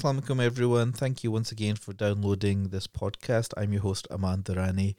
Assalamu 0.00 0.22
alaikum, 0.22 0.42
everyone. 0.42 0.92
Thank 0.92 1.22
you 1.22 1.30
once 1.30 1.52
again 1.52 1.76
for 1.76 1.92
downloading 1.92 2.70
this 2.70 2.86
podcast. 2.86 3.52
I'm 3.58 3.74
your 3.74 3.82
host, 3.82 4.08
Aman 4.10 4.44
Durrani. 4.44 4.94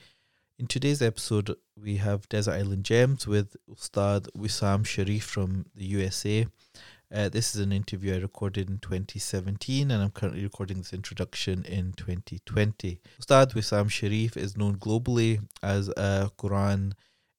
In 0.60 0.68
today's 0.68 1.02
episode, 1.02 1.55
we 1.76 1.96
have 1.96 2.30
Desert 2.30 2.52
Island 2.52 2.84
Gems 2.84 3.26
with 3.26 3.56
Ustad 3.68 4.28
Wisam 4.38 4.84
Sharieff 4.84 5.24
from 5.24 5.66
the 5.74 5.86
USA. 5.86 6.46
Uh, 7.11 7.29
this 7.29 7.56
is 7.56 7.61
an 7.61 7.71
interview 7.71 8.14
I 8.14 8.20
recorded 8.20 8.70
in 8.70 8.78
2017, 8.78 9.89
and 9.89 10.04
I'm 10.04 10.11
currently 10.11 10.43
recording 10.43 10.78
this 10.78 10.93
introduction 10.93 11.65
in 11.65 11.93
2020. 11.93 13.00
Ustad 13.20 13.54
Wisam 13.54 13.89
Sharieff 13.89 14.38
is 14.38 14.56
known 14.56 14.75
globally 14.75 15.43
as 15.64 15.88
a 15.97 16.29
Quran 16.38 16.92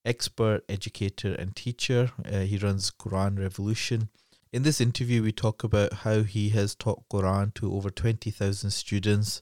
expert, 0.05 0.65
educator, 0.69 1.33
and 1.35 1.55
teacher. 1.55 2.11
Uh, 2.25 2.41
he 2.41 2.59
runs 2.59 2.91
Quran 2.91 3.39
Revolution. 3.39 4.09
In 4.53 4.65
this 4.65 4.83
interview, 4.83 5.23
we 5.23 5.33
talk 5.33 5.65
about 5.65 5.95
how 6.05 6.25
he 6.25 6.51
has 6.51 6.75
taught 6.75 7.09
Quran 7.09 7.55
to 7.55 7.73
over 7.73 7.89
20,000 7.89 8.71
students 8.71 9.41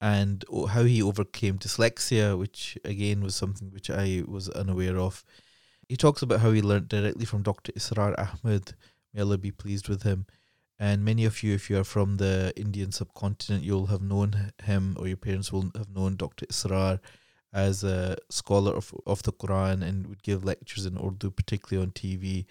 and 0.00 0.44
how 0.68 0.84
he 0.84 1.02
overcame 1.02 1.58
dyslexia, 1.58 2.38
which 2.38 2.78
again 2.84 3.24
was 3.24 3.34
something 3.34 3.72
which 3.72 3.90
I 3.90 4.22
was 4.28 4.48
unaware 4.50 4.98
of. 4.98 5.24
He 5.88 5.96
talks 5.96 6.22
about 6.22 6.38
how 6.38 6.52
he 6.52 6.62
learned 6.62 6.86
directly 6.86 7.24
from 7.24 7.42
Dr. 7.42 7.72
Israr 7.72 8.14
Ahmed. 8.16 8.74
May 9.12 9.22
Allah 9.22 9.36
be 9.36 9.50
pleased 9.50 9.88
with 9.88 10.04
him. 10.04 10.26
And 10.78 11.04
many 11.04 11.24
of 11.24 11.42
you, 11.42 11.52
if 11.52 11.68
you 11.68 11.80
are 11.80 11.84
from 11.84 12.18
the 12.18 12.52
Indian 12.54 12.92
subcontinent, 12.92 13.64
you'll 13.64 13.86
have 13.86 14.00
known 14.00 14.52
him, 14.62 14.94
or 14.96 15.08
your 15.08 15.16
parents 15.16 15.50
will 15.50 15.72
have 15.76 15.90
known 15.90 16.14
Dr. 16.14 16.46
Israr 16.46 17.00
as 17.52 17.82
a 17.82 18.16
scholar 18.30 18.76
of, 18.76 18.94
of 19.08 19.24
the 19.24 19.32
Quran 19.32 19.82
and 19.82 20.06
would 20.06 20.22
give 20.22 20.44
lectures 20.44 20.86
in 20.86 20.96
Urdu, 20.96 21.32
particularly 21.32 21.84
on 21.84 21.90
TV. 21.90 22.46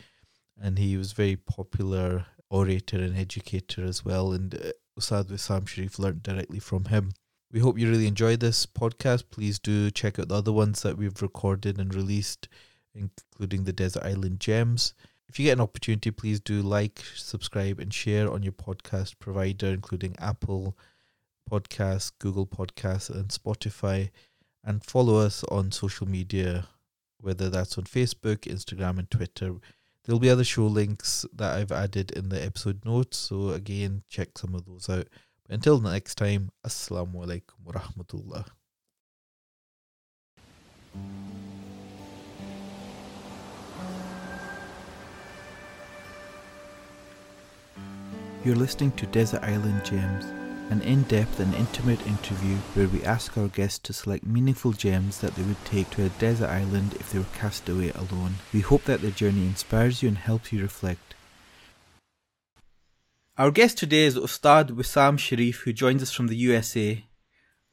And 0.61 0.77
he 0.77 0.97
was 0.97 1.13
very 1.13 1.35
popular 1.35 2.25
orator 2.49 2.97
and 2.97 3.17
educator 3.17 3.83
as 3.83 4.03
well. 4.03 4.33
And 4.33 4.55
uh, 4.55 4.71
Ustad 4.97 5.27
Wisam 5.27 5.65
Sharieff 5.65 5.99
learned 5.99 6.23
directly 6.23 6.59
from 6.59 6.85
him. 6.85 7.11
We 7.51 7.61
hope 7.61 7.79
you 7.79 7.89
really 7.89 8.07
enjoyed 8.07 8.41
this 8.41 8.65
podcast. 8.65 9.23
Please 9.31 9.57
do 9.57 9.89
check 9.89 10.19
out 10.19 10.27
the 10.27 10.35
other 10.35 10.51
ones 10.51 10.83
that 10.83 10.97
we've 10.97 11.21
recorded 11.21 11.79
and 11.79 11.95
released, 11.95 12.47
including 12.93 13.63
the 13.63 13.73
Desert 13.73 14.03
Island 14.03 14.39
Gems. 14.39 14.93
If 15.27 15.39
you 15.39 15.45
get 15.45 15.53
an 15.53 15.61
opportunity, 15.61 16.11
please 16.11 16.39
do 16.39 16.61
like, 16.61 17.03
subscribe, 17.15 17.79
and 17.79 17.93
share 17.93 18.31
on 18.31 18.43
your 18.43 18.51
podcast 18.53 19.19
provider, 19.19 19.67
including 19.67 20.15
Apple 20.19 20.77
Podcasts, 21.49 22.11
Google 22.19 22.45
Podcasts, 22.45 23.09
and 23.09 23.29
Spotify. 23.29 24.09
And 24.63 24.83
follow 24.83 25.17
us 25.17 25.43
on 25.45 25.71
social 25.71 26.07
media, 26.07 26.67
whether 27.19 27.49
that's 27.49 27.77
on 27.77 27.85
Facebook, 27.85 28.41
Instagram, 28.41 28.99
and 28.99 29.09
Twitter. 29.09 29.55
There'll 30.05 30.19
be 30.19 30.29
other 30.29 30.43
show 30.43 30.65
links 30.65 31.25
that 31.33 31.55
I've 31.55 31.71
added 31.71 32.11
in 32.11 32.29
the 32.29 32.43
episode 32.43 32.83
notes. 32.85 33.17
So, 33.17 33.49
again, 33.49 34.03
check 34.09 34.37
some 34.37 34.55
of 34.55 34.65
those 34.65 34.89
out. 34.89 35.07
But 35.45 35.55
Until 35.55 35.79
next 35.79 36.15
time, 36.15 36.49
Assalamu 36.65 37.15
alaikum 37.15 37.63
wa 37.63 37.73
rahmatullah. 37.73 38.45
You're 48.45 48.55
listening 48.55 48.91
to 48.93 49.05
Desert 49.07 49.43
Island 49.43 49.83
Gems, 49.83 50.25
an 50.69 50.81
in 50.81 51.01
depth 51.03 51.39
and 51.39 51.53
intimate 51.55 52.05
interview 52.05 52.55
where 52.73 52.87
we 52.87 53.03
ask 53.03 53.37
our 53.37 53.47
guests 53.47 53.79
to 53.79 53.93
select 53.93 54.25
meaningful 54.25 54.71
gems 54.71 55.19
that 55.19 55.35
they 55.35 55.41
would 55.41 55.63
take 55.65 55.89
to 55.89 56.05
a 56.05 56.09
desert 56.09 56.49
island 56.49 56.93
if 56.95 57.11
they 57.11 57.19
were 57.19 57.25
cast 57.33 57.67
away 57.67 57.89
alone. 57.91 58.35
We 58.53 58.61
hope 58.61 58.83
that 58.83 59.01
their 59.01 59.11
journey 59.11 59.45
inspires 59.47 60.03
you 60.03 60.09
and 60.09 60.17
helps 60.17 60.53
you 60.53 60.61
reflect. 60.61 61.15
Our 63.37 63.51
guest 63.51 63.77
today 63.77 64.03
is 64.03 64.15
Ustad 64.15 64.69
Wisam 64.69 65.17
Sharieff, 65.17 65.61
who 65.63 65.73
joins 65.73 66.03
us 66.03 66.11
from 66.11 66.27
the 66.27 66.35
USA. 66.35 67.03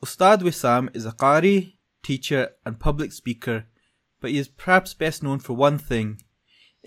Ustad 0.03 0.41
Wisam 0.41 0.95
is 0.97 1.05
a 1.05 1.13
Qari, 1.13 1.75
teacher, 2.03 2.51
and 2.65 2.81
public 2.81 3.13
speaker, 3.13 3.67
but 4.21 4.31
he 4.31 4.39
is 4.39 4.49
perhaps 4.49 4.95
best 4.95 5.23
known 5.23 5.41
for 5.41 5.55
one 5.55 5.77
thing 5.77 6.21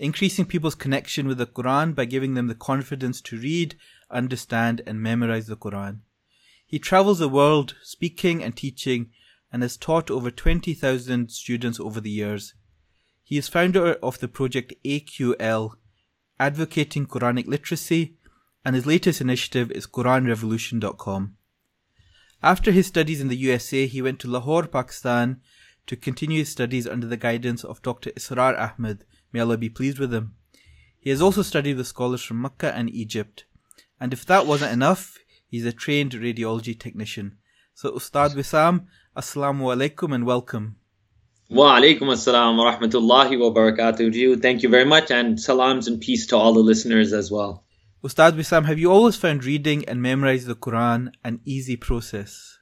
increasing 0.00 0.46
people's 0.46 0.74
connection 0.74 1.28
with 1.28 1.36
the 1.36 1.46
Quran 1.46 1.94
by 1.94 2.06
giving 2.06 2.32
them 2.32 2.48
the 2.48 2.54
confidence 2.54 3.20
to 3.20 3.36
read, 3.36 3.76
understand, 4.10 4.80
and 4.86 5.00
memorize 5.00 5.46
the 5.46 5.56
Quran. 5.56 5.98
He 6.70 6.78
travels 6.78 7.18
the 7.18 7.28
world 7.28 7.74
speaking 7.82 8.44
and 8.44 8.56
teaching 8.56 9.10
and 9.52 9.60
has 9.62 9.76
taught 9.76 10.08
over 10.08 10.30
20,000 10.30 11.28
students 11.28 11.80
over 11.80 12.00
the 12.00 12.12
years. 12.12 12.54
He 13.24 13.36
is 13.36 13.48
founder 13.48 13.94
of 13.94 14.20
the 14.20 14.28
project 14.28 14.74
AQL, 14.84 15.72
advocating 16.38 17.08
Quranic 17.08 17.48
literacy 17.48 18.14
and 18.64 18.76
his 18.76 18.86
latest 18.86 19.20
initiative 19.20 19.72
is 19.72 19.88
QuranRevolution.com. 19.88 21.36
After 22.40 22.70
his 22.70 22.86
studies 22.86 23.20
in 23.20 23.26
the 23.26 23.36
USA, 23.36 23.88
he 23.88 24.00
went 24.00 24.20
to 24.20 24.30
Lahore, 24.30 24.68
Pakistan 24.68 25.40
to 25.88 25.96
continue 25.96 26.38
his 26.38 26.50
studies 26.50 26.86
under 26.86 27.08
the 27.08 27.16
guidance 27.16 27.64
of 27.64 27.82
Dr. 27.82 28.10
Israr 28.10 28.56
Ahmed, 28.56 29.04
may 29.32 29.40
Allah 29.40 29.58
be 29.58 29.68
pleased 29.68 29.98
with 29.98 30.14
him. 30.14 30.36
He 31.00 31.10
has 31.10 31.20
also 31.20 31.42
studied 31.42 31.78
with 31.78 31.88
scholars 31.88 32.22
from 32.22 32.40
Mecca 32.40 32.72
and 32.72 32.88
Egypt. 32.88 33.44
And 33.98 34.12
if 34.12 34.24
that 34.26 34.46
wasn't 34.46 34.72
enough, 34.72 35.18
he's 35.50 35.66
a 35.66 35.72
trained 35.72 36.12
radiology 36.12 36.78
technician. 36.78 37.36
So 37.74 37.90
Ustad 37.90 38.32
Wisam, 38.32 38.86
Assalamu 39.16 39.74
alaikum 39.74 40.14
and 40.14 40.24
welcome. 40.24 40.76
Wa 41.50 41.80
alaikum 41.80 42.08
assalam 42.14 42.56
wa 42.58 42.72
rahmatullahi 42.72 43.38
wa 43.38 43.50
barakatuh. 43.50 44.40
Thank 44.40 44.62
you 44.62 44.68
very 44.68 44.84
much 44.84 45.10
and 45.10 45.40
salams 45.40 45.88
and 45.88 46.00
peace 46.00 46.28
to 46.28 46.36
all 46.36 46.52
the 46.52 46.60
listeners 46.60 47.12
as 47.12 47.30
well. 47.30 47.64
Ustad 48.04 48.34
Wisam, 48.34 48.66
have 48.66 48.78
you 48.78 48.90
always 48.90 49.16
found 49.16 49.44
reading 49.44 49.84
and 49.86 50.00
memorizing 50.00 50.48
the 50.48 50.54
Quran 50.54 51.12
an 51.24 51.40
easy 51.44 51.76
process? 51.76 52.58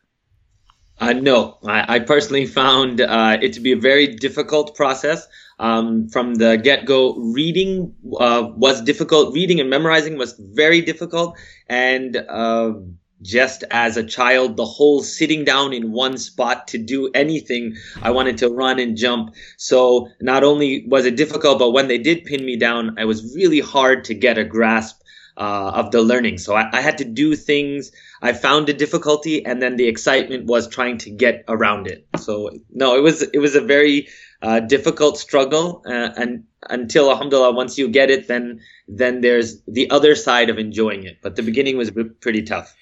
Uh, 1.01 1.13
no, 1.13 1.59
I, 1.65 1.97
I, 1.97 1.99
personally 2.01 2.47
found 2.47 3.01
uh, 3.01 3.39
it 3.41 3.53
to 3.53 3.61
be 3.61 3.71
a 3.71 3.77
very 3.77 4.17
difficult 4.17 4.75
process. 4.75 5.29
Um, 5.59 6.09
from 6.09 6.37
the 6.37 6.57
get 6.57 6.85
go, 6.85 7.17
reading 7.17 7.95
uh, 8.19 8.51
was 8.55 8.81
difficult. 8.83 9.35
Reading 9.35 9.61
and 9.61 9.69
memorizing 9.69 10.17
was 10.17 10.35
very 10.39 10.81
difficult. 10.83 11.37
And 11.69 12.17
uh, 12.17 12.75
just 13.23 13.65
as 13.71 13.97
a 13.97 14.05
child, 14.05 14.57
the 14.57 14.65
whole 14.65 15.03
sitting 15.03 15.45
down 15.45 15.73
in 15.73 15.91
one 15.91 16.17
spot 16.19 16.69
to 16.69 16.79
do 16.79 17.11
anything, 17.15 17.77
I 18.01 18.13
wanted 18.13 18.39
to 18.39 18.49
run 18.49 18.79
and 18.79 18.97
jump. 18.97 19.35
So 19.57 20.09
not 20.21 20.45
only 20.45 20.87
was 20.87 21.07
it 21.07 21.17
difficult, 21.17 21.59
but 21.59 21.71
when 21.71 21.89
they 21.89 21.99
did 21.99 22.25
pin 22.25 22.45
me 22.45 22.57
down, 22.57 22.97
it 22.99 23.05
was 23.05 23.35
really 23.35 23.61
hard 23.61 24.05
to 24.05 24.15
get 24.15 24.39
a 24.39 24.45
grasp 24.45 25.01
uh, 25.37 25.71
of 25.75 25.91
the 25.93 26.03
learning. 26.03 26.39
So 26.39 26.55
I, 26.55 26.69
I, 26.73 26.81
had 26.81 26.99
to 26.99 27.05
do 27.05 27.37
things. 27.37 27.93
I 28.21 28.33
found 28.33 28.69
a 28.69 28.73
difficulty, 28.73 29.47
and 29.47 29.63
then 29.63 29.77
the 29.77 29.87
excitement 29.87 30.47
was 30.47 30.67
trying 30.67 30.99
to 30.99 31.11
get 31.11 31.45
around 31.47 31.87
it. 31.87 32.07
So 32.19 32.51
no, 32.71 32.97
it 32.97 33.03
was 33.03 33.23
it 33.23 33.39
was 33.39 33.55
a 33.55 33.61
very 33.61 34.09
uh, 34.43 34.61
difficult 34.61 35.19
struggle, 35.19 35.83
uh, 35.87 36.11
and 36.17 36.45
until 36.69 37.11
Alhamdulillah, 37.11 37.53
once 37.53 37.79
you 37.79 37.89
get 37.89 38.11
it, 38.11 38.29
then 38.29 38.61
then 38.87 39.21
there's 39.21 39.63
the 39.63 39.91
other 39.91 40.15
side 40.15 40.51
of 40.51 40.59
enjoying 40.59 41.05
it. 41.05 41.19
But 41.23 41.37
the 41.37 41.43
beginning 41.43 41.77
was 41.77 41.91
pretty 42.21 42.43
tough. 42.43 42.75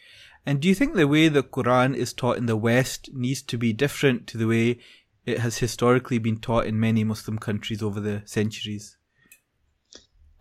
And 0.44 0.60
do 0.60 0.68
you 0.68 0.74
think 0.74 0.94
the 0.94 1.08
way 1.08 1.28
the 1.28 1.42
Quran 1.42 1.96
is 1.96 2.12
taught 2.12 2.36
in 2.36 2.46
the 2.46 2.56
West 2.56 3.10
needs 3.12 3.42
to 3.42 3.58
be 3.58 3.72
different 3.72 4.26
to 4.28 4.38
the 4.38 4.46
way 4.46 4.78
it 5.24 5.40
has 5.40 5.58
historically 5.58 6.18
been 6.18 6.38
taught 6.38 6.66
in 6.66 6.78
many 6.78 7.02
Muslim 7.02 7.38
countries 7.38 7.82
over 7.82 8.00
the 8.00 8.22
centuries? 8.26 8.95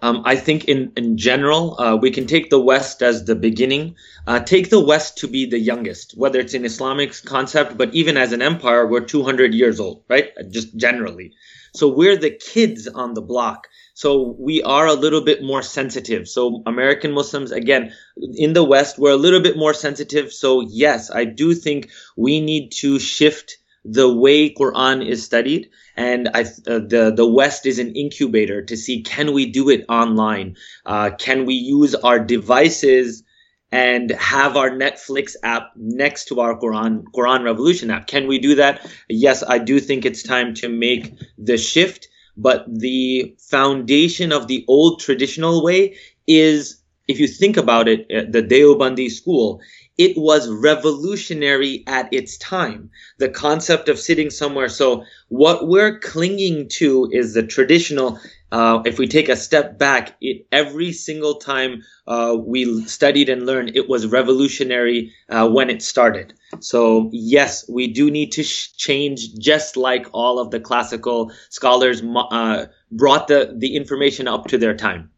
Um, 0.02 0.22
I 0.26 0.36
think 0.36 0.66
in, 0.66 0.92
in 0.98 1.18
general, 1.18 1.80
uh, 1.80 1.96
we 1.96 2.12
can 2.12 2.28
take 2.28 2.50
the 2.50 2.60
West 2.60 3.02
as 3.02 3.26
the 3.26 3.36
beginning, 3.36 3.96
uh, 4.28 4.40
take 4.40 4.70
the 4.70 4.80
West 4.80 5.18
to 5.20 5.28
be 5.28 5.46
the 5.46 5.60
youngest, 5.60 6.14
whether 6.18 6.40
it's 6.40 6.54
an 6.54 6.66
Islamic 6.66 7.14
concept, 7.24 7.78
but 7.78 7.94
even 7.94 8.18
as 8.18 8.34
an 8.34 8.42
empire, 8.42 8.86
we're 8.86 9.06
200 9.06 9.54
years 9.54 9.80
old, 9.80 10.04
right? 10.10 10.32
Just 10.52 10.76
generally. 10.76 11.34
So 11.74 11.88
we're 11.88 12.18
the 12.18 12.32
kids 12.32 12.88
on 12.88 13.14
the 13.14 13.22
block. 13.22 13.68
So 13.94 14.36
we 14.38 14.62
are 14.64 14.88
a 14.88 14.94
little 14.94 15.22
bit 15.22 15.42
more 15.42 15.62
sensitive. 15.62 16.28
So 16.28 16.62
American 16.66 17.14
Muslims, 17.14 17.52
again, 17.52 17.94
in 18.18 18.54
the 18.54 18.64
West, 18.64 19.00
we're 19.00 19.12
a 19.12 19.18
little 19.18 19.42
bit 19.42 19.58
more 19.58 19.74
sensitive. 19.74 20.32
So 20.34 20.62
yes, 20.62 21.10
I 21.12 21.26
do 21.26 21.54
think 21.54 21.90
we 22.18 22.42
need 22.42 22.72
to 22.82 23.00
shift 23.00 23.58
the 23.86 24.12
way 24.12 24.54
Quran 24.54 25.08
is 25.08 25.24
studied. 25.24 25.70
And 25.96 26.30
I, 26.34 26.42
uh, 26.42 26.80
the 26.80 27.14
the 27.16 27.28
West 27.28 27.66
is 27.66 27.80
an 27.80 27.96
incubator 27.96 28.62
to 28.64 28.76
see 28.76 29.02
can 29.04 29.34
we 29.34 29.46
do 29.46 29.70
it 29.70 29.86
online? 29.88 30.56
Uh, 30.86 31.12
can 31.18 31.46
we 31.46 31.54
use 31.56 31.96
our 31.96 32.20
devices 32.20 33.24
and 33.72 34.12
have 34.12 34.58
our 34.58 34.70
Netflix 34.72 35.36
app 35.44 35.72
next 35.76 36.26
to 36.26 36.40
our 36.42 36.60
Quran 36.60 37.04
Quran 37.16 37.44
Revolution 37.44 37.92
app? 37.92 38.08
Can 38.08 38.28
we 38.28 38.40
do 38.40 38.56
that? 38.56 38.86
Yes, 39.10 39.44
I 39.48 39.60
do 39.60 39.80
think 39.80 40.06
it's 40.06 40.24
time 40.24 40.54
to 40.56 40.70
make 40.70 41.14
the 41.38 41.58
shift. 41.58 42.08
But 42.38 42.66
the 42.68 43.36
foundation 43.40 44.34
of 44.34 44.48
the 44.48 44.66
old 44.68 45.00
traditional 45.00 45.64
way 45.64 45.96
is, 46.28 46.82
if 47.08 47.20
you 47.20 47.28
think 47.28 47.56
about 47.56 47.88
it, 47.88 48.02
uh, 48.12 48.30
the 48.30 48.44
Deobandi 48.44 49.10
school 49.10 49.62
it 49.98 50.18
was 50.18 50.50
revolutionary 50.50 51.84
at 51.88 52.14
its 52.14 52.38
time. 52.38 52.90
The 53.18 53.30
concept 53.30 53.88
of 53.90 54.00
sitting 54.00 54.30
somewhere. 54.30 54.68
So 54.68 55.04
what 55.30 55.68
we're 55.68 56.00
clinging 56.00 56.68
to 56.80 57.10
is 57.12 57.34
the 57.34 57.44
traditional. 57.44 58.20
Uh, 58.52 58.82
if 58.86 59.00
we 59.00 59.08
take 59.08 59.28
a 59.28 59.36
step 59.36 59.78
back, 59.78 60.16
it, 60.22 60.46
every 60.52 60.92
single 60.92 61.36
time 61.36 61.84
uh, 62.08 62.38
we 62.40 62.86
studied 62.86 63.28
and 63.30 63.46
learned, 63.46 63.76
it 63.76 63.90
was 63.90 64.08
revolutionary 64.08 65.12
uh, 65.30 65.50
when 65.50 65.70
it 65.70 65.82
started. 65.82 66.34
So 66.60 67.10
yes, 67.12 67.68
we 67.68 67.88
do 67.88 68.12
need 68.12 68.32
to 68.34 68.44
sh- 68.44 68.74
change, 68.74 69.34
just 69.36 69.76
like 69.76 70.08
all 70.14 70.40
of 70.40 70.52
the 70.52 70.60
classical 70.60 71.32
scholars 71.50 72.02
uh, 72.04 72.68
brought 72.92 73.28
the 73.28 73.54
the 73.58 73.76
information 73.76 74.28
up 74.28 74.48
to 74.48 74.58
their 74.58 74.76
time. 74.76 75.10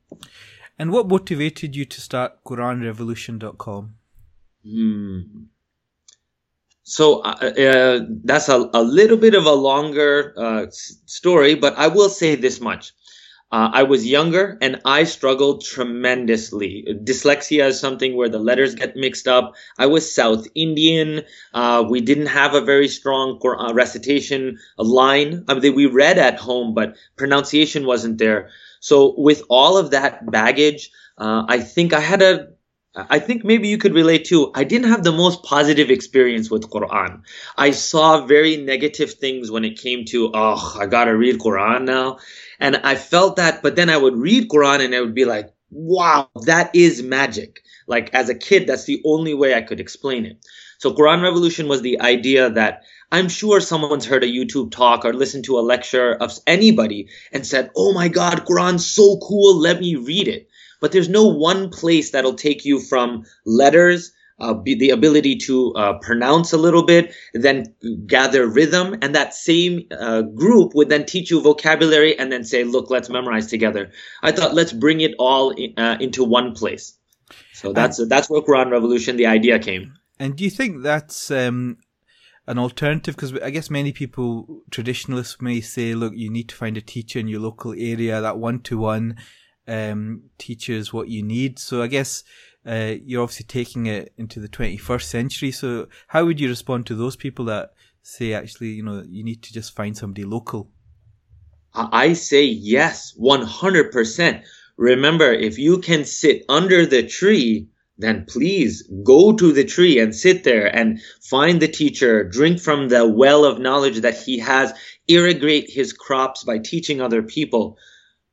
And 0.80 0.92
what 0.92 1.08
motivated 1.08 1.76
you 1.76 1.86
to 1.86 2.02
start 2.02 2.44
QuranRevolution.com? 2.46 3.97
Hmm. 4.70 5.20
So 6.84 7.20
uh, 7.20 7.52
uh, 7.60 8.00
that's 8.24 8.50
a, 8.50 8.70
a 8.74 8.82
little 8.82 9.18
bit 9.18 9.36
of 9.36 9.46
a 9.46 9.52
longer 9.52 10.34
uh, 10.38 10.66
story, 10.72 11.56
but 11.56 11.78
I 11.78 11.88
will 11.88 12.10
say 12.10 12.36
this 12.36 12.62
much. 12.62 12.94
Uh, 13.50 13.70
I 13.72 13.84
was 13.84 14.06
younger 14.06 14.58
and 14.62 14.82
I 14.84 15.06
struggled 15.06 15.64
tremendously. 15.64 16.86
Dyslexia 17.04 17.68
is 17.68 17.80
something 17.80 18.16
where 18.16 18.28
the 18.28 18.40
letters 18.40 18.76
get 18.76 18.98
mixed 18.98 19.28
up. 19.28 19.54
I 19.78 19.86
was 19.86 20.14
South 20.14 20.48
Indian. 20.54 21.24
Uh, 21.54 21.86
we 21.90 22.02
didn't 22.02 22.28
have 22.28 22.54
a 22.54 22.62
very 22.62 22.90
strong 22.90 23.40
uh, 23.46 23.74
recitation 23.74 24.58
line. 24.78 25.46
I 25.48 25.54
mean, 25.54 25.76
we 25.76 25.86
read 25.86 26.18
at 26.18 26.40
home, 26.40 26.74
but 26.74 26.98
pronunciation 27.16 27.86
wasn't 27.86 28.18
there. 28.18 28.50
So 28.82 29.14
with 29.18 29.44
all 29.50 29.78
of 29.78 29.92
that 29.92 30.30
baggage, 30.30 30.92
uh, 31.18 31.44
I 31.48 31.60
think 31.60 31.94
I 31.94 32.02
had 32.02 32.22
a 32.22 32.50
I 32.98 33.20
think 33.20 33.44
maybe 33.44 33.68
you 33.68 33.78
could 33.78 33.94
relate 33.94 34.26
too. 34.26 34.52
I 34.56 34.64
didn't 34.64 34.90
have 34.90 35.04
the 35.04 35.12
most 35.12 35.44
positive 35.44 35.92
experience 35.92 36.50
with 36.50 36.70
Quran. 36.70 37.22
I 37.56 37.72
saw 37.72 38.26
very 38.26 38.58
negative 38.58 39.14
things 39.14 39.52
when 39.52 39.66
it 39.66 39.80
came 39.80 40.06
to, 40.06 40.32
oh, 40.34 40.78
I 40.80 40.88
gotta 40.88 41.16
read 41.16 41.40
Quran 41.40 41.84
now. 41.84 42.18
And 42.60 42.78
I 42.78 42.96
felt 42.96 43.36
that, 43.36 43.62
but 43.62 43.76
then 43.76 43.90
I 43.92 43.98
would 43.98 44.16
read 44.16 44.50
Quran 44.50 44.84
and 44.84 44.96
I 44.96 45.02
would 45.02 45.14
be 45.14 45.26
like, 45.26 45.54
wow, 45.70 46.30
that 46.46 46.76
is 46.76 47.04
magic. 47.04 47.62
Like 47.86 48.14
as 48.14 48.30
a 48.30 48.36
kid, 48.36 48.66
that's 48.66 48.86
the 48.86 49.02
only 49.06 49.36
way 49.36 49.54
I 49.54 49.62
could 49.62 49.80
explain 49.80 50.26
it. 50.26 50.44
So 50.80 50.94
Quran 50.94 51.22
Revolution 51.22 51.68
was 51.68 51.82
the 51.82 52.02
idea 52.02 52.50
that 52.50 52.84
I'm 53.12 53.30
sure 53.30 53.60
someone's 53.60 54.06
heard 54.06 54.24
a 54.24 54.28
YouTube 54.28 54.72
talk 54.72 55.06
or 55.06 55.14
listened 55.14 55.46
to 55.46 55.60
a 55.60 55.62
lecture 55.62 56.14
of 56.14 56.38
anybody 56.48 57.10
and 57.32 57.46
said, 57.46 57.70
Oh 57.76 57.94
my 57.94 58.08
God, 58.08 58.46
Quran's 58.46 58.86
so 58.86 59.18
cool. 59.22 59.60
Let 59.60 59.80
me 59.80 59.96
read 59.96 60.28
it. 60.28 60.50
But 60.80 60.92
there's 60.92 61.10
no 61.10 61.28
one 61.28 61.70
place 61.70 62.12
that'll 62.12 62.36
take 62.36 62.66
you 62.66 62.80
from 62.80 63.24
letters, 63.46 64.12
uh, 64.40 64.54
the 64.64 64.92
ability 64.92 65.36
to 65.36 65.74
uh, 65.74 65.98
pronounce 66.00 66.54
a 66.54 66.58
little 66.58 66.84
bit, 66.86 67.14
then 67.34 67.74
gather 68.06 68.48
rhythm, 68.48 68.96
and 69.02 69.16
that 69.16 69.34
same 69.34 69.88
uh, 69.92 70.22
group 70.22 70.76
would 70.76 70.90
then 70.90 71.06
teach 71.06 71.32
you 71.32 71.42
vocabulary 71.42 72.18
and 72.18 72.32
then 72.32 72.44
say, 72.44 72.64
"Look, 72.64 72.90
let's 72.90 73.10
memorize 73.10 73.48
together." 73.48 73.92
I 74.22 74.32
thought, 74.32 74.54
let's 74.54 74.74
bring 74.74 75.02
it 75.02 75.16
all 75.18 75.50
in, 75.52 75.74
uh, 75.78 75.98
into 76.00 76.24
one 76.24 76.54
place. 76.54 76.98
So 77.54 77.74
that's 77.74 78.00
that's 78.08 78.30
where 78.30 78.42
Quran 78.42 78.72
Revolution, 78.72 79.18
the 79.18 79.26
idea 79.26 79.58
came. 79.58 79.94
And 80.20 80.36
do 80.36 80.44
you 80.44 80.52
think 80.52 80.84
that's 80.84 81.32
um, 81.32 81.78
an 82.46 82.60
alternative? 82.60 83.16
Because 83.16 83.34
I 83.40 83.50
guess 83.50 83.70
many 83.70 83.92
people, 83.92 84.62
traditionalists, 84.72 85.42
may 85.42 85.62
say, 85.62 85.96
look, 85.96 86.14
you 86.16 86.30
need 86.30 86.50
to 86.50 86.56
find 86.56 86.78
a 86.78 86.82
teacher 86.82 87.20
in 87.20 87.28
your 87.28 87.40
local 87.40 87.74
area, 87.74 88.22
that 88.22 88.38
one 88.38 88.60
to 88.62 88.78
one 88.78 89.18
um, 89.68 90.24
teaches 90.38 90.94
what 90.94 91.10
you 91.10 91.24
need. 91.24 91.60
So 91.60 91.82
I 91.82 91.88
guess 91.88 92.24
uh, 92.66 92.96
you're 93.04 93.24
obviously 93.24 93.46
taking 93.46 93.86
it 93.86 94.14
into 94.18 94.40
the 94.40 94.50
21st 94.50 95.04
century. 95.04 95.52
So 95.52 95.88
how 96.08 96.26
would 96.26 96.40
you 96.40 96.50
respond 96.50 96.86
to 96.88 96.96
those 96.96 97.16
people 97.16 97.46
that 97.46 97.74
say, 98.02 98.34
actually, 98.34 98.70
you 98.70 98.84
know, 98.84 99.04
you 99.08 99.24
need 99.24 99.44
to 99.44 99.54
just 99.54 99.76
find 99.76 99.96
somebody 99.96 100.24
local? 100.24 100.70
I 101.74 102.14
say 102.14 102.46
yes, 102.46 103.14
100%. 103.20 104.44
Remember, 104.78 105.32
if 105.32 105.58
you 105.58 105.80
can 105.80 106.06
sit 106.06 106.44
under 106.50 106.86
the 106.86 107.04
tree, 107.04 107.68
then 107.98 108.26
please 108.28 108.88
go 109.04 109.34
to 109.34 109.52
the 109.52 109.66
tree 109.66 110.00
and 110.00 110.16
sit 110.16 110.44
there 110.44 110.68
and 110.74 111.02
find 111.22 111.62
the 111.62 111.68
teacher, 111.68 112.24
drink 112.24 112.60
from 112.60 112.90
the 112.90 113.08
well 113.08 113.44
of 113.44 113.60
knowledge 113.60 114.02
that 114.02 114.18
he 114.18 114.40
has, 114.40 114.72
irrigate 115.08 115.70
his 115.70 115.94
crops 115.94 116.44
by 116.44 116.60
teaching 116.60 117.02
other 117.02 117.24
people. 117.24 117.78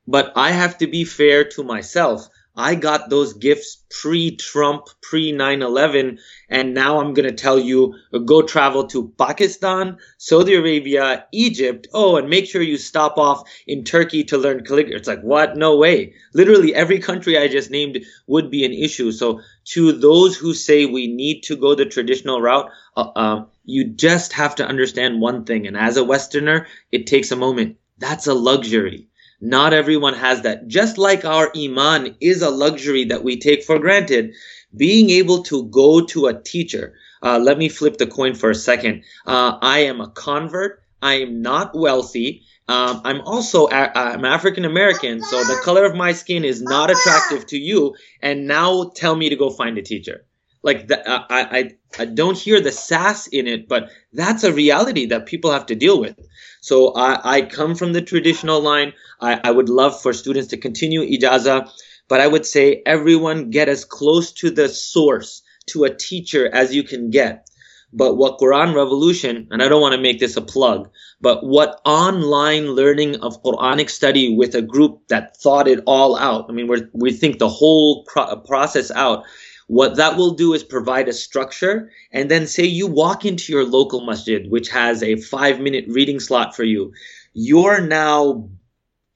But 0.07 0.33
I 0.37 0.51
have 0.51 0.79
to 0.79 0.87
be 0.87 1.05
fair 1.05 1.45
to 1.45 1.63
myself. 1.63 2.29
I 2.57 2.77
got 2.77 3.11
those 3.11 3.33
gifts 3.33 3.83
pre 3.91 4.37
Trump, 4.37 4.87
pre 5.03 5.33
9 5.33 5.61
11, 5.63 6.21
and 6.49 6.73
now 6.73 7.01
I'm 7.01 7.13
going 7.13 7.29
to 7.29 7.35
tell 7.35 7.59
you 7.59 7.97
go 8.27 8.43
travel 8.43 8.87
to 8.89 9.13
Pakistan, 9.19 9.97
Saudi 10.19 10.55
Arabia, 10.55 11.27
Egypt. 11.33 11.89
Oh, 11.93 12.17
and 12.17 12.31
make 12.31 12.47
sure 12.47 12.63
you 12.63 12.77
stop 12.77 13.19
off 13.19 13.43
in 13.67 13.83
Turkey 13.83 14.23
to 14.25 14.39
learn 14.39 14.63
calligraphy. 14.63 14.95
It's 14.95 15.09
like, 15.09 15.23
what? 15.23 15.57
No 15.57 15.77
way. 15.77 16.15
Literally 16.33 16.73
every 16.75 17.01
country 17.01 17.37
I 17.37 17.49
just 17.49 17.73
named 17.73 18.05
would 18.29 18.53
be 18.53 18.65
an 18.65 18.73
issue. 18.73 19.11
So, 19.11 19.41
to 19.73 19.91
those 19.91 20.37
who 20.37 20.55
say 20.55 20.87
we 20.87 21.09
need 21.09 21.43
to 21.45 21.57
go 21.57 21.75
the 21.75 21.87
traditional 21.87 22.41
route, 22.41 22.71
uh, 22.97 23.09
uh, 23.17 23.45
you 23.65 23.85
just 23.85 24.35
have 24.35 24.55
to 24.57 24.67
understand 24.67 25.21
one 25.21 25.45
thing. 25.45 25.67
And 25.67 25.77
as 25.77 25.97
a 25.97 26.05
Westerner, 26.05 26.69
it 26.93 27.09
takes 27.09 27.33
a 27.33 27.37
moment. 27.37 27.79
That's 27.99 28.29
a 28.29 28.35
luxury 28.35 29.09
not 29.45 29.73
everyone 29.75 30.15
has 30.15 30.43
that. 30.43 30.67
Just 30.69 30.99
like 30.99 31.25
our 31.25 31.53
iman 31.57 32.17
is 32.21 32.43
a 32.43 32.51
luxury 32.51 33.05
that 33.07 33.25
we 33.25 33.39
take 33.39 33.65
for 33.65 33.79
granted, 33.79 34.35
being 34.77 35.11
able 35.11 35.43
to 35.45 35.65
go 35.67 36.01
to 36.07 36.27
a 36.27 36.41
teacher. 36.43 36.95
Uh, 37.23 37.39
let 37.39 37.59
me 37.59 37.69
flip 37.69 37.97
the 37.99 38.07
coin 38.07 38.35
for 38.35 38.51
a 38.51 38.55
second. 38.55 39.05
Uh, 39.27 39.59
I 39.61 39.81
am 39.81 40.01
a 40.01 40.11
convert. 40.11 40.83
I 41.03 41.15
am 41.21 41.43
not 41.43 41.77
wealthy. 41.77 42.43
Um, 42.69 43.03
I'm 43.05 43.21
also 43.23 43.67
a- 43.67 43.93
I'm 43.95 44.25
African 44.25 44.65
American, 44.65 45.23
so 45.23 45.45
the 45.45 45.61
color 45.65 45.85
of 45.85 45.95
my 45.95 46.13
skin 46.13 46.45
is 46.45 46.63
not 46.63 46.91
attractive 46.91 47.47
to 47.49 47.59
you. 47.59 47.95
And 48.23 48.47
now 48.47 48.91
tell 48.97 49.15
me 49.15 49.29
to 49.29 49.37
go 49.37 49.51
find 49.51 49.77
a 49.79 49.83
teacher. 49.83 50.25
Like 50.63 50.89
the, 50.89 51.07
uh, 51.07 51.25
I, 51.29 51.41
I 51.59 51.71
I 52.03 52.05
don't 52.07 52.39
hear 52.39 52.61
the 52.61 52.73
sass 52.73 53.27
in 53.27 53.47
it, 53.47 53.69
but 53.69 53.91
that's 54.15 54.45
a 54.45 54.53
reality 54.53 55.07
that 55.07 55.27
people 55.27 55.53
have 55.53 55.67
to 55.67 55.75
deal 55.75 56.01
with. 56.01 56.17
So 56.65 56.95
I, 56.95 57.37
I 57.37 57.43
come 57.43 57.75
from 57.75 57.93
the 57.93 58.01
traditional 58.01 58.59
line. 58.59 58.95
I, 59.21 59.39
I 59.45 59.51
would 59.51 59.69
love 59.69 60.01
for 60.01 60.15
students 60.15 60.49
to 60.49 60.57
continue 60.57 61.03
ijaza, 61.03 61.71
but 62.09 62.23
I 62.23 62.27
would 62.27 62.47
say 62.47 62.83
everyone 62.87 63.51
get 63.51 63.69
as 63.69 63.85
close 63.85 64.33
to 64.41 64.51
the 64.51 64.71
source, 64.71 65.43
to 65.67 65.85
a 65.85 65.95
teacher 65.95 66.49
as 66.49 66.75
you 66.75 66.83
can 66.83 67.11
get. 67.11 67.47
But 67.93 68.15
what 68.15 68.39
Quran 68.39 68.75
Revolution, 68.75 69.47
and 69.51 69.63
I 69.63 69.69
don't 69.69 69.83
want 69.83 69.95
to 69.95 70.01
make 70.01 70.21
this 70.21 70.39
a 70.39 70.41
plug, 70.41 70.89
but 71.21 71.45
what 71.45 71.83
online 71.85 72.71
learning 72.71 73.17
of 73.17 73.43
Quranic 73.43 73.91
study 73.91 74.35
with 74.35 74.55
a 74.55 74.63
group 74.63 75.07
that 75.09 75.37
thought 75.37 75.69
it 75.69 75.81
all 75.87 76.17
out. 76.17 76.47
I 76.49 76.53
mean, 76.55 76.67
we 76.67 76.81
we 76.95 77.13
think 77.13 77.39
the 77.39 77.49
whole 77.49 78.07
process 78.47 78.91
out 78.91 79.25
what 79.67 79.97
that 79.97 80.17
will 80.17 80.35
do 80.35 80.53
is 80.53 80.63
provide 80.63 81.09
a 81.09 81.13
structure 81.13 81.91
and 82.13 82.31
then 82.31 82.47
say 82.47 82.65
you 82.65 82.87
walk 82.87 83.25
into 83.25 83.53
your 83.53 83.65
local 83.65 84.05
masjid, 84.05 84.51
which 84.51 84.69
has 84.69 85.03
a 85.03 85.17
five 85.17 85.61
minute 85.61 85.87
reading 85.89 86.21
slot 86.21 86.55
for 86.55 86.65
you. 86.65 86.93
You're 87.33 87.81
now 87.81 88.51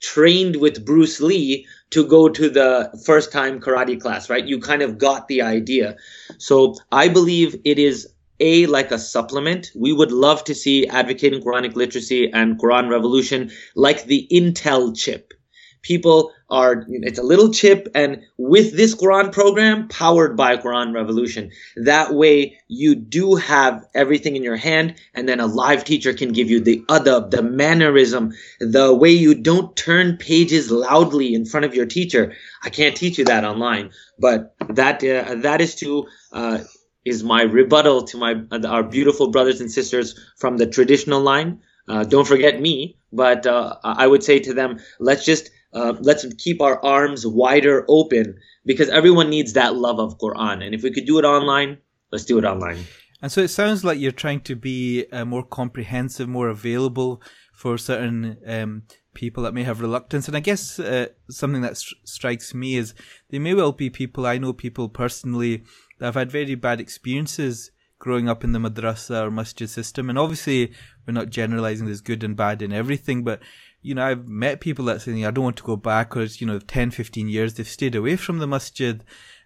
trained 0.01 0.57
with 0.57 0.85
Bruce 0.85 1.21
Lee 1.21 1.67
to 1.91 2.07
go 2.07 2.29
to 2.29 2.49
the 2.49 3.03
first 3.05 3.33
time 3.33 3.61
karate 3.61 4.01
class, 4.01 4.31
right? 4.31 4.45
You 4.45 4.61
kind 4.61 4.83
of 4.83 4.99
got 4.99 5.29
the 5.29 5.43
idea. 5.43 5.97
So 6.39 6.77
I 6.93 7.09
believe 7.09 7.61
it 7.65 7.79
is 7.79 8.09
a 8.41 8.67
like 8.67 8.93
a 8.93 8.99
supplement. 8.99 9.73
We 9.75 9.93
would 9.93 10.13
love 10.13 10.45
to 10.45 10.55
see 10.55 10.87
advocating 10.87 11.43
Quranic 11.43 11.75
literacy 11.75 12.31
and 12.33 12.59
Quran 12.59 12.89
revolution 12.89 13.51
like 13.75 14.05
the 14.05 14.27
Intel 14.31 14.97
chip 14.97 15.35
people 15.83 16.33
are 16.51 16.87
it's 16.89 17.19
a 17.19 17.23
little 17.23 17.53
chip 17.53 17.89
and 17.95 18.23
with 18.39 18.77
this 18.77 18.95
quran 18.95 19.31
program 19.31 19.87
powered 19.89 20.37
by 20.37 20.57
quran 20.57 20.95
revolution 20.95 21.51
that 21.77 22.15
way 22.15 22.57
you 22.69 22.95
do 22.95 23.35
have 23.35 23.87
everything 23.95 24.35
in 24.37 24.43
your 24.43 24.57
hand 24.57 24.95
and 25.15 25.29
then 25.29 25.41
a 25.41 25.47
live 25.47 25.85
teacher 25.85 26.13
can 26.13 26.33
give 26.33 26.49
you 26.51 26.61
the 26.61 26.83
adab 26.89 27.31
the 27.31 27.43
mannerism 27.43 28.33
the 28.61 28.95
way 28.95 29.11
you 29.11 29.35
don't 29.35 29.77
turn 29.77 30.17
pages 30.17 30.71
loudly 30.71 31.35
in 31.35 31.45
front 31.45 31.65
of 31.65 31.75
your 31.75 31.87
teacher. 31.87 32.35
I 32.63 32.71
can't 32.71 32.97
teach 32.97 33.19
you 33.19 33.25
that 33.27 33.45
online 33.45 33.91
but 34.19 34.55
that 34.69 35.03
uh, 35.05 35.37
that 35.37 35.61
is 35.61 35.75
to 35.77 36.07
uh, 36.33 36.59
is 37.05 37.23
my 37.23 37.43
rebuttal 37.43 38.03
to 38.05 38.19
my 38.19 38.35
uh, 38.51 38.67
our 38.67 38.83
beautiful 38.83 39.31
brothers 39.31 39.61
and 39.61 39.71
sisters 39.71 40.19
from 40.37 40.57
the 40.57 40.67
traditional 40.67 41.21
line. 41.21 41.61
Uh, 41.89 42.05
don't 42.05 42.27
forget 42.27 42.61
me 42.61 42.99
but 43.11 43.47
uh, 43.47 43.75
i 43.83 44.07
would 44.07 44.23
say 44.23 44.39
to 44.39 44.53
them 44.53 44.79
let's 44.99 45.25
just 45.25 45.49
uh, 45.73 45.95
let's 46.01 46.27
keep 46.39 46.61
our 46.61 46.83
arms 46.85 47.27
wider 47.27 47.85
open 47.89 48.39
because 48.65 48.89
everyone 48.89 49.31
needs 49.31 49.53
that 49.55 49.77
love 49.77 49.99
of 49.99 50.19
Quran. 50.19 50.65
And 50.65 50.75
if 50.75 50.83
we 50.83 50.91
could 50.91 51.07
do 51.07 51.19
it 51.19 51.25
online, 51.25 51.79
let's 52.11 52.25
do 52.25 52.39
it 52.39 52.45
online. 52.45 52.79
And 53.21 53.33
so 53.33 53.41
it 53.41 53.49
sounds 53.49 53.85
like 53.85 53.99
you're 53.99 54.13
trying 54.13 54.41
to 54.43 54.55
be 54.55 55.07
uh, 55.11 55.25
more 55.25 55.43
comprehensive, 55.43 56.29
more 56.29 56.49
available 56.49 57.21
for 57.53 57.77
certain 57.77 58.39
um, 58.47 58.83
people 59.15 59.43
that 59.43 59.55
may 59.55 59.65
have 59.65 59.81
reluctance. 59.81 60.29
And 60.29 60.37
I 60.37 60.41
guess 60.41 60.79
uh, 60.79 61.09
something 61.29 61.63
that 61.63 61.77
st- 61.77 62.09
strikes 62.09 62.55
me 62.55 62.77
is 62.77 62.95
they 63.31 63.41
may 63.41 63.55
well 63.55 63.73
be 63.73 63.91
people, 63.91 64.27
I 64.27 64.39
know 64.39 64.53
people 64.53 64.89
personally 64.89 65.65
that 65.99 66.07
have 66.07 66.15
had 66.15 66.31
very 66.31 66.55
bad 66.55 66.81
experiences 66.81 67.73
growing 67.99 68.29
up 68.29 68.45
in 68.45 68.53
the 68.53 68.61
madrasa 68.61 69.25
or 69.25 69.31
masjid 69.33 69.69
system. 69.69 70.09
And 70.09 70.17
obviously, 70.17 70.73
we're 71.05 71.15
not 71.15 71.31
generalizing 71.31 71.87
there's 71.87 72.01
good 72.01 72.23
and 72.23 72.37
bad 72.37 72.63
in 72.63 72.73
everything, 72.73 73.25
but 73.25 73.41
you 73.83 73.95
know, 73.95 74.05
I've 74.05 74.29
met 74.29 74.61
people 74.61 74.85
that 74.87 75.03
say, 75.03 75.25
I 75.25 75.31
don't 75.31 75.45
want 75.45 75.57
to 75.57 75.63
go 75.63 75.77
back, 75.77 76.17
or 76.17 76.25
you 76.25 76.47
know, 76.47 76.59
10, 76.59 76.91
15 76.91 77.29
years 77.29 77.55
they've 77.55 77.69
stayed 77.69 77.95
away 77.95 78.17
from 78.17 78.39
the 78.39 78.47
masjid 78.47 79.05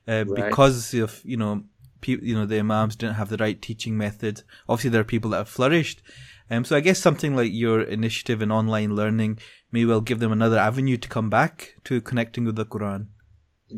uh, 0.08 0.24
right. 0.26 0.46
because 0.46 0.94
of, 0.94 1.20
you 1.24 1.36
know, 1.36 1.64
pe- 2.00 2.20
you 2.20 2.34
know, 2.34 2.46
the 2.46 2.58
imams 2.58 2.96
didn't 2.96 3.16
have 3.16 3.28
the 3.28 3.36
right 3.36 3.60
teaching 3.60 3.96
method. 3.96 4.42
Obviously, 4.68 4.90
there 4.90 5.00
are 5.00 5.04
people 5.04 5.30
that 5.30 5.38
have 5.38 5.48
flourished. 5.48 6.02
Um, 6.50 6.64
so 6.64 6.76
I 6.76 6.80
guess 6.80 6.98
something 6.98 7.34
like 7.34 7.52
your 7.52 7.82
initiative 7.82 8.42
in 8.42 8.52
online 8.52 8.94
learning 8.94 9.38
may 9.70 9.84
well 9.84 10.00
give 10.00 10.18
them 10.18 10.32
another 10.32 10.58
avenue 10.58 10.98
to 10.98 11.08
come 11.08 11.30
back 11.30 11.76
to 11.84 12.00
connecting 12.00 12.44
with 12.44 12.56
the 12.56 12.66
Quran. 12.66 13.06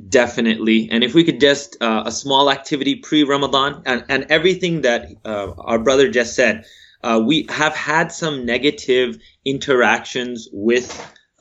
Definitely. 0.08 0.88
And 0.90 1.04
if 1.04 1.14
we 1.14 1.23
could 1.23 1.40
just 1.40 1.80
uh, 1.80 2.02
a 2.04 2.11
small 2.11 2.50
activity 2.50 2.96
pre 2.96 3.23
Ramadan 3.23 3.82
and, 3.87 4.04
and 4.08 4.26
everything 4.28 4.80
that 4.80 5.08
uh, 5.25 5.52
our 5.56 5.78
brother 5.78 6.11
just 6.11 6.34
said, 6.34 6.64
uh, 7.04 7.20
we 7.20 7.46
have 7.50 7.75
had 7.75 8.11
some 8.11 8.46
negative 8.46 9.18
interactions 9.44 10.49
with 10.52 10.88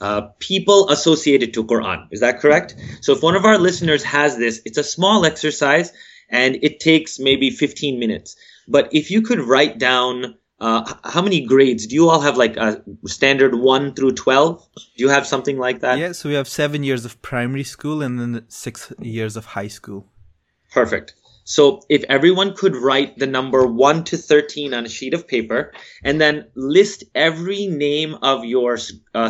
uh, 0.02 0.22
people 0.40 0.90
associated 0.90 1.54
to 1.54 1.64
Quran. 1.64 2.08
Is 2.12 2.20
that 2.20 2.42
correct? 2.42 2.76
So 3.00 3.14
if 3.14 3.24
one 3.24 3.38
of 3.38 3.46
our 3.46 3.58
listeners 3.58 4.04
has 4.04 4.38
this, 4.38 4.62
it's 4.66 4.78
a 4.78 4.84
small 4.84 5.26
exercise 5.26 5.94
and 6.30 6.58
it 6.62 6.82
takes 6.82 7.18
maybe 7.18 7.50
15 7.50 7.98
minutes. 7.98 8.36
But 8.68 8.94
if 8.94 9.10
you 9.10 9.22
could 9.22 9.40
write 9.40 9.80
down 9.80 10.36
uh, 10.60 10.94
how 11.04 11.22
many 11.22 11.46
grades 11.46 11.88
do 11.88 11.96
you 11.96 12.10
all 12.10 12.22
have 12.22 12.38
like 12.38 12.58
a 12.58 12.82
standard 13.06 13.56
1 13.56 13.96
through 13.96 14.14
12 14.14 14.66
do 14.76 14.84
you 14.96 15.10
have 15.10 15.28
something 15.28 15.58
like 15.58 15.82
that 15.82 15.98
yeah 15.98 16.14
so 16.14 16.30
we 16.30 16.36
have 16.36 16.48
seven 16.48 16.84
years 16.84 17.04
of 17.04 17.22
primary 17.22 17.66
school 17.66 18.02
and 18.02 18.18
then 18.18 18.46
six 18.48 18.94
years 19.02 19.36
of 19.36 19.46
high 19.46 19.68
school 19.68 20.08
perfect 20.72 21.16
so 21.44 21.82
if 21.90 22.04
everyone 22.10 22.56
could 22.56 22.76
write 22.76 23.18
the 23.18 23.28
number 23.28 23.66
1 23.66 24.04
to 24.06 24.18
13 24.18 24.74
on 24.74 24.86
a 24.86 24.90
sheet 24.90 25.14
of 25.14 25.28
paper 25.28 25.74
and 26.04 26.20
then 26.20 26.48
list 26.56 27.04
every 27.14 27.68
name 27.68 28.16
of 28.22 28.46
your 28.46 28.78
uh, 29.14 29.30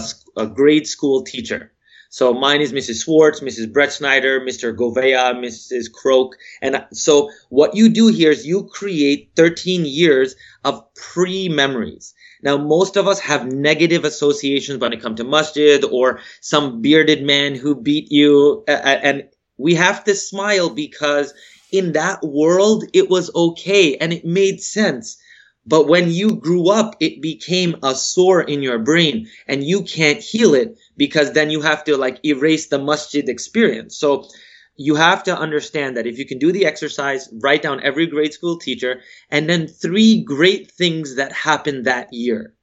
grade 0.54 0.88
school 0.88 1.24
teacher 1.24 1.74
so 2.14 2.32
mine 2.32 2.62
is 2.62 2.72
Mrs. 2.72 2.98
Swartz, 2.98 3.40
Mrs. 3.40 3.74
Brett 3.74 3.92
Snyder, 3.92 4.40
Mr. 4.40 4.72
Govea, 4.72 5.34
Mrs. 5.34 5.92
Croak. 5.92 6.36
And 6.62 6.86
so 6.94 7.32
what 7.50 7.76
you 7.76 7.90
do 7.90 8.06
here 8.06 8.30
is 8.30 8.46
you 8.46 8.70
create 8.72 9.32
13 9.36 9.84
years 9.84 10.36
of 10.64 10.84
pre-memories. 10.94 12.14
Now, 12.44 12.58
most 12.58 12.98
of 12.98 13.08
us 13.08 13.20
have 13.22 13.52
negative 13.52 14.06
associations 14.06 14.80
when 14.80 14.94
it 14.94 15.02
comes 15.02 15.18
to 15.18 15.24
masjid 15.24 15.84
or 15.84 16.20
some 16.40 16.84
bearded 16.84 17.24
man 17.24 17.56
who 17.56 17.74
beat 17.74 18.12
you. 18.12 18.64
And 18.68 19.24
we 19.58 19.74
have 19.74 20.04
to 20.04 20.14
smile 20.14 20.70
because 20.70 21.34
in 21.74 21.94
that 21.94 22.24
world, 22.24 22.86
it 22.94 23.10
was 23.10 23.34
okay 23.36 23.98
and 23.98 24.14
it 24.14 24.24
made 24.24 24.62
sense. 24.62 25.18
But 25.66 25.88
when 25.88 26.12
you 26.12 26.36
grew 26.36 26.70
up, 26.70 26.96
it 27.00 27.22
became 27.22 27.76
a 27.82 27.96
sore 27.96 28.42
in 28.42 28.62
your 28.62 28.80
brain 28.80 29.28
and 29.48 29.64
you 29.64 29.84
can't 29.84 30.20
heal 30.20 30.54
it 30.54 30.78
because 30.98 31.32
then 31.34 31.50
you 31.50 31.62
have 31.62 31.84
to 31.86 31.98
like 31.98 32.24
erase 32.24 32.68
the 32.68 32.80
masjid 32.80 33.28
experience. 33.28 33.98
So 33.98 34.28
you 34.76 34.96
have 34.96 35.24
to 35.24 35.38
understand 35.38 35.98
that 35.98 36.06
if 36.06 36.18
you 36.20 36.26
can 36.26 36.38
do 36.38 36.52
the 36.52 36.66
exercise, 36.66 37.30
write 37.42 37.62
down 37.64 37.82
every 37.82 38.06
grade 38.08 38.34
school 38.34 38.60
teacher 38.60 39.02
and 39.32 39.50
then 39.50 39.68
three 39.68 40.24
great 40.24 40.70
things 40.72 41.16
that 41.16 41.32
happened 41.32 41.86
that 41.86 42.14
year. 42.14 42.54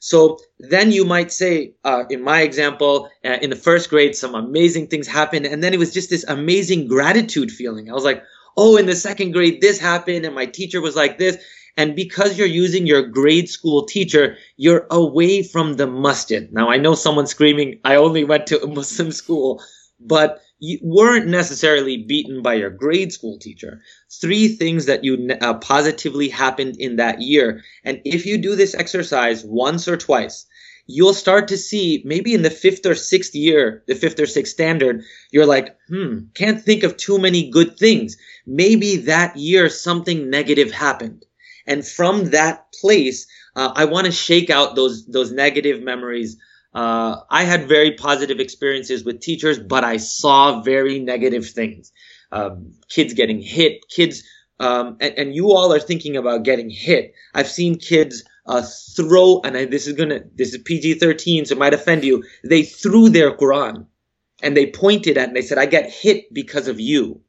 So 0.00 0.38
then 0.58 0.92
you 0.92 1.04
might 1.04 1.32
say, 1.32 1.74
uh, 1.84 2.04
in 2.10 2.22
my 2.22 2.42
example, 2.42 3.08
uh, 3.24 3.38
in 3.42 3.50
the 3.50 3.56
first 3.56 3.90
grade, 3.90 4.14
some 4.14 4.34
amazing 4.34 4.88
things 4.88 5.06
happened. 5.06 5.46
And 5.46 5.62
then 5.62 5.74
it 5.74 5.78
was 5.78 5.92
just 5.92 6.10
this 6.10 6.24
amazing 6.24 6.86
gratitude 6.86 7.50
feeling. 7.50 7.90
I 7.90 7.94
was 7.94 8.04
like, 8.04 8.22
oh, 8.56 8.76
in 8.76 8.86
the 8.86 8.96
second 8.96 9.32
grade, 9.32 9.60
this 9.60 9.78
happened. 9.78 10.24
And 10.24 10.34
my 10.34 10.46
teacher 10.46 10.80
was 10.80 10.96
like 10.96 11.18
this. 11.18 11.36
And 11.76 11.94
because 11.94 12.36
you're 12.36 12.48
using 12.48 12.86
your 12.86 13.02
grade 13.02 13.48
school 13.48 13.84
teacher, 13.84 14.36
you're 14.56 14.86
away 14.90 15.44
from 15.44 15.74
the 15.74 15.86
masjid. 15.86 16.52
Now, 16.52 16.68
I 16.70 16.76
know 16.76 16.94
someone 16.94 17.28
screaming, 17.28 17.78
I 17.84 17.94
only 17.94 18.24
went 18.24 18.48
to 18.48 18.60
a 18.60 18.66
Muslim 18.66 19.12
school, 19.12 19.62
but 20.00 20.40
you 20.58 20.80
weren't 20.82 21.28
necessarily 21.28 21.98
beaten 21.98 22.42
by 22.42 22.54
your 22.54 22.70
grade 22.70 23.12
school 23.12 23.38
teacher. 23.38 23.80
Three 24.10 24.48
things 24.48 24.86
that 24.86 25.04
you 25.04 25.30
uh, 25.40 25.54
positively 25.54 26.28
happened 26.28 26.76
in 26.78 26.96
that 26.96 27.20
year. 27.20 27.62
And 27.84 28.00
if 28.04 28.26
you 28.26 28.38
do 28.38 28.56
this 28.56 28.74
exercise 28.74 29.44
once 29.44 29.86
or 29.86 29.96
twice, 29.96 30.46
you'll 30.88 31.14
start 31.14 31.46
to 31.48 31.56
see 31.56 32.02
maybe 32.04 32.34
in 32.34 32.42
the 32.42 32.50
fifth 32.50 32.84
or 32.86 32.94
sixth 32.94 33.34
year, 33.34 33.84
the 33.86 33.94
fifth 33.94 34.18
or 34.18 34.26
sixth 34.26 34.54
standard, 34.54 35.04
you're 35.30 35.46
like, 35.46 35.76
hmm, 35.88 36.20
can't 36.34 36.62
think 36.62 36.82
of 36.82 36.96
too 36.96 37.18
many 37.18 37.50
good 37.50 37.78
things. 37.78 38.16
Maybe 38.46 38.96
that 38.96 39.36
year 39.36 39.68
something 39.68 40.30
negative 40.30 40.72
happened. 40.72 41.24
And 41.66 41.86
from 41.86 42.30
that 42.30 42.72
place, 42.80 43.26
uh, 43.54 43.72
I 43.76 43.84
want 43.84 44.06
to 44.06 44.12
shake 44.12 44.48
out 44.48 44.74
those 44.74 45.06
those 45.06 45.30
negative 45.30 45.82
memories. 45.82 46.38
Uh, 46.74 47.20
I 47.30 47.44
had 47.44 47.68
very 47.68 47.92
positive 47.92 48.40
experiences 48.40 49.04
with 49.04 49.20
teachers, 49.20 49.58
but 49.58 49.84
I 49.84 49.98
saw 49.98 50.62
very 50.62 50.98
negative 50.98 51.46
things. 51.48 51.92
Um, 52.32 52.74
kids 52.88 53.14
getting 53.14 53.40
hit, 53.40 53.88
kids, 53.88 54.22
um, 54.60 54.96
and, 55.00 55.14
and, 55.16 55.34
you 55.34 55.52
all 55.52 55.72
are 55.72 55.80
thinking 55.80 56.16
about 56.16 56.42
getting 56.42 56.68
hit. 56.68 57.14
I've 57.32 57.48
seen 57.48 57.78
kids 57.78 58.22
uh, 58.48 58.62
throw, 58.96 59.40
and 59.44 59.56
I, 59.56 59.64
this 59.66 59.86
is 59.86 59.92
gonna, 59.92 60.20
this 60.34 60.54
is 60.54 60.62
PG-13, 60.62 61.46
so 61.46 61.54
it 61.54 61.58
might 61.58 61.74
offend 61.74 62.02
you. 62.02 62.24
They 62.42 62.62
threw 62.62 63.08
their 63.10 63.36
Quran, 63.36 63.86
and 64.42 64.56
they 64.56 64.66
pointed 64.66 65.18
at, 65.18 65.28
and 65.28 65.36
they 65.36 65.42
said, 65.42 65.58
"I 65.58 65.66
get 65.66 65.90
hit 65.90 66.32
because 66.32 66.66
of 66.66 66.80
you." 66.80 67.20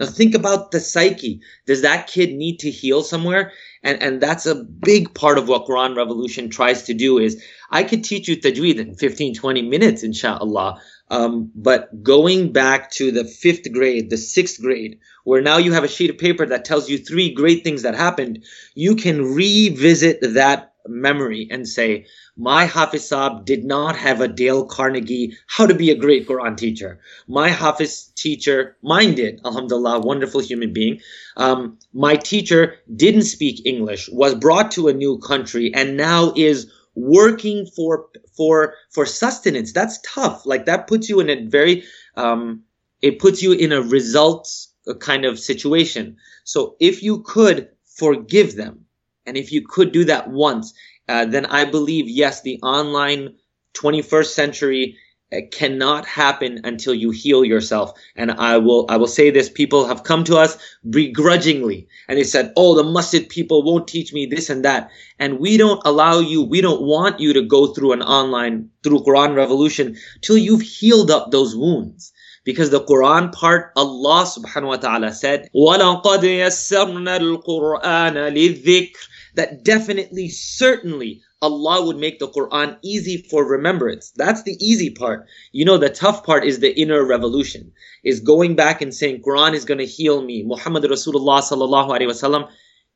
Now 0.00 0.06
think 0.06 0.34
about 0.34 0.70
the 0.70 0.80
psyche. 0.80 1.42
Does 1.66 1.82
that 1.82 2.06
kid 2.06 2.32
need 2.32 2.60
to 2.60 2.70
heal 2.70 3.02
somewhere? 3.02 3.52
And, 3.82 4.02
and 4.02 4.20
that's 4.20 4.46
a 4.46 4.54
big 4.54 5.12
part 5.14 5.36
of 5.36 5.48
what 5.48 5.66
Quran 5.66 5.96
Revolution 5.96 6.48
tries 6.48 6.84
to 6.84 6.94
do 6.94 7.18
is 7.18 7.42
I 7.70 7.84
could 7.84 8.02
teach 8.02 8.26
you 8.26 8.36
tajweed 8.36 8.78
in 8.78 8.94
15, 8.94 9.34
20 9.34 9.62
minutes, 9.62 10.02
inshallah. 10.02 10.80
Um, 11.10 11.50
but 11.54 12.02
going 12.02 12.52
back 12.52 12.90
to 12.92 13.12
the 13.12 13.24
fifth 13.24 13.70
grade, 13.70 14.08
the 14.08 14.16
sixth 14.16 14.60
grade, 14.62 14.98
where 15.24 15.42
now 15.42 15.58
you 15.58 15.72
have 15.72 15.84
a 15.84 15.88
sheet 15.88 16.10
of 16.10 16.18
paper 16.18 16.46
that 16.46 16.64
tells 16.64 16.88
you 16.88 16.98
three 16.98 17.32
great 17.32 17.64
things 17.64 17.82
that 17.82 17.94
happened, 17.94 18.44
you 18.74 18.96
can 18.96 19.34
revisit 19.34 20.20
that 20.34 20.72
memory 20.86 21.48
and 21.50 21.68
say, 21.68 22.06
my 22.36 22.64
Hafiz 22.64 23.08
Saab 23.08 23.44
did 23.44 23.64
not 23.64 23.94
have 23.96 24.20
a 24.20 24.28
Dale 24.28 24.64
Carnegie, 24.64 25.36
how 25.46 25.66
to 25.66 25.74
be 25.74 25.90
a 25.90 25.96
great 25.96 26.26
Quran 26.26 26.56
teacher. 26.56 26.98
My 27.28 27.50
Hafiz 27.50 28.10
teacher, 28.16 28.76
mine 28.82 29.14
did, 29.14 29.40
alhamdulillah, 29.44 30.00
wonderful 30.00 30.40
human 30.40 30.72
being. 30.72 31.00
Um, 31.36 31.78
my 31.92 32.16
teacher 32.16 32.76
didn't 32.94 33.22
speak 33.22 33.64
English, 33.66 34.08
was 34.10 34.34
brought 34.34 34.70
to 34.72 34.88
a 34.88 34.94
new 34.94 35.18
country, 35.18 35.72
and 35.74 35.96
now 35.96 36.32
is 36.36 36.70
working 36.94 37.66
for, 37.66 38.06
for, 38.36 38.74
for 38.90 39.06
sustenance. 39.06 39.72
That's 39.72 40.00
tough. 40.00 40.46
Like 40.46 40.66
that 40.66 40.86
puts 40.86 41.08
you 41.08 41.20
in 41.20 41.30
a 41.30 41.44
very, 41.46 41.84
um, 42.16 42.62
it 43.02 43.18
puts 43.18 43.42
you 43.42 43.52
in 43.52 43.72
a 43.72 43.82
results 43.82 44.71
kind 44.98 45.24
of 45.24 45.38
situation. 45.38 46.16
So 46.44 46.76
if 46.80 47.02
you 47.02 47.22
could 47.22 47.68
forgive 47.84 48.56
them, 48.56 48.86
and 49.26 49.36
if 49.36 49.52
you 49.52 49.66
could 49.66 49.92
do 49.92 50.04
that 50.06 50.30
once, 50.30 50.74
uh, 51.08 51.26
then 51.26 51.46
I 51.46 51.64
believe, 51.64 52.08
yes, 52.08 52.42
the 52.42 52.60
online 52.62 53.36
21st 53.74 54.26
century 54.26 54.96
uh, 55.32 55.40
cannot 55.50 56.04
happen 56.06 56.60
until 56.64 56.94
you 56.94 57.10
heal 57.10 57.44
yourself. 57.44 57.92
And 58.16 58.30
I 58.30 58.58
will, 58.58 58.86
I 58.88 58.96
will 58.96 59.06
say 59.06 59.30
this, 59.30 59.48
people 59.48 59.86
have 59.86 60.04
come 60.04 60.24
to 60.24 60.36
us 60.36 60.58
begrudgingly 60.88 61.88
and 62.08 62.18
they 62.18 62.24
said, 62.24 62.52
Oh, 62.56 62.74
the 62.74 62.84
masjid 62.84 63.26
people 63.28 63.62
won't 63.62 63.88
teach 63.88 64.12
me 64.12 64.26
this 64.26 64.50
and 64.50 64.64
that. 64.64 64.90
And 65.18 65.38
we 65.38 65.56
don't 65.56 65.80
allow 65.84 66.18
you, 66.18 66.42
we 66.42 66.60
don't 66.60 66.82
want 66.82 67.20
you 67.20 67.32
to 67.32 67.42
go 67.42 67.68
through 67.68 67.92
an 67.92 68.02
online, 68.02 68.70
through 68.82 69.04
Quran 69.04 69.34
revolution 69.34 69.96
till 70.20 70.36
you've 70.36 70.62
healed 70.62 71.10
up 71.10 71.30
those 71.30 71.56
wounds. 71.56 72.12
Because 72.43 72.69
the 72.69 72.83
Quran 72.83 73.31
part, 73.31 73.71
Allah 73.75 74.25
subhanahu 74.25 74.67
wa 74.67 74.77
ta'ala 74.77 75.11
said, 75.11 75.49
وَلَقَدْ 75.55 76.23
يَسَّرْنَا 76.23 77.19
الْقُرْآنَ 77.19 78.15
لِلذِّكْرِ 78.33 79.07
that 79.37 79.63
definitely, 79.63 80.29
certainly, 80.29 81.21
Allah 81.43 81.85
would 81.85 81.97
make 81.97 82.17
the 82.17 82.27
Quran 82.27 82.75
easy 82.83 83.17
for 83.29 83.47
remembrance. 83.47 84.11
That's 84.15 84.41
the 84.41 84.57
easy 84.59 84.89
part. 84.89 85.27
You 85.51 85.63
know, 85.63 85.77
the 85.77 85.91
tough 85.91 86.25
part 86.25 86.43
is 86.43 86.59
the 86.59 86.75
inner 86.75 87.05
revolution, 87.05 87.71
is 88.03 88.19
going 88.19 88.55
back 88.55 88.81
and 88.81 88.91
saying, 88.93 89.21
Quran 89.21 89.53
is 89.53 89.63
going 89.63 89.77
to 89.77 89.85
heal 89.85 90.23
me. 90.23 90.41
Muhammad 90.43 90.83
Rasulullah 90.85 91.41
sallallahu 91.43 91.89
alaihi 91.89 92.09
wasallam, 92.09 92.49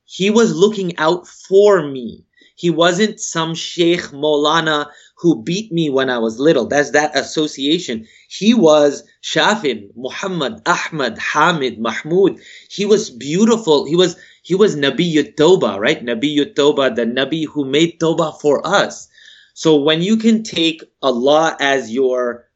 he 0.06 0.32
was 0.32 0.56
looking 0.56 0.98
out 0.98 1.28
for 1.28 1.88
me. 1.88 2.26
He 2.57 2.71
wasn't 2.71 3.21
some 3.21 3.55
Sheikh 3.55 4.01
Maulana 4.13 4.87
who 5.19 5.43
beat 5.43 5.71
me 5.71 5.89
when 5.91 6.11
I 6.11 6.19
was 6.19 6.39
little. 6.39 6.67
That's 6.67 6.91
that 6.91 7.17
association. 7.17 8.07
He 8.29 8.55
was 8.55 9.05
Shafin, 9.23 9.91
Muhammad, 9.95 10.63
Ahmad, 10.67 11.19
Hamid, 11.19 11.79
Mahmud. 11.79 12.41
He 12.71 12.85
was 12.85 13.11
beautiful. 13.11 13.85
He 13.85 13.95
was 13.95 14.17
he 14.43 14.55
was 14.55 14.77
Nabi 14.77 15.37
Toba, 15.37 15.79
right? 15.79 16.05
Nabi 16.05 16.55
Toba, 16.55 16.91
the 16.91 17.05
Nabi 17.05 17.47
who 17.47 17.65
made 17.65 18.01
Toba 18.01 18.33
for 18.41 18.67
us. 18.67 19.09
So 19.55 19.77
when 19.77 20.03
you 20.03 20.17
can 20.17 20.43
take 20.43 20.83
Allah 21.03 21.57
as 21.61 21.91
your 21.91 22.47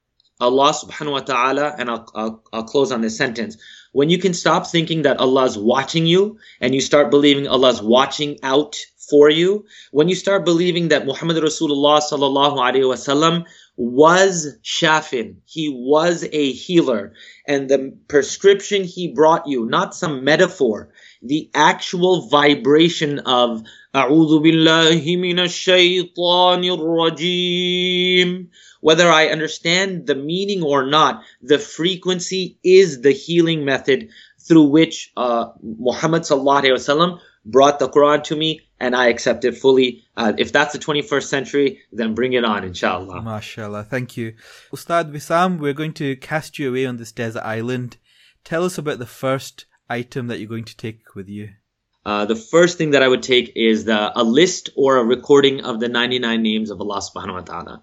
Allah 0.41 0.73
subhanahu 0.73 1.13
wa 1.13 1.21
ta'ala, 1.21 1.75
and 1.79 1.91
I'll, 1.91 2.11
I'll, 2.15 2.43
I'll 2.53 2.65
close 2.65 2.93
on 2.93 3.03
this 3.03 3.17
sentence. 3.17 3.59
When 3.93 4.09
you 4.09 4.19
can 4.19 4.33
stop 4.33 4.67
thinking 4.67 5.03
that 5.03 5.19
Allah's 5.19 5.59
watching 5.59 6.07
you 6.07 6.39
and 6.61 6.75
you 6.75 6.81
start 6.81 7.11
believing 7.11 7.49
Allah's 7.49 7.83
watching 7.83 8.39
out 8.43 8.79
for 9.10 9.30
you, 9.30 9.66
when 9.92 10.10
you 10.10 10.16
start 10.16 10.46
believing 10.46 10.88
that 10.90 11.06
Muhammad 11.06 11.38
Rasulullah 11.38 12.02
sallallahu 12.02 12.58
alaihi 12.58 12.90
wasallam 12.90 13.46
was 13.78 14.58
shafin, 14.64 15.36
he 15.46 15.70
was 15.70 16.24
a 16.32 16.52
healer, 16.52 17.14
and 17.48 17.70
the 17.70 17.96
prescription 18.08 18.84
he 18.84 19.10
brought 19.14 19.48
you, 19.48 19.66
not 19.66 19.94
some 19.94 20.24
metaphor, 20.24 20.90
the 21.22 21.50
actual 21.54 22.28
vibration 22.30 23.20
of 23.20 23.64
أعوذ 23.96 24.42
بالله 24.44 25.18
من 25.18 25.40
الشيطان 25.40 26.64
الرجيم 26.64 28.48
whether 28.86 29.10
I 29.10 29.30
understand 29.30 30.06
the 30.06 30.14
meaning 30.14 30.62
or 30.62 30.86
not, 30.86 31.24
the 31.42 31.58
frequency 31.58 32.60
is 32.64 33.02
the 33.02 33.14
healing 33.14 33.66
method 33.66 34.10
through 34.48 34.66
which 34.66 35.12
uh, 35.18 35.48
Muhammad 35.64 36.22
sallallahu 36.22 37.20
brought 37.45 37.79
the 37.79 37.89
Quran 37.89 38.23
to 38.25 38.37
me, 38.37 38.61
and 38.79 38.95
I 38.95 39.09
accept 39.09 39.45
it 39.45 39.57
fully. 39.57 40.05
Uh, 40.17 40.33
if 40.39 40.53
that's 40.53 40.73
the 40.73 40.79
21st 40.79 41.25
century, 41.25 41.81
then 41.93 42.15
bring 42.15 42.33
it 42.33 42.45
on, 42.45 42.65
inshallah. 42.65 43.21
MashaAllah. 43.21 43.87
Thank 43.87 44.17
you. 44.17 44.35
Ustad 44.73 45.13
Wisam, 45.13 45.59
we're 45.59 45.73
going 45.73 45.95
to 45.95 46.17
cast 46.17 46.59
you 46.59 46.69
away 46.71 46.87
on 46.87 46.97
this 46.97 47.13
desert 47.13 47.43
island. 47.43 47.97
Tell 48.45 48.65
us 48.65 48.79
about 48.79 48.99
the 48.99 49.07
first 49.07 49.67
item 49.89 50.29
that 50.29 50.39
you're 50.39 50.49
going 50.49 50.65
to 50.65 50.77
take 50.77 51.15
with 51.15 51.29
you. 51.29 51.51
Uh, 52.05 52.25
the 52.25 52.37
first 52.37 52.79
thing 52.79 52.91
that 52.91 53.03
I 53.03 53.09
would 53.09 53.23
take 53.23 53.53
is 53.57 53.85
the, 53.85 54.19
a 54.19 54.25
list 54.25 54.71
or 54.75 54.97
a 54.97 55.05
recording 55.05 55.65
of 55.65 55.81
the 55.81 55.89
99 55.89 56.43
names 56.43 56.71
of 56.71 56.81
Allah 56.81 57.03
subhanahu 57.03 57.35
wa 57.35 57.41
ta'ala. 57.41 57.83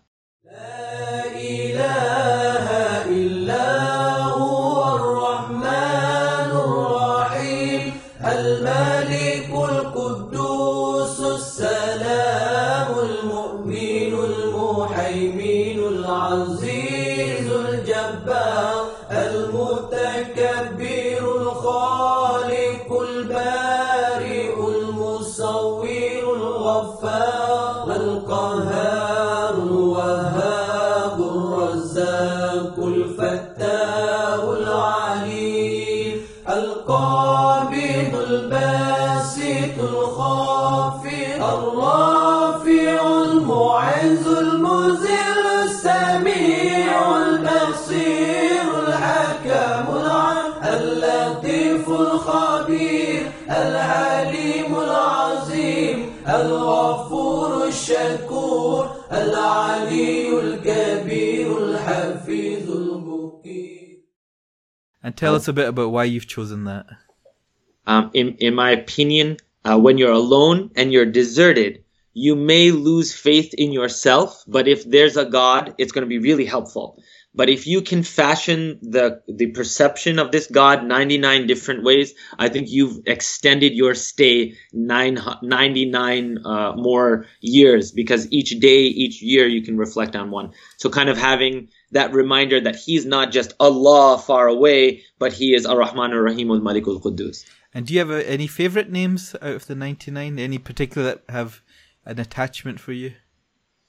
Tell 65.17 65.35
us 65.35 65.47
a 65.47 65.53
bit 65.53 65.67
about 65.67 65.91
why 65.91 66.05
you've 66.05 66.27
chosen 66.27 66.63
that. 66.65 66.85
Um, 67.85 68.11
in, 68.13 68.35
in 68.35 68.55
my 68.55 68.71
opinion, 68.71 69.37
uh, 69.65 69.77
when 69.77 69.97
you're 69.97 70.11
alone 70.11 70.71
and 70.75 70.93
you're 70.93 71.05
deserted, 71.05 71.83
you 72.13 72.35
may 72.35 72.71
lose 72.71 73.13
faith 73.13 73.53
in 73.53 73.71
yourself, 73.71 74.43
but 74.47 74.67
if 74.67 74.83
there's 74.83 75.17
a 75.17 75.25
God, 75.25 75.75
it's 75.77 75.91
going 75.91 76.03
to 76.03 76.09
be 76.09 76.19
really 76.19 76.45
helpful. 76.45 77.01
But 77.37 77.49
if 77.49 77.67
you 77.67 77.83
can 77.83 78.01
fashion 78.01 78.79
the 78.81 79.21
the 79.27 79.51
perception 79.51 80.17
of 80.17 80.31
this 80.31 80.47
God 80.47 80.83
99 80.83 81.45
different 81.45 81.83
ways, 81.83 82.15
I 82.39 82.49
think 82.49 82.71
you've 82.71 83.01
extended 83.05 83.73
your 83.73 83.93
stay 83.93 84.55
nine, 84.73 85.19
99 85.43 86.39
uh, 86.43 86.73
more 86.75 87.27
years 87.39 87.91
because 87.91 88.27
each 88.31 88.59
day, 88.59 88.85
each 88.85 89.21
year, 89.21 89.47
you 89.47 89.61
can 89.61 89.77
reflect 89.77 90.15
on 90.15 90.31
one. 90.31 90.53
So 90.77 90.89
kind 90.89 91.09
of 91.09 91.17
having 91.19 91.69
that 91.91 92.13
reminder 92.13 92.59
that 92.61 92.75
He's 92.75 93.05
not 93.05 93.31
just 93.31 93.53
Allah 93.59 94.17
far 94.17 94.47
away, 94.47 95.03
but 95.19 95.33
He 95.33 95.53
is 95.53 95.65
Ar-Rahman 95.65 96.13
Ar-Rahim 96.13 96.51
Al-Malik 96.51 96.87
Al-Quddus. 96.87 97.45
And 97.73 97.85
do 97.85 97.93
you 97.93 97.99
have 97.99 98.11
uh, 98.11 98.15
any 98.15 98.47
favorite 98.47 98.91
names 98.91 99.35
out 99.35 99.55
of 99.55 99.67
the 99.67 99.75
99? 99.75 100.39
Any 100.39 100.57
particular 100.57 101.07
that 101.07 101.23
have 101.29 101.61
an 102.05 102.19
attachment 102.19 102.79
for 102.79 102.91
you? 102.91 103.13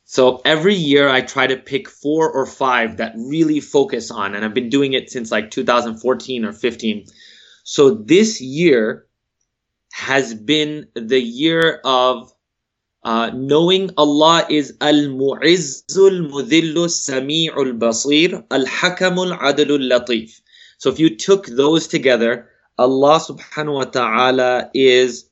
So 0.04 0.40
every 0.44 0.74
year 0.74 1.08
I 1.08 1.20
try 1.20 1.46
to 1.46 1.56
pick 1.56 1.88
four 1.88 2.30
or 2.30 2.46
five 2.46 2.96
that 2.96 3.12
really 3.16 3.61
focus 3.61 4.11
on, 4.11 4.34
and 4.34 4.44
I've 4.44 4.54
been 4.54 4.70
doing 4.70 4.94
it 4.94 5.11
since 5.11 5.30
like 5.30 5.50
2014 5.50 6.44
or 6.44 6.52
15. 6.52 7.06
So 7.64 7.90
this 7.90 8.40
year 8.40 9.06
has 9.92 10.32
been 10.32 10.88
the 10.94 11.20
year 11.20 11.80
of 11.84 12.32
uh, 13.04 13.30
knowing 13.34 13.90
Allah 13.96 14.46
is 14.48 14.76
Al-Mu'izzul 14.80 16.30
Mudhillu 16.30 16.88
Sami'ul 16.88 17.78
Basir 17.78 18.44
Al-Hakamul 18.50 19.38
Adlul 19.38 19.88
Latif. 19.90 20.40
So 20.78 20.90
if 20.90 20.98
you 20.98 21.16
took 21.16 21.46
those 21.46 21.88
together, 21.88 22.48
Allah 22.78 23.18
subhanahu 23.20 23.74
wa 23.74 23.84
ta'ala 23.84 24.70
is 24.74 25.28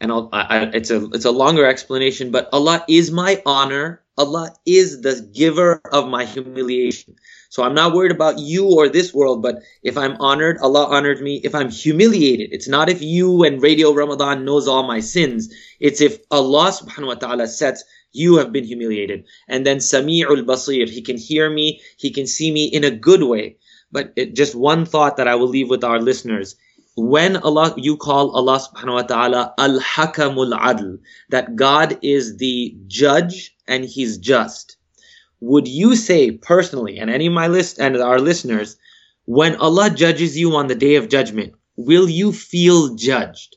and 0.00 0.12
I'll, 0.12 0.28
I, 0.32 0.70
it's 0.74 0.90
a 0.90 1.06
it's 1.12 1.24
a 1.24 1.30
longer 1.30 1.64
explanation, 1.64 2.30
but 2.30 2.48
Allah 2.52 2.84
is 2.88 3.10
my 3.10 3.42
honor. 3.46 4.02
Allah 4.18 4.54
is 4.64 5.00
the 5.00 5.28
giver 5.32 5.80
of 5.92 6.08
my 6.08 6.24
humiliation. 6.24 7.16
So 7.48 7.62
I'm 7.62 7.74
not 7.74 7.94
worried 7.94 8.12
about 8.12 8.38
you 8.38 8.66
or 8.66 8.88
this 8.88 9.14
world, 9.14 9.42
but 9.42 9.62
if 9.82 9.96
I'm 9.96 10.16
honored, 10.20 10.58
Allah 10.58 10.86
honored 10.86 11.20
me. 11.20 11.40
If 11.44 11.54
I'm 11.54 11.70
humiliated, 11.70 12.50
it's 12.52 12.68
not 12.68 12.88
if 12.88 13.02
you 13.02 13.44
and 13.44 13.62
Radio 13.62 13.92
Ramadhan 13.92 14.44
knows 14.44 14.68
all 14.68 14.82
my 14.82 15.00
sins. 15.00 15.52
It's 15.80 16.00
if 16.00 16.18
Allah 16.30 16.70
subhanahu 16.70 17.06
wa 17.06 17.14
ta'ala 17.14 17.46
sets 17.46 17.84
you 18.12 18.38
have 18.38 18.52
been 18.52 18.64
humiliated. 18.64 19.24
And 19.48 19.66
then 19.66 19.78
Sami'ul 19.78 20.44
Basir, 20.44 20.88
He 20.88 21.02
can 21.02 21.16
hear 21.18 21.50
me, 21.50 21.80
He 21.96 22.10
can 22.10 22.26
see 22.26 22.50
me 22.50 22.64
in 22.66 22.84
a 22.84 22.90
good 22.90 23.22
way. 23.22 23.56
But 23.92 24.12
it, 24.16 24.34
just 24.34 24.54
one 24.54 24.84
thought 24.84 25.18
that 25.18 25.28
I 25.28 25.36
will 25.36 25.48
leave 25.48 25.70
with 25.70 25.84
our 25.84 26.00
listeners 26.00 26.56
when 26.96 27.36
Allah 27.36 27.74
you 27.76 27.98
call 27.98 28.30
Allah 28.30 28.58
subhanahu 28.58 28.94
wa 28.94 29.02
ta'ala 29.02 29.54
al 29.58 29.78
hakamul 29.80 30.58
adl 30.58 30.98
that 31.28 31.54
God 31.54 31.98
is 32.02 32.38
the 32.38 32.74
judge 32.86 33.54
and 33.68 33.84
he's 33.84 34.16
just 34.16 34.75
would 35.40 35.68
you 35.68 35.96
say 35.96 36.30
personally 36.30 36.98
and 36.98 37.10
any 37.10 37.26
of 37.26 37.32
my 37.32 37.46
list 37.46 37.78
and 37.78 37.96
our 37.96 38.20
listeners 38.20 38.76
when 39.24 39.56
Allah 39.56 39.90
judges 39.90 40.38
you 40.38 40.54
on 40.56 40.66
the 40.66 40.74
day 40.74 40.96
of 40.96 41.08
judgment 41.08 41.54
will 41.76 42.08
you 42.08 42.32
feel 42.32 42.94
judged 42.94 43.56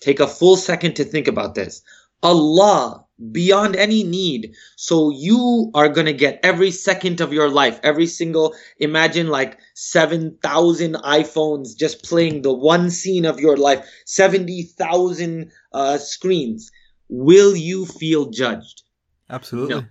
take 0.00 0.20
a 0.20 0.26
full 0.26 0.56
second 0.56 0.94
to 0.96 1.04
think 1.04 1.28
about 1.28 1.54
this 1.54 1.82
Allah 2.22 3.06
beyond 3.32 3.76
any 3.76 4.02
need. 4.02 4.54
So 4.76 5.10
you 5.10 5.70
are 5.74 5.88
going 5.88 6.06
to 6.06 6.12
get 6.12 6.40
every 6.42 6.70
second 6.70 7.20
of 7.20 7.32
your 7.32 7.48
life, 7.48 7.80
every 7.82 8.06
single, 8.06 8.54
imagine 8.78 9.28
like 9.28 9.58
7,000 9.74 10.94
iPhones 10.96 11.76
just 11.76 12.04
playing 12.04 12.42
the 12.42 12.52
one 12.52 12.90
scene 12.90 13.24
of 13.24 13.40
your 13.40 13.56
life, 13.56 13.86
70,000 14.04 15.50
uh, 15.72 15.98
screens. 15.98 16.70
Will 17.08 17.56
you 17.56 17.86
feel 17.86 18.26
judged? 18.30 18.82
Absolutely. 19.30 19.76
No. 19.76 19.82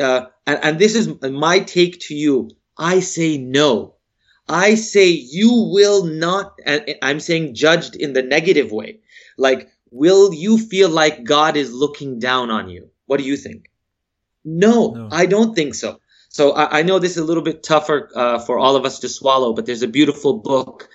Uh, 0.00 0.26
and, 0.46 0.58
and 0.62 0.78
this 0.78 0.94
is 0.96 1.08
my 1.22 1.60
take 1.60 2.00
to 2.00 2.14
you. 2.14 2.50
I 2.76 3.00
say 3.00 3.38
no. 3.38 3.94
I 4.48 4.74
say 4.74 5.08
you 5.08 5.70
will 5.72 6.04
not, 6.04 6.58
and 6.66 6.96
I'm 7.00 7.20
saying 7.20 7.54
judged 7.54 7.94
in 7.94 8.12
the 8.12 8.22
negative 8.22 8.72
way. 8.72 9.00
Like 9.38 9.72
will 9.92 10.32
you 10.34 10.58
feel 10.58 10.88
like 10.88 11.22
God 11.22 11.56
is 11.56 11.72
looking 11.72 12.18
down 12.18 12.50
on 12.50 12.68
you? 12.68 12.90
What 13.06 13.18
do 13.18 13.24
you 13.24 13.36
think? 13.36 13.70
No, 14.44 14.90
no. 14.90 15.08
I 15.12 15.26
don't 15.26 15.54
think 15.54 15.74
so. 15.74 16.00
So 16.30 16.52
I, 16.52 16.78
I, 16.78 16.82
know 16.82 16.98
this 16.98 17.12
is 17.12 17.18
a 17.18 17.24
little 17.24 17.42
bit 17.42 17.62
tougher 17.62 18.10
uh, 18.14 18.38
for 18.38 18.58
all 18.58 18.74
of 18.74 18.86
us 18.86 19.00
to 19.00 19.08
swallow, 19.08 19.52
but 19.52 19.66
there's 19.66 19.82
a 19.82 19.88
beautiful 19.88 20.38
book 20.38 20.88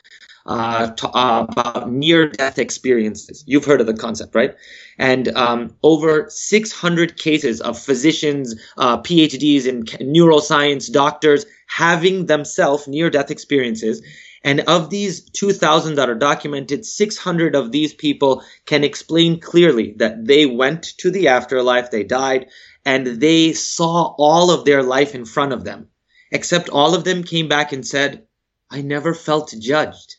uh, 0.47 0.91
to, 0.91 1.09
uh, 1.09 1.45
about 1.49 1.91
near-death 1.91 2.57
experiences. 2.57 3.43
You've 3.45 3.65
heard 3.65 3.81
of 3.81 3.87
the 3.87 3.93
concept, 3.93 4.33
right? 4.33 4.55
And 4.97 5.27
um, 5.35 5.75
over 5.83 6.27
600 6.29 7.17
cases 7.17 7.61
of 7.61 7.77
physicians, 7.77 8.55
uh, 8.77 9.01
PhDs 9.01 9.65
in 9.65 9.83
neuroscience, 9.83 10.91
doctors 10.91 11.45
having 11.67 12.25
themselves 12.25 12.87
near-death 12.87 13.29
experiences 13.29 14.01
and 14.43 14.61
of 14.61 14.89
these 14.89 15.29
2,000 15.31 15.95
that 15.95 16.09
are 16.09 16.15
documented, 16.15 16.85
600 16.85 17.55
of 17.55 17.71
these 17.71 17.93
people 17.93 18.43
can 18.65 18.83
explain 18.83 19.39
clearly 19.39 19.93
that 19.97 20.25
they 20.25 20.45
went 20.45 20.83
to 20.99 21.11
the 21.11 21.27
afterlife, 21.29 21.91
they 21.91 22.03
died, 22.03 22.47
and 22.85 23.05
they 23.07 23.53
saw 23.53 24.15
all 24.17 24.51
of 24.51 24.63
their 24.63 24.83
life 24.83 25.15
in 25.15 25.25
front 25.25 25.53
of 25.53 25.63
them. 25.63 25.89
Except 26.31 26.69
all 26.69 26.93
of 26.93 27.03
them 27.03 27.23
came 27.23 27.47
back 27.47 27.73
and 27.73 27.85
said, 27.85 28.27
I 28.69 28.81
never 28.81 29.13
felt 29.13 29.53
judged. 29.59 30.16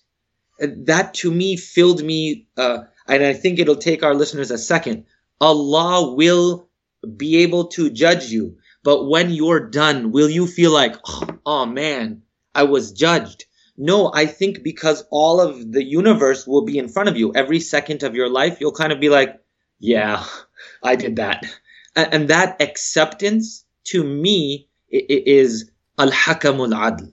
That 0.59 1.15
to 1.15 1.31
me 1.31 1.57
filled 1.57 2.03
me, 2.03 2.49
uh, 2.57 2.85
and 3.07 3.23
I 3.23 3.33
think 3.33 3.59
it'll 3.59 3.77
take 3.77 4.03
our 4.03 4.15
listeners 4.15 4.51
a 4.51 4.59
second. 4.59 5.05
Allah 5.41 6.15
will 6.15 6.69
be 7.17 7.39
able 7.39 7.69
to 7.69 7.91
judge 7.91 8.27
you. 8.27 8.59
But 8.83 9.09
when 9.09 9.31
you're 9.31 9.69
done, 9.71 10.13
will 10.13 10.29
you 10.29 10.47
feel 10.47 10.73
like, 10.73 10.97
oh, 11.07 11.29
oh 11.45 11.67
man, 11.67 12.23
I 12.55 12.65
was 12.65 12.93
judged? 12.93 13.45
No, 13.77 14.11
I 14.13 14.27
think 14.27 14.63
because 14.65 15.05
all 15.11 15.41
of 15.41 15.71
the 15.71 15.85
universe 15.85 16.47
will 16.47 16.65
be 16.65 16.79
in 16.79 16.89
front 16.89 17.09
of 17.09 17.17
you 17.17 17.33
every 17.35 17.61
second 17.61 18.03
of 18.03 18.17
your 18.17 18.29
life, 18.29 18.61
you'll 18.61 18.73
kind 18.73 18.93
of 18.93 18.99
be 18.99 19.09
like, 19.09 19.41
yeah, 19.79 20.25
I 20.83 20.97
did 20.97 21.17
that. 21.17 21.45
And 21.95 22.29
that 22.29 22.61
acceptance 22.61 23.65
to 23.85 24.03
me 24.03 24.69
is 24.91 25.71
al-hakamul 25.99 26.75
adl. 26.75 27.13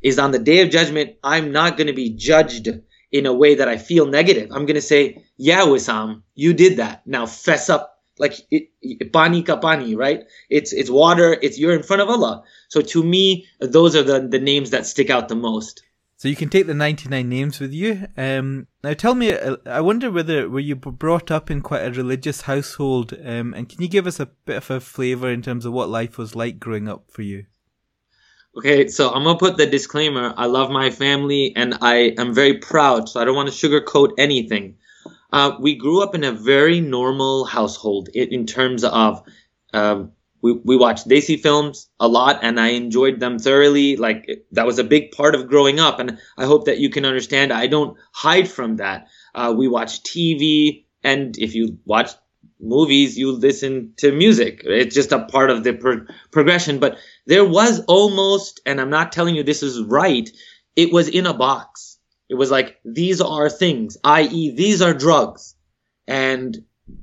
Is 0.00 0.18
on 0.18 0.30
the 0.30 0.38
day 0.38 0.60
of 0.60 0.70
judgment, 0.70 1.16
I'm 1.24 1.52
not 1.52 1.76
going 1.76 1.88
to 1.88 1.92
be 1.92 2.10
judged 2.10 2.68
in 3.10 3.26
a 3.26 3.32
way 3.32 3.56
that 3.56 3.68
I 3.68 3.78
feel 3.78 4.06
negative. 4.06 4.50
I'm 4.52 4.66
going 4.66 4.76
to 4.76 4.82
say, 4.82 5.24
yeah, 5.36 5.62
Wisam, 5.62 6.22
you 6.34 6.52
did 6.52 6.76
that. 6.76 7.06
Now 7.06 7.26
fess 7.26 7.68
up. 7.68 7.94
Like 8.18 8.34
it, 8.50 9.12
pani 9.12 9.42
ka 9.44 9.56
pani, 9.56 9.94
right? 9.94 10.24
It's 10.50 10.72
it's 10.72 10.90
water. 10.90 11.36
It's 11.40 11.56
you're 11.56 11.74
in 11.74 11.84
front 11.84 12.02
of 12.02 12.08
Allah. 12.08 12.42
So 12.68 12.80
to 12.80 13.02
me, 13.04 13.46
those 13.60 13.94
are 13.94 14.02
the 14.02 14.26
the 14.26 14.40
names 14.40 14.70
that 14.70 14.86
stick 14.86 15.08
out 15.08 15.28
the 15.28 15.36
most. 15.36 15.82
So 16.18 16.26
you 16.26 16.34
can 16.34 16.48
take 16.48 16.66
the 16.66 16.74
99 16.74 17.28
names 17.28 17.60
with 17.60 17.72
you. 17.72 18.08
Um, 18.16 18.66
now 18.82 18.92
tell 18.94 19.14
me, 19.14 19.32
uh, 19.32 19.58
I 19.66 19.80
wonder 19.80 20.10
whether 20.10 20.50
were 20.50 20.58
you 20.58 20.74
brought 20.74 21.30
up 21.30 21.48
in 21.48 21.60
quite 21.60 21.84
a 21.84 21.92
religious 21.92 22.40
household, 22.40 23.14
um, 23.24 23.54
and 23.54 23.68
can 23.68 23.80
you 23.80 23.88
give 23.88 24.04
us 24.04 24.18
a 24.18 24.26
bit 24.26 24.56
of 24.56 24.68
a 24.68 24.80
flavour 24.80 25.30
in 25.30 25.42
terms 25.42 25.64
of 25.64 25.72
what 25.72 25.88
life 25.88 26.18
was 26.18 26.34
like 26.34 26.58
growing 26.58 26.88
up 26.88 27.04
for 27.08 27.22
you? 27.22 27.46
Okay, 28.58 28.88
so 28.88 29.10
I'm 29.10 29.22
gonna 29.22 29.38
put 29.38 29.56
the 29.56 29.66
disclaimer. 29.66 30.34
I 30.36 30.46
love 30.46 30.68
my 30.68 30.90
family, 30.90 31.52
and 31.54 31.78
I 31.80 32.12
am 32.18 32.34
very 32.34 32.54
proud. 32.54 33.08
So 33.08 33.20
I 33.20 33.24
don't 33.24 33.36
want 33.36 33.48
to 33.48 33.54
sugarcoat 33.54 34.14
anything. 34.18 34.78
Uh, 35.32 35.52
we 35.60 35.76
grew 35.76 36.02
up 36.02 36.16
in 36.16 36.24
a 36.24 36.32
very 36.32 36.80
normal 36.80 37.44
household 37.44 38.08
in, 38.08 38.46
terms 38.46 38.82
of 38.82 39.22
um, 39.74 40.10
we, 40.42 40.54
we 40.64 40.76
watched 40.76 41.06
Desi 41.06 41.40
films 41.40 41.88
a 42.00 42.08
lot 42.08 42.40
and 42.42 42.58
I 42.58 42.70
enjoyed 42.70 43.20
them 43.20 43.38
thoroughly. 43.38 43.96
Like 43.96 44.44
that 44.52 44.66
was 44.66 44.80
a 44.80 44.84
big 44.84 45.12
part 45.12 45.36
of 45.36 45.46
growing 45.46 45.78
up. 45.78 46.00
And 46.00 46.18
I 46.36 46.46
hope 46.46 46.64
that 46.64 46.78
you 46.78 46.90
can 46.90 47.04
understand. 47.04 47.52
I 47.52 47.68
don't 47.68 47.96
hide 48.12 48.48
from 48.48 48.76
that. 48.76 49.06
Uh, 49.34 49.54
we 49.56 49.68
watch 49.68 50.02
TV 50.02 50.86
and 51.04 51.38
if 51.38 51.54
you 51.54 51.78
watch 51.84 52.10
movies, 52.60 53.18
you 53.18 53.32
listen 53.32 53.94
to 53.98 54.12
music. 54.12 54.62
It's 54.64 54.94
just 54.94 55.12
a 55.12 55.24
part 55.26 55.50
of 55.50 55.64
the 55.64 55.74
pro- 55.74 56.06
progression. 56.30 56.78
But 56.78 56.98
there 57.26 57.44
was 57.44 57.80
almost, 57.86 58.60
and 58.66 58.80
I'm 58.80 58.90
not 58.90 59.12
telling 59.12 59.34
you 59.34 59.42
this 59.42 59.62
is 59.62 59.82
right. 59.82 60.28
It 60.76 60.92
was 60.92 61.08
in 61.08 61.26
a 61.26 61.34
box. 61.34 61.98
It 62.28 62.34
was 62.34 62.50
like, 62.50 62.78
these 62.84 63.20
are 63.20 63.48
things, 63.48 63.96
i.e. 64.04 64.54
these 64.54 64.82
are 64.82 64.92
drugs 64.92 65.54
and 66.06 66.56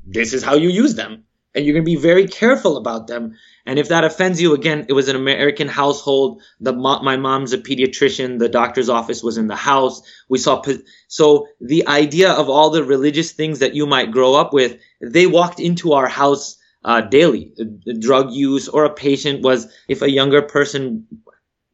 this 0.06 0.34
is 0.34 0.44
how 0.44 0.56
you 0.56 0.70
use 0.70 0.96
them 0.96 1.24
and 1.54 1.66
you're 1.66 1.74
going 1.74 1.86
to 1.86 1.92
be 1.92 1.96
very 1.96 2.28
careful 2.28 2.78
about 2.78 3.08
them. 3.08 3.36
And 3.66 3.80
if 3.80 3.90
that 3.90 4.04
offends 4.04 4.42
you, 4.42 4.54
again, 4.54 4.86
it 4.90 4.94
was 4.94 5.08
an 5.08 5.16
American 5.16 5.68
household. 5.68 6.42
The 6.60 6.74
my 6.74 7.18
mom's 7.18 7.54
a 7.54 7.58
pediatrician. 7.58 8.40
The 8.40 8.50
doctor's 8.50 8.90
office 8.90 9.24
was 9.24 9.38
in 9.38 9.48
the 9.48 9.56
house. 9.56 10.02
We 10.30 10.38
saw 10.38 10.62
so 11.08 11.48
the 11.60 11.88
idea 11.88 12.32
of 12.32 12.50
all 12.50 12.70
the 12.70 12.84
religious 12.84 13.32
things 13.32 13.60
that 13.60 13.76
you 13.76 13.86
might 13.86 14.12
grow 14.12 14.36
up 14.36 14.54
with, 14.54 14.78
they 15.02 15.26
walked 15.26 15.60
into 15.60 15.94
our 15.94 16.08
house 16.08 16.58
uh, 16.84 17.02
daily. 17.02 17.54
Drug 18.00 18.32
use 18.32 18.68
or 18.68 18.86
a 18.86 18.94
patient 18.94 19.42
was 19.42 19.68
if 19.88 20.02
a 20.02 20.12
younger 20.12 20.44
person 20.44 21.08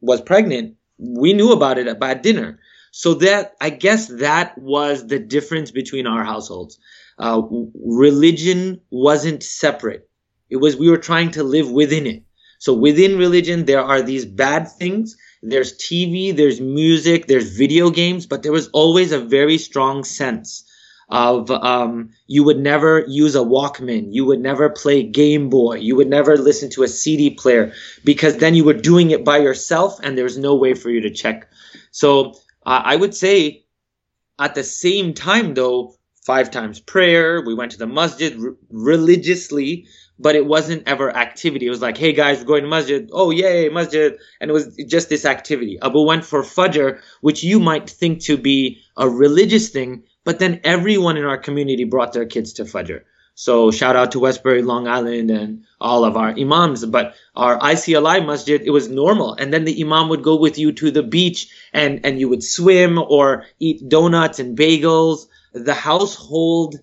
was 0.00 0.22
pregnant, 0.22 0.76
we 0.98 1.34
knew 1.34 1.52
about 1.52 1.78
it 1.78 1.86
at 1.86 2.22
dinner. 2.22 2.58
So 2.90 3.14
that 3.14 3.54
I 3.60 3.70
guess 3.70 4.08
that 4.08 4.56
was 4.58 5.06
the 5.06 5.18
difference 5.18 5.70
between 5.70 6.06
our 6.06 6.24
households 6.24 6.78
uh, 7.18 7.42
religion 7.74 8.80
wasn't 8.90 9.42
separate. 9.42 10.08
It 10.52 10.58
was, 10.60 10.76
we 10.76 10.90
were 10.90 10.98
trying 10.98 11.30
to 11.32 11.42
live 11.42 11.70
within 11.70 12.06
it. 12.06 12.22
So 12.58 12.74
within 12.74 13.16
religion, 13.16 13.64
there 13.64 13.82
are 13.82 14.02
these 14.02 14.26
bad 14.26 14.70
things. 14.70 15.16
There's 15.42 15.72
TV, 15.78 16.36
there's 16.36 16.60
music, 16.60 17.26
there's 17.26 17.56
video 17.56 17.88
games, 17.88 18.26
but 18.26 18.42
there 18.42 18.52
was 18.52 18.68
always 18.68 19.12
a 19.12 19.18
very 19.18 19.56
strong 19.56 20.04
sense 20.04 20.62
of 21.08 21.50
um, 21.50 22.10
you 22.26 22.44
would 22.44 22.58
never 22.60 23.04
use 23.08 23.34
a 23.34 23.40
Walkman, 23.40 24.08
you 24.12 24.26
would 24.26 24.40
never 24.40 24.68
play 24.68 25.02
Game 25.02 25.48
Boy, 25.48 25.76
you 25.76 25.96
would 25.96 26.08
never 26.08 26.36
listen 26.36 26.70
to 26.70 26.82
a 26.82 26.88
CD 26.88 27.30
player 27.30 27.72
because 28.04 28.36
then 28.36 28.54
you 28.54 28.64
were 28.64 28.74
doing 28.90 29.10
it 29.10 29.24
by 29.24 29.38
yourself 29.38 29.98
and 30.02 30.16
there 30.16 30.24
was 30.24 30.38
no 30.38 30.54
way 30.54 30.74
for 30.74 30.90
you 30.90 31.00
to 31.00 31.10
check. 31.10 31.50
So 31.90 32.32
uh, 32.66 32.82
I 32.84 32.96
would 32.96 33.14
say 33.14 33.64
at 34.38 34.54
the 34.54 34.64
same 34.64 35.14
time 35.14 35.54
though, 35.54 35.96
five 36.24 36.50
times 36.50 36.80
prayer. 36.80 37.42
We 37.44 37.54
went 37.54 37.72
to 37.72 37.78
the 37.78 37.86
masjid 37.86 38.38
r- 38.40 38.54
religiously, 38.70 39.86
but 40.18 40.34
it 40.34 40.46
wasn't 40.46 40.86
ever 40.86 41.14
activity. 41.14 41.66
It 41.66 41.70
was 41.70 41.82
like, 41.82 41.96
hey 41.96 42.12
guys, 42.12 42.38
we're 42.38 42.46
going 42.46 42.62
to 42.62 42.68
masjid. 42.68 43.08
Oh, 43.12 43.30
yay, 43.30 43.68
masjid. 43.68 44.16
And 44.40 44.50
it 44.50 44.54
was 44.54 44.76
just 44.86 45.08
this 45.08 45.24
activity. 45.24 45.78
Abu 45.82 46.02
went 46.02 46.24
for 46.24 46.42
Fajr, 46.42 47.00
which 47.20 47.42
you 47.42 47.58
might 47.60 47.88
think 47.88 48.22
to 48.22 48.36
be 48.36 48.82
a 48.96 49.08
religious 49.08 49.70
thing, 49.70 50.04
but 50.24 50.38
then 50.38 50.60
everyone 50.64 51.16
in 51.16 51.24
our 51.24 51.38
community 51.38 51.84
brought 51.84 52.12
their 52.12 52.26
kids 52.26 52.54
to 52.54 52.64
Fajr. 52.64 53.02
So 53.34 53.70
shout 53.70 53.96
out 53.96 54.12
to 54.12 54.20
Westbury, 54.20 54.62
Long 54.62 54.86
Island, 54.86 55.30
and 55.30 55.64
all 55.80 56.04
of 56.04 56.16
our 56.16 56.30
imams. 56.38 56.84
But 56.84 57.14
our 57.34 57.58
ICLI 57.58 58.24
masjid, 58.26 58.60
it 58.60 58.70
was 58.70 58.88
normal. 58.88 59.34
And 59.34 59.52
then 59.52 59.64
the 59.64 59.82
imam 59.82 60.10
would 60.10 60.22
go 60.22 60.36
with 60.36 60.58
you 60.58 60.72
to 60.72 60.90
the 60.90 61.02
beach 61.02 61.48
and, 61.72 62.04
and 62.04 62.20
you 62.20 62.28
would 62.28 62.44
swim 62.44 62.98
or 62.98 63.46
eat 63.58 63.88
donuts 63.88 64.38
and 64.38 64.56
bagels 64.56 65.26
the 65.52 65.74
household, 65.74 66.80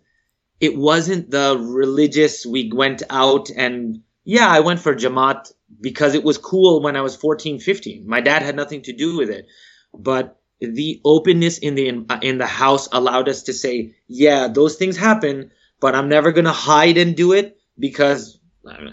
it 0.60 0.76
wasn't 0.78 1.32
the 1.32 1.58
religious, 1.58 2.46
we 2.46 2.72
went 2.74 3.04
out 3.10 3.50
and 3.50 4.02
yeah, 4.26 4.48
I 4.48 4.60
went 4.60 4.80
for 4.80 4.94
Jamaat 4.94 5.52
because 5.82 6.14
it 6.14 6.24
was 6.24 6.38
cool 6.38 6.82
when 6.82 6.96
I 6.96 7.02
was 7.02 7.16
14, 7.16 7.60
15. 7.60 8.08
My 8.08 8.22
dad 8.22 8.44
had 8.44 8.56
nothing 8.56 8.82
to 8.84 8.94
do 8.94 9.18
with 9.18 9.30
it. 9.30 9.48
But 9.94 10.40
the 10.60 11.02
openness 11.06 11.58
in 11.58 11.76
the 11.76 12.06
in 12.22 12.38
the 12.38 12.46
house 12.46 12.90
allowed 12.92 13.30
us 13.30 13.44
to 13.44 13.54
say, 13.54 13.96
yeah, 14.08 14.48
those 14.48 14.76
things 14.76 14.98
happen, 14.98 15.52
but 15.80 15.96
I'm 15.96 16.10
never 16.10 16.32
going 16.32 16.46
to 16.46 16.52
hide 16.52 16.98
and 16.98 17.16
do 17.16 17.34
it 17.34 17.58
because 17.78 18.39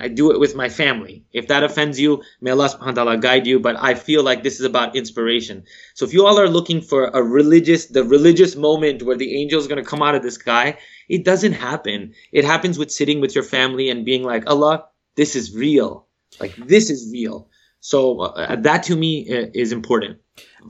I 0.01 0.09
do 0.09 0.33
it 0.33 0.41
with 0.41 0.55
my 0.55 0.69
family. 0.69 1.25
If 1.33 1.49
that 1.49 1.63
offends 1.63 2.01
you, 2.01 2.23
may 2.41 2.51
Allah 2.51 2.69
subhanahu 2.69 2.87
wa 2.87 2.93
ta'ala 2.93 3.19
guide 3.19 3.47
you, 3.47 3.61
but 3.61 3.77
I 3.79 3.95
feel 3.95 4.23
like 4.23 4.43
this 4.43 4.59
is 4.61 4.67
about 4.67 4.97
inspiration. 4.97 5.65
So 5.95 6.05
if 6.05 6.13
you 6.13 6.27
all 6.27 6.39
are 6.39 6.49
looking 6.49 6.81
for 6.81 7.07
a 7.09 7.23
religious, 7.23 7.87
the 7.87 8.05
religious 8.05 8.57
moment 8.57 9.03
where 9.03 9.17
the 9.17 9.41
angel 9.41 9.61
is 9.61 9.67
going 9.67 9.83
to 9.83 9.89
come 9.89 10.03
out 10.03 10.15
of 10.15 10.23
the 10.23 10.31
sky, 10.31 10.79
it 11.09 11.25
doesn't 11.25 11.53
happen. 11.53 12.15
It 12.33 12.45
happens 12.45 12.79
with 12.79 12.91
sitting 12.91 13.21
with 13.21 13.35
your 13.35 13.45
family 13.45 13.91
and 13.91 14.05
being 14.05 14.23
like, 14.23 14.49
Allah, 14.49 14.87
this 15.17 15.37
is 15.37 15.55
real. 15.55 16.07
Like, 16.41 16.55
this 16.57 16.91
is 16.91 17.11
real. 17.13 17.49
So 17.81 18.21
uh, 18.21 18.57
that 18.57 18.83
to 18.85 18.97
me 18.97 19.31
uh, 19.31 19.47
is 19.55 19.73
important. 19.73 20.19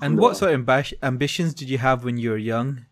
And 0.02 0.18
what 0.18 0.36
sort 0.36 0.52
of 0.52 0.60
amb- 0.60 0.92
ambitions 1.02 1.54
did 1.54 1.70
you 1.70 1.78
have 1.78 2.04
when 2.04 2.18
you 2.18 2.30
were 2.30 2.36
young? 2.36 2.86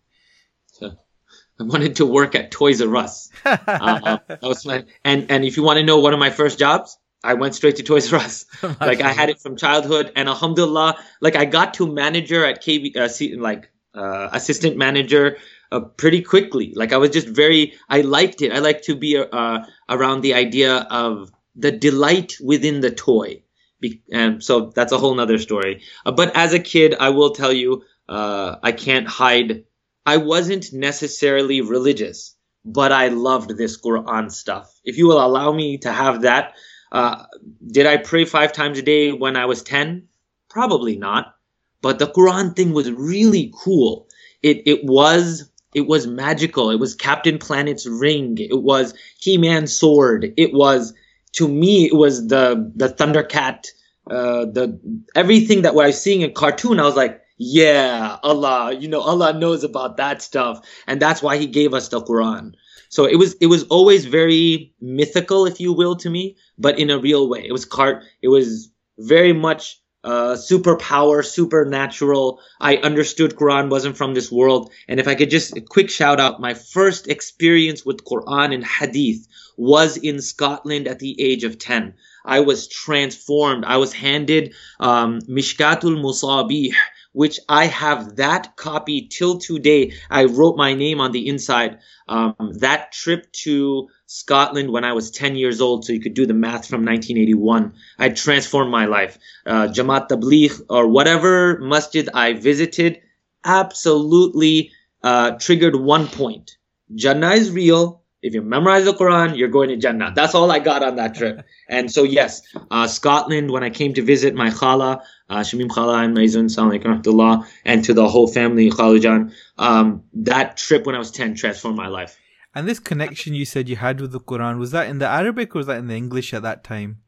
I 1.61 1.63
wanted 1.63 1.97
to 1.97 2.07
work 2.07 2.35
at 2.35 2.51
Toys 2.51 2.83
R 2.83 2.97
Us. 2.97 3.31
uh, 3.45 4.19
that 4.27 4.43
was 4.43 4.67
my, 4.67 4.85
and 5.05 5.31
and 5.31 5.45
if 5.45 5.57
you 5.57 5.63
want 5.63 5.79
to 5.79 5.85
know 5.85 6.01
one 6.01 6.13
of 6.13 6.19
my 6.19 6.31
first 6.31 6.59
jobs, 6.59 6.99
I 7.23 7.35
went 7.35 7.55
straight 7.55 7.77
to 7.77 7.83
Toys 7.83 8.13
R 8.13 8.19
Us. 8.19 8.47
like 8.81 9.01
I 9.01 9.13
had 9.13 9.31
it 9.31 9.41
from 9.41 9.57
childhood, 9.57 10.13
and 10.17 10.29
Alhamdulillah, 10.29 10.99
like 11.21 11.37
I 11.37 11.45
got 11.45 11.75
to 11.75 11.93
manager 11.93 12.45
at 12.45 12.63
KB, 12.63 12.97
uh, 12.97 13.41
like 13.41 13.71
uh, 13.95 14.29
assistant 14.33 14.77
manager 14.77 15.39
uh, 15.71 15.81
pretty 15.81 16.23
quickly. 16.23 16.73
Like 16.75 16.93
I 16.93 16.97
was 16.97 17.11
just 17.11 17.29
very, 17.29 17.75
I 17.89 18.01
liked 18.01 18.43
it. 18.43 18.53
I 18.53 18.59
like 18.59 18.83
to 18.83 18.95
be 18.95 19.17
uh, 19.17 19.59
around 19.89 20.23
the 20.23 20.35
idea 20.35 20.79
of 20.91 21.31
the 21.55 21.71
delight 21.71 22.37
within 22.43 22.81
the 22.81 22.91
toy. 22.91 23.43
Be- 23.81 24.03
and 24.11 24.43
so 24.43 24.73
that's 24.75 24.93
a 24.93 24.99
whole 24.99 25.15
nother 25.15 25.39
story. 25.39 25.83
Uh, 26.05 26.13
but 26.13 26.35
as 26.37 26.53
a 26.53 26.59
kid, 26.59 26.95
I 26.99 27.11
will 27.11 27.31
tell 27.31 27.53
you, 27.53 27.85
uh, 28.09 28.57
I 28.63 28.73
can't 28.73 29.09
hide 29.09 29.65
I 30.07 30.19
wasn't 30.19 30.73
necessarily 30.73 31.61
religious, 31.61 32.37
but 32.65 32.93
I 32.93 33.09
loved 33.09 33.57
this 33.57 33.81
Quran 33.81 34.31
stuff. 34.31 34.73
If 34.85 34.99
you 34.99 35.07
will 35.07 35.25
allow 35.25 35.53
me 35.53 35.79
to 35.79 35.93
have 35.93 36.23
that, 36.23 36.55
uh, 36.93 37.25
did 37.67 37.87
I 37.87 37.97
pray 37.97 38.25
five 38.25 38.53
times 38.53 38.79
a 38.79 38.83
day 38.83 39.13
when 39.13 39.37
I 39.37 39.47
was 39.47 39.63
10? 39.63 40.09
Probably 40.49 40.97
not. 40.97 41.35
But 41.81 41.99
the 41.99 42.07
Quran 42.07 42.55
thing 42.55 42.73
was 42.73 42.91
really 42.91 43.53
cool. 43.63 44.09
It, 44.43 44.63
it 44.67 44.85
was, 44.85 45.51
it 45.75 45.87
was 45.87 46.07
magical. 46.07 46.71
It 46.71 46.79
was 46.79 46.95
Captain 46.95 47.39
Planet's 47.39 47.87
ring. 47.87 48.37
It 48.39 48.63
was 48.63 48.95
He-Man's 49.19 49.77
sword. 49.77 50.33
It 50.37 50.53
was, 50.53 50.95
to 51.33 51.49
me, 51.49 51.87
it 51.87 51.95
was 51.97 52.29
the, 52.29 52.73
the 52.77 52.89
Thundercat, 52.89 53.67
uh, 54.11 54.45
the, 54.45 54.79
everything 55.15 55.63
that 55.63 55.73
I 55.73 55.87
was 55.87 56.01
seeing 56.01 56.21
in 56.21 56.33
cartoon. 56.33 56.79
I 56.79 56.85
was 56.85 56.97
like, 56.97 57.21
yeah, 57.37 58.17
Allah, 58.23 58.73
you 58.73 58.89
know, 58.89 59.01
Allah 59.01 59.33
knows 59.33 59.65
about 59.65 59.97
that 59.97 60.23
stuff. 60.23 60.67
And 60.87 61.01
that's 61.01 61.23
why 61.23 61.37
he 61.37 61.47
gave 61.47 61.75
us 61.75 61.89
the 61.89 62.01
Quran. 62.01 62.53
So 62.89 63.07
it 63.07 63.17
was, 63.17 63.35
it 63.41 63.47
was 63.47 63.65
always 63.65 64.05
very 64.07 64.73
mythical, 64.81 65.47
if 65.47 65.59
you 65.61 65.73
will, 65.73 65.97
to 65.97 66.11
me, 66.11 66.37
but 66.59 66.79
in 66.79 66.91
a 66.91 66.99
real 66.99 67.29
way. 67.29 67.45
It 67.45 67.53
was 67.53 67.65
cart, 67.65 68.05
it 68.23 68.29
was 68.29 68.71
very 68.99 69.33
much, 69.33 69.81
uh, 70.05 70.37
superpower, 70.37 71.25
supernatural. 71.25 72.39
I 72.61 72.77
understood 72.77 73.37
Quran 73.37 73.71
wasn't 73.71 73.97
from 73.97 74.15
this 74.15 74.31
world. 74.31 74.71
And 74.87 75.01
if 75.01 75.09
I 75.09 75.15
could 75.15 75.31
just 75.31 75.57
a 75.57 75.63
quick 75.63 75.91
shout 75.91 76.21
out, 76.21 76.41
my 76.41 76.55
first 76.55 77.09
experience 77.09 77.85
with 77.85 78.05
Quran 78.05 78.55
and 78.55 78.65
Hadith 78.65 79.27
was 79.57 79.97
in 79.97 80.21
Scotland 80.21 80.87
at 80.87 80.99
the 80.99 81.21
age 81.21 81.43
of 81.43 81.59
10. 81.59 81.95
I 82.25 82.41
was 82.41 82.69
transformed. 82.69 83.65
I 83.65 83.79
was 83.79 83.93
handed 83.93 84.55
um, 84.79 85.21
Mishkatul 85.23 86.03
Masabih, 86.03 86.75
which 87.15 87.39
I 87.49 87.67
have 87.67 88.17
that 88.17 88.57
copy 88.57 89.09
till 89.09 89.39
today. 89.39 89.95
I 90.11 90.25
wrote 90.25 90.57
my 90.57 90.75
name 90.75 91.01
on 91.01 91.13
the 91.13 91.29
inside. 91.29 91.79
Um, 92.07 92.35
that 92.59 92.93
trip 92.93 93.33
to 93.45 93.89
Scotland 94.07 94.71
when 94.71 94.85
I 94.85 94.93
was 94.93 95.11
10 95.11 95.37
years 95.37 95.61
old, 95.61 95.85
so 95.87 95.93
you 95.95 96.01
could 96.01 96.15
do 96.15 96.27
the 96.27 96.35
math 96.35 96.67
from 96.69 96.85
1981. 96.85 97.73
I 97.99 98.11
transformed 98.11 98.71
my 98.71 98.85
life. 98.87 99.17
Uh, 99.47 99.69
Jamaat 99.69 100.09
Tabligh 100.09 100.61
or 100.69 100.89
whatever 100.89 101.59
masjid 101.61 102.09
I 102.13 102.35
visited 102.35 103.01
absolutely 103.45 104.73
uh, 105.03 105.33
triggered 105.33 105.77
one 105.77 106.09
point. 106.09 106.57
Jannah 106.95 107.33
is 107.33 107.51
real. 107.51 108.03
If 108.23 108.33
you 108.33 108.41
memorize 108.41 108.87
the 108.87 108.95
Quran, 108.95 109.37
you're 109.37 109.49
going 109.49 109.69
to 109.69 109.77
Jannah. 109.77 110.13
That's 110.15 110.35
all 110.35 110.51
I 110.51 110.59
got 110.59 110.83
on 110.83 110.97
that 110.97 111.15
trip. 111.15 111.45
And 111.69 111.93
so, 111.93 112.05
yes, 112.05 112.41
uh, 112.71 112.87
Scotland, 112.87 113.51
when 113.51 113.63
I 113.63 113.69
came 113.69 113.93
to 113.95 114.03
visit 114.03 114.35
my 114.35 114.51
Khala, 114.51 115.03
Shamim 115.41 115.71
Khala 115.71 116.05
and 116.05 116.17
Maizun, 116.17 116.51
Salam 116.51 117.47
and 117.65 117.85
to 117.85 117.95
the 117.95 118.09
whole 118.09 118.27
family, 118.27 118.71
Khalujan, 118.71 119.33
um, 119.59 120.05
that 120.15 120.57
trip 120.57 120.87
when 120.87 120.95
I 120.95 120.99
was 120.99 121.11
10 121.11 121.35
transformed 121.35 121.77
my 121.77 121.89
life. 121.89 122.19
And 122.55 122.69
this 122.69 122.79
connection 122.79 123.35
you 123.35 123.45
said 123.45 123.69
you 123.69 123.77
had 123.77 124.01
with 124.01 124.13
the 124.13 124.21
Quran, 124.21 124.59
was 124.59 124.71
that 124.71 124.89
in 124.89 124.99
the 124.99 125.09
Arabic 125.09 125.55
or 125.57 125.59
was 125.59 125.67
that 125.67 125.79
in 125.79 125.89
the 125.89 125.97
English 125.97 126.33
at 126.33 126.43
that 126.43 126.63
time? 126.63 126.99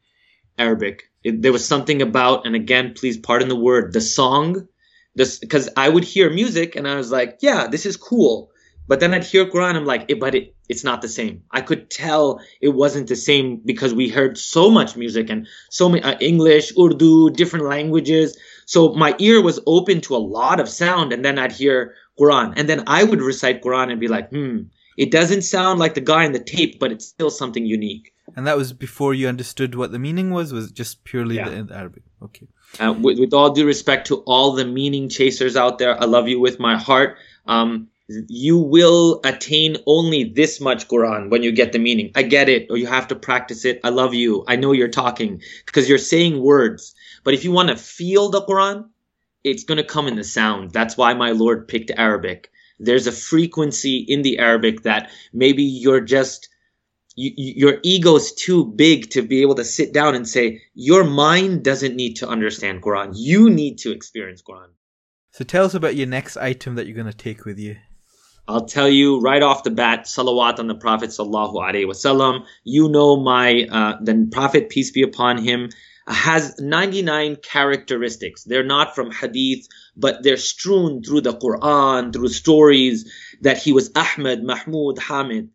Arabic. 0.58 1.04
It, 1.22 1.42
there 1.42 1.52
was 1.52 1.64
something 1.64 2.02
about, 2.02 2.46
and 2.46 2.56
again, 2.56 2.94
please 2.94 3.16
pardon 3.16 3.48
the 3.48 3.56
word, 3.56 3.92
the 3.92 4.00
song, 4.00 4.66
this, 5.14 5.38
because 5.38 5.68
I 5.76 5.88
would 5.88 6.04
hear 6.04 6.30
music 6.30 6.74
and 6.74 6.88
I 6.88 6.96
was 6.96 7.12
like, 7.12 7.38
yeah, 7.40 7.68
this 7.68 7.86
is 7.86 7.96
cool. 7.96 8.50
But 8.88 9.00
then 9.00 9.14
I'd 9.14 9.24
hear 9.24 9.46
Quran, 9.46 9.76
I'm 9.76 9.84
like, 9.84 10.06
it, 10.08 10.18
but 10.18 10.34
it, 10.34 10.55
it's 10.68 10.84
not 10.84 11.02
the 11.02 11.08
same. 11.08 11.42
I 11.50 11.60
could 11.60 11.90
tell 11.90 12.40
it 12.60 12.70
wasn't 12.70 13.08
the 13.08 13.16
same 13.16 13.56
because 13.64 13.94
we 13.94 14.08
heard 14.08 14.38
so 14.38 14.70
much 14.70 14.96
music 14.96 15.30
and 15.30 15.46
so 15.70 15.88
many 15.88 16.02
uh, 16.02 16.18
English, 16.20 16.72
Urdu, 16.78 17.30
different 17.30 17.66
languages. 17.66 18.38
So 18.66 18.92
my 18.94 19.14
ear 19.18 19.40
was 19.40 19.60
open 19.66 20.00
to 20.02 20.16
a 20.16 20.18
lot 20.18 20.60
of 20.60 20.68
sound, 20.68 21.12
and 21.12 21.24
then 21.24 21.38
I'd 21.38 21.52
hear 21.52 21.94
Quran, 22.18 22.54
and 22.56 22.68
then 22.68 22.84
I 22.86 23.04
would 23.04 23.22
recite 23.22 23.62
Quran 23.62 23.90
and 23.90 24.00
be 24.00 24.08
like, 24.08 24.30
hmm, 24.30 24.62
it 24.96 25.10
doesn't 25.10 25.42
sound 25.42 25.78
like 25.78 25.94
the 25.94 26.00
guy 26.00 26.24
in 26.24 26.32
the 26.32 26.40
tape, 26.40 26.80
but 26.80 26.90
it's 26.90 27.06
still 27.06 27.30
something 27.30 27.66
unique. 27.66 28.12
And 28.34 28.46
that 28.46 28.56
was 28.56 28.72
before 28.72 29.14
you 29.14 29.28
understood 29.28 29.74
what 29.74 29.92
the 29.92 29.98
meaning 29.98 30.30
was. 30.30 30.52
Was 30.52 30.70
it 30.70 30.74
just 30.74 31.04
purely 31.04 31.36
yeah. 31.36 31.48
the, 31.48 31.62
the 31.64 31.76
Arabic? 31.76 32.02
Okay. 32.22 32.48
Uh, 32.80 32.92
with, 32.92 33.18
with, 33.18 33.32
all 33.32 33.50
due 33.50 33.66
respect 33.66 34.08
to 34.08 34.16
all 34.26 34.52
the 34.52 34.64
meaning 34.64 35.08
chasers 35.08 35.56
out 35.56 35.78
there, 35.78 36.00
I 36.00 36.06
love 36.06 36.28
you 36.28 36.40
with 36.40 36.58
my 36.58 36.76
heart. 36.76 37.18
Um, 37.46 37.88
you 38.08 38.58
will 38.58 39.20
attain 39.24 39.78
only 39.86 40.24
this 40.24 40.60
much 40.60 40.86
Quran 40.86 41.30
when 41.30 41.42
you 41.42 41.50
get 41.50 41.72
the 41.72 41.78
meaning. 41.78 42.12
I 42.14 42.22
get 42.22 42.48
it, 42.48 42.68
or 42.70 42.76
you 42.76 42.86
have 42.86 43.08
to 43.08 43.16
practice 43.16 43.64
it. 43.64 43.80
I 43.82 43.88
love 43.88 44.14
you. 44.14 44.44
I 44.46 44.56
know 44.56 44.72
you're 44.72 44.88
talking 44.88 45.42
because 45.64 45.88
you're 45.88 45.98
saying 45.98 46.40
words. 46.40 46.94
But 47.24 47.34
if 47.34 47.44
you 47.44 47.50
want 47.50 47.70
to 47.70 47.76
feel 47.76 48.28
the 48.28 48.42
Quran, 48.42 48.88
it's 49.42 49.64
going 49.64 49.78
to 49.78 49.84
come 49.84 50.06
in 50.06 50.16
the 50.16 50.24
sound. 50.24 50.70
That's 50.70 50.96
why 50.96 51.14
my 51.14 51.32
Lord 51.32 51.68
picked 51.68 51.90
Arabic. 51.96 52.50
There's 52.78 53.06
a 53.06 53.12
frequency 53.12 53.98
in 53.98 54.22
the 54.22 54.38
Arabic 54.38 54.82
that 54.82 55.10
maybe 55.32 55.62
you're 55.64 56.00
just 56.00 56.48
you, 57.16 57.32
your 57.36 57.78
ego 57.82 58.16
is 58.16 58.34
too 58.34 58.66
big 58.66 59.10
to 59.10 59.22
be 59.22 59.40
able 59.40 59.54
to 59.54 59.64
sit 59.64 59.92
down 59.92 60.14
and 60.14 60.28
say 60.28 60.60
your 60.74 61.02
mind 61.02 61.64
doesn't 61.64 61.96
need 61.96 62.16
to 62.16 62.28
understand 62.28 62.82
Quran. 62.82 63.12
You 63.14 63.48
need 63.50 63.78
to 63.78 63.90
experience 63.90 64.42
Quran. 64.42 64.68
So 65.30 65.44
tell 65.44 65.64
us 65.64 65.74
about 65.74 65.96
your 65.96 66.06
next 66.06 66.36
item 66.36 66.74
that 66.76 66.86
you're 66.86 66.94
going 66.94 67.10
to 67.10 67.16
take 67.16 67.44
with 67.44 67.58
you. 67.58 67.76
I'll 68.48 68.66
tell 68.66 68.88
you 68.88 69.20
right 69.20 69.42
off 69.42 69.64
the 69.64 69.70
bat, 69.70 70.04
salawat 70.04 70.60
on 70.60 70.68
the 70.68 70.74
Prophet 70.76 71.10
sallallahu 71.10 71.54
alaihi 71.54 71.86
wasallam. 71.86 72.44
You 72.62 72.88
know 72.88 73.16
my 73.16 73.66
uh, 73.70 73.96
the 74.00 74.28
Prophet 74.30 74.68
peace 74.68 74.92
be 74.92 75.02
upon 75.02 75.38
him 75.38 75.70
has 76.06 76.60
99 76.60 77.36
characteristics. 77.36 78.44
They're 78.44 78.62
not 78.62 78.94
from 78.94 79.10
hadith, 79.10 79.66
but 79.96 80.22
they're 80.22 80.36
strewn 80.36 81.02
through 81.02 81.22
the 81.22 81.32
Quran, 81.32 82.12
through 82.12 82.28
stories 82.28 83.12
that 83.40 83.58
he 83.58 83.72
was 83.72 83.90
Ahmed, 83.96 84.44
Mahmud, 84.44 84.98
Hamid. 84.98 85.50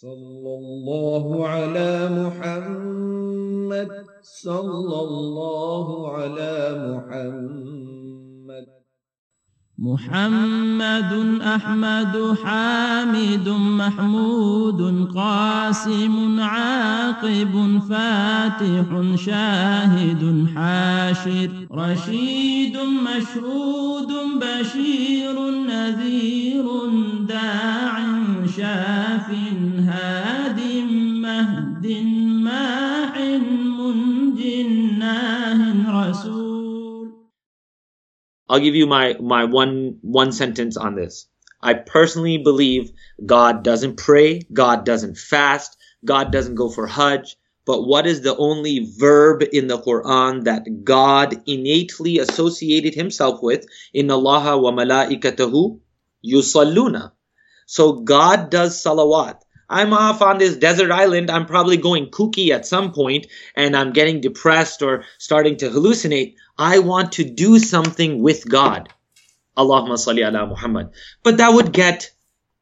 Sallallahu 0.00 1.42
ala 1.42 2.10
Muhammad, 2.10 3.88
sallallahu 4.22 6.12
ala 6.20 6.76
Muhammad. 6.86 8.25
محمد 9.78 11.40
أحمد 11.42 12.36
حامد 12.44 13.48
محمود 13.48 15.08
قاسم 15.14 16.40
عاقب 16.40 17.80
فاتح 17.88 19.16
شاهد 19.16 20.46
حاشر 20.54 21.50
رشيد 21.70 22.76
مشهود 22.76 24.12
بشير 24.40 25.36
نذير 25.68 26.64
داع 27.28 27.98
شاف 28.56 29.30
هاد 29.88 30.60
مهد 31.22 31.86
ماح 32.44 33.05
I'll 38.48 38.60
give 38.60 38.74
you 38.74 38.86
my, 38.86 39.16
my 39.20 39.44
one, 39.44 39.98
one 40.02 40.32
sentence 40.32 40.76
on 40.76 40.94
this. 40.94 41.26
I 41.60 41.74
personally 41.74 42.38
believe 42.38 42.92
God 43.24 43.64
doesn't 43.64 43.96
pray, 43.96 44.42
God 44.52 44.84
doesn't 44.84 45.18
fast, 45.18 45.76
God 46.04 46.30
doesn't 46.30 46.54
go 46.54 46.68
for 46.68 46.86
Hajj. 46.86 47.36
But 47.64 47.82
what 47.82 48.06
is 48.06 48.20
the 48.20 48.36
only 48.36 48.92
verb 48.96 49.42
in 49.52 49.66
the 49.66 49.78
Quran 49.78 50.44
that 50.44 50.84
God 50.84 51.42
innately 51.46 52.18
associated 52.18 52.94
himself 52.94 53.42
with? 53.42 53.66
In 53.92 54.08
Allah 54.10 54.56
wa 54.56 54.70
malaikatahu 54.70 55.80
yusalluna. 56.24 57.10
So 57.66 57.94
God 57.94 58.50
does 58.50 58.80
salawat. 58.80 59.40
I'm 59.68 59.92
off 59.92 60.22
on 60.22 60.38
this 60.38 60.56
desert 60.56 60.90
island. 60.90 61.30
I'm 61.30 61.46
probably 61.46 61.76
going 61.76 62.06
kooky 62.06 62.50
at 62.50 62.66
some 62.66 62.92
point 62.92 63.26
and 63.54 63.76
I'm 63.76 63.92
getting 63.92 64.20
depressed 64.20 64.82
or 64.82 65.04
starting 65.18 65.56
to 65.58 65.70
hallucinate. 65.70 66.34
I 66.58 66.78
want 66.78 67.12
to 67.12 67.24
do 67.24 67.58
something 67.58 68.22
with 68.22 68.48
God. 68.48 68.88
Allahumma 69.56 69.94
salli 69.94 70.26
ala 70.26 70.46
Muhammad. 70.46 70.90
But 71.22 71.38
that 71.38 71.52
would 71.52 71.72
get, 71.72 72.10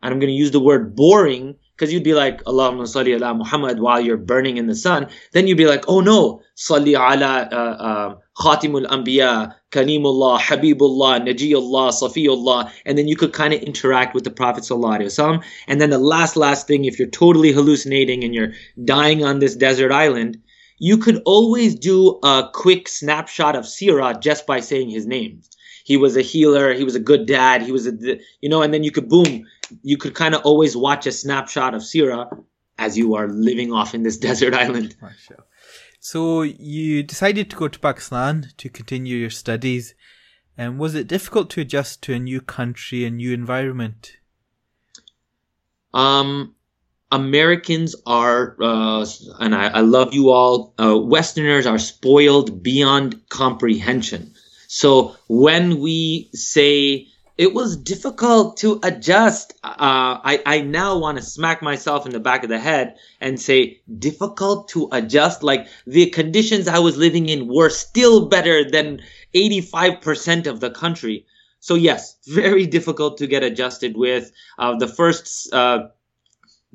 and 0.03 0.13
I'm 0.13 0.21
going 0.21 0.33
to 0.33 0.37
use 0.37 0.53
the 0.53 0.61
word 0.61 0.95
boring, 0.95 1.57
because 1.75 1.93
you'd 1.93 2.05
be 2.05 2.15
like, 2.15 2.43
Allahumma 2.45 2.83
salli 2.83 3.15
ala 3.15 3.35
Muhammad 3.35 3.81
while 3.81 4.01
you're 4.01 4.17
burning 4.17 4.59
in 4.59 4.67
the 4.67 4.75
sun. 4.75 5.09
Then 5.33 5.47
you'd 5.47 5.59
be 5.59 5.67
like, 5.67 5.85
oh 5.89 6.01
no, 6.01 6.43
salli 6.57 6.95
ala 6.95 7.49
uh, 7.51 7.55
uh, 7.55 8.15
Khatimul 8.37 8.87
Anbiya, 8.87 9.55
Kalimullah, 9.73 10.39
Habibullah, 10.39 11.21
Najiyullah, 11.27 11.93
Safiyullah. 11.93 12.71
And 12.87 12.97
then 12.97 13.09
you 13.09 13.17
could 13.17 13.33
kind 13.33 13.53
of 13.55 13.61
interact 13.63 14.15
with 14.15 14.25
the 14.25 14.31
Prophet. 14.31 14.71
And 14.71 15.81
then 15.81 15.91
the 15.91 15.99
last, 15.99 16.37
last 16.37 16.67
thing, 16.67 16.85
if 16.85 16.99
you're 16.99 17.09
totally 17.09 17.53
hallucinating 17.53 18.25
and 18.25 18.35
you're 18.35 18.53
dying 18.85 19.25
on 19.25 19.41
this 19.41 19.57
desert 19.57 19.91
island, 19.93 20.39
you 20.79 20.99
could 20.99 21.23
always 21.25 21.75
do 21.75 22.19
a 22.23 22.51
quick 22.53 22.89
snapshot 22.89 23.57
of 23.57 23.65
Sirah 23.65 24.21
just 24.21 24.47
by 24.47 24.61
saying 24.61 24.91
his 24.91 25.07
name. 25.07 25.43
He 25.85 25.99
was 25.99 26.17
a 26.17 26.23
healer. 26.23 26.73
He 26.73 26.83
was 26.83 26.95
a 26.95 27.01
good 27.01 27.27
dad. 27.27 27.63
He 27.63 27.71
was 27.71 27.87
a, 27.87 27.93
you 28.41 28.49
know, 28.49 28.63
and 28.63 28.73
then 28.73 28.83
you 28.83 28.91
could 28.91 29.09
boom, 29.09 29.45
you 29.83 29.97
could 29.97 30.15
kind 30.15 30.35
of 30.35 30.43
always 30.43 30.77
watch 30.77 31.07
a 31.07 31.13
snapshot 31.13 31.75
of 31.75 31.83
Sirah 31.83 32.29
as 32.79 32.99
you 32.99 33.15
are 33.15 33.29
living 33.29 33.73
off 33.73 33.95
in 33.95 34.03
this 34.03 34.19
desert 34.29 34.55
island. 34.55 34.97
So 36.01 36.43
you 36.43 37.03
decided 37.03 37.49
to 37.51 37.57
go 37.57 37.69
to 37.69 37.79
Pakistan 37.79 38.51
to 38.59 38.69
continue 38.69 39.17
your 39.17 39.31
studies. 39.31 39.95
And 40.57 40.79
was 40.79 40.95
it 40.95 41.07
difficult 41.07 41.51
to 41.51 41.63
adjust 41.63 42.03
to 42.03 42.15
a 42.15 42.19
new 42.19 42.41
country, 42.41 43.05
a 43.05 43.11
new 43.11 43.33
environment? 43.33 44.19
Um, 45.95 46.55
Americans 47.11 47.95
are, 48.07 48.57
uh, 48.61 49.07
and 49.41 49.55
I, 49.55 49.69
I, 49.69 49.81
love 49.81 50.13
you 50.13 50.31
all, 50.31 50.75
uh, 50.79 50.99
Westerners 50.99 51.67
are 51.67 51.79
spoiled 51.79 52.63
beyond 52.63 53.29
comprehension. 53.29 54.35
So 54.67 55.17
when 55.29 55.81
we 55.81 56.31
say 56.35 57.07
it 57.37 57.53
was 57.53 57.77
difficult 57.77 58.59
to 58.59 58.79
adjust, 58.83 59.55
uh, 59.65 60.21
I, 60.23 60.43
I 60.47 60.61
now 60.61 60.99
want 60.99 61.19
to 61.19 61.25
smack 61.25 61.63
myself 61.63 62.07
in 62.07 62.13
the 62.13 62.21
back 62.21 62.45
of 62.45 62.49
the 62.49 62.61
head 62.61 62.97
and 63.21 63.41
say 63.41 63.81
difficult 63.99 64.69
to 64.69 64.89
adjust. 64.93 65.43
Like 65.43 65.67
the 65.87 66.11
conditions 66.11 66.69
I 66.69 66.79
was 66.79 66.97
living 66.97 67.29
in 67.29 67.49
were 67.49 67.71
still 67.71 68.27
better 68.29 68.69
than 68.69 69.03
85% 69.35 70.47
of 70.47 70.61
the 70.61 70.71
country. 70.71 71.27
So 71.59 71.75
yes, 71.75 72.17
very 72.27 72.67
difficult 72.79 73.19
to 73.19 73.27
get 73.27 73.43
adjusted 73.43 73.97
with. 73.97 74.31
Uh, 74.57 74.77
the 74.77 74.89
first 74.89 75.53
uh, 75.53 75.89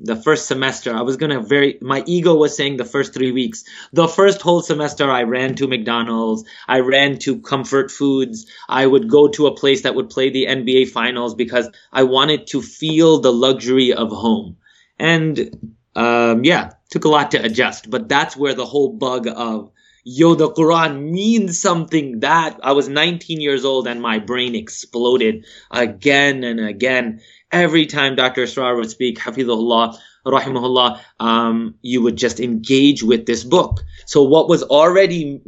the 0.00 0.16
first 0.16 0.46
semester, 0.46 0.94
I 0.94 1.02
was 1.02 1.16
gonna 1.16 1.40
very, 1.40 1.78
my 1.80 2.02
ego 2.06 2.34
was 2.34 2.56
saying 2.56 2.78
the 2.78 2.84
first 2.84 3.12
three 3.12 3.32
weeks. 3.32 3.64
The 3.92 4.08
first 4.08 4.40
whole 4.40 4.62
semester, 4.62 5.10
I 5.10 5.24
ran 5.24 5.54
to 5.56 5.68
McDonald's. 5.68 6.44
I 6.66 6.80
ran 6.80 7.18
to 7.18 7.40
comfort 7.40 7.90
foods. 7.90 8.46
I 8.68 8.86
would 8.86 9.10
go 9.10 9.28
to 9.28 9.46
a 9.46 9.54
place 9.54 9.82
that 9.82 9.94
would 9.94 10.08
play 10.08 10.30
the 10.30 10.46
NBA 10.46 10.88
finals 10.88 11.34
because 11.34 11.68
I 11.92 12.04
wanted 12.04 12.46
to 12.48 12.62
feel 12.62 13.20
the 13.20 13.32
luxury 13.32 13.92
of 13.92 14.10
home. 14.10 14.56
And, 14.98 15.76
um, 15.94 16.44
yeah, 16.44 16.70
took 16.88 17.04
a 17.04 17.08
lot 17.08 17.32
to 17.32 17.44
adjust, 17.44 17.90
but 17.90 18.08
that's 18.08 18.36
where 18.36 18.54
the 18.54 18.66
whole 18.66 18.92
bug 18.92 19.26
of, 19.26 19.70
yo, 20.04 20.34
the 20.34 20.50
Quran 20.50 21.10
means 21.10 21.60
something 21.60 22.20
that 22.20 22.58
I 22.62 22.72
was 22.72 22.88
19 22.88 23.40
years 23.40 23.64
old 23.64 23.86
and 23.86 24.00
my 24.00 24.18
brain 24.18 24.54
exploded 24.54 25.44
again 25.70 26.42
and 26.42 26.58
again 26.58 27.20
every 27.52 27.86
time 27.86 28.16
Dr. 28.16 28.44
Israr 28.44 28.76
would 28.76 28.90
speak, 28.90 29.18
Hafizullah, 29.18 29.98
Rahimahullah, 30.26 31.00
um, 31.18 31.74
you 31.82 32.02
would 32.02 32.16
just 32.16 32.40
engage 32.40 33.02
with 33.02 33.26
this 33.26 33.44
book. 33.44 33.80
So 34.06 34.22
what 34.22 34.48
was 34.48 34.62
already 34.62 35.40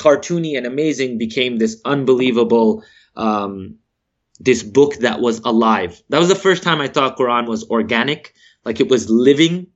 cartoony 0.00 0.56
and 0.56 0.66
amazing 0.66 1.18
became 1.18 1.58
this 1.58 1.80
unbelievable, 1.84 2.84
um, 3.14 3.76
this 4.40 4.62
book 4.62 4.96
that 4.96 5.20
was 5.20 5.40
alive. 5.40 6.02
That 6.08 6.18
was 6.18 6.28
the 6.28 6.34
first 6.34 6.62
time 6.62 6.80
I 6.80 6.88
thought 6.88 7.16
Quran 7.16 7.46
was 7.46 7.68
organic, 7.68 8.34
like 8.64 8.80
it 8.80 8.88
was 8.88 9.08
living. 9.10 9.68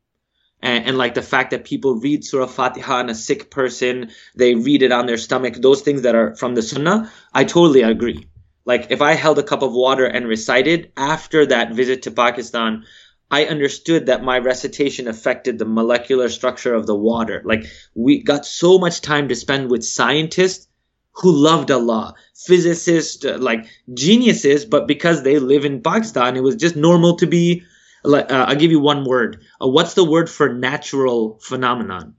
And, 0.62 0.85
and, 0.85 0.98
like 0.98 1.14
the 1.14 1.22
fact 1.22 1.52
that 1.52 1.64
people 1.64 1.94
read 1.94 2.22
Surah 2.22 2.46
Fatiha 2.46 2.96
on 2.96 3.09
a 3.09 3.14
sick 3.14 3.50
person, 3.50 4.11
they 4.37 4.54
read 4.54 4.83
it 4.83 4.92
on 4.92 5.06
their 5.06 5.16
stomach, 5.16 5.54
those 5.54 5.80
things 5.80 6.02
that 6.02 6.14
are 6.14 6.37
from 6.37 6.54
the 6.54 6.61
Sunnah, 6.61 7.11
I 7.33 7.44
totally 7.44 7.80
agree. 7.80 8.28
Like 8.70 8.87
if 8.90 9.02
I 9.02 9.14
held 9.14 9.37
a 9.40 9.42
cup 9.50 9.62
of 9.62 9.72
water 9.72 10.06
and 10.06 10.28
recited 10.28 10.92
after 10.96 11.44
that 11.46 11.72
visit 11.72 12.02
to 12.02 12.12
Pakistan, 12.12 12.85
I 13.28 13.46
understood 13.46 14.06
that 14.06 14.22
my 14.22 14.38
recitation 14.38 15.09
affected 15.09 15.59
the 15.59 15.64
molecular 15.64 16.28
structure 16.28 16.72
of 16.72 16.87
the 16.87 16.94
water. 16.94 17.42
Like 17.44 17.64
we 17.96 18.22
got 18.22 18.46
so 18.46 18.78
much 18.78 19.00
time 19.00 19.26
to 19.28 19.35
spend 19.35 19.72
with 19.72 19.85
scientists 19.85 20.68
who 21.14 21.33
loved 21.33 21.72
Allah, 21.72 22.14
physicists, 22.46 23.24
uh, 23.24 23.38
like 23.40 23.66
geniuses, 23.92 24.64
but 24.64 24.87
because 24.87 25.24
they 25.24 25.40
live 25.40 25.64
in 25.64 25.83
Pakistan, 25.83 26.37
it 26.37 26.44
was 26.44 26.54
just 26.54 26.76
normal 26.76 27.16
to 27.16 27.26
be. 27.26 27.64
Uh, 28.04 28.22
I'll 28.30 28.54
give 28.54 28.70
you 28.70 28.78
one 28.78 29.04
word. 29.04 29.42
Uh, 29.61 29.66
what's 29.66 29.94
the 29.94 30.04
word 30.04 30.30
for 30.30 30.54
natural 30.54 31.40
phenomenon? 31.42 32.14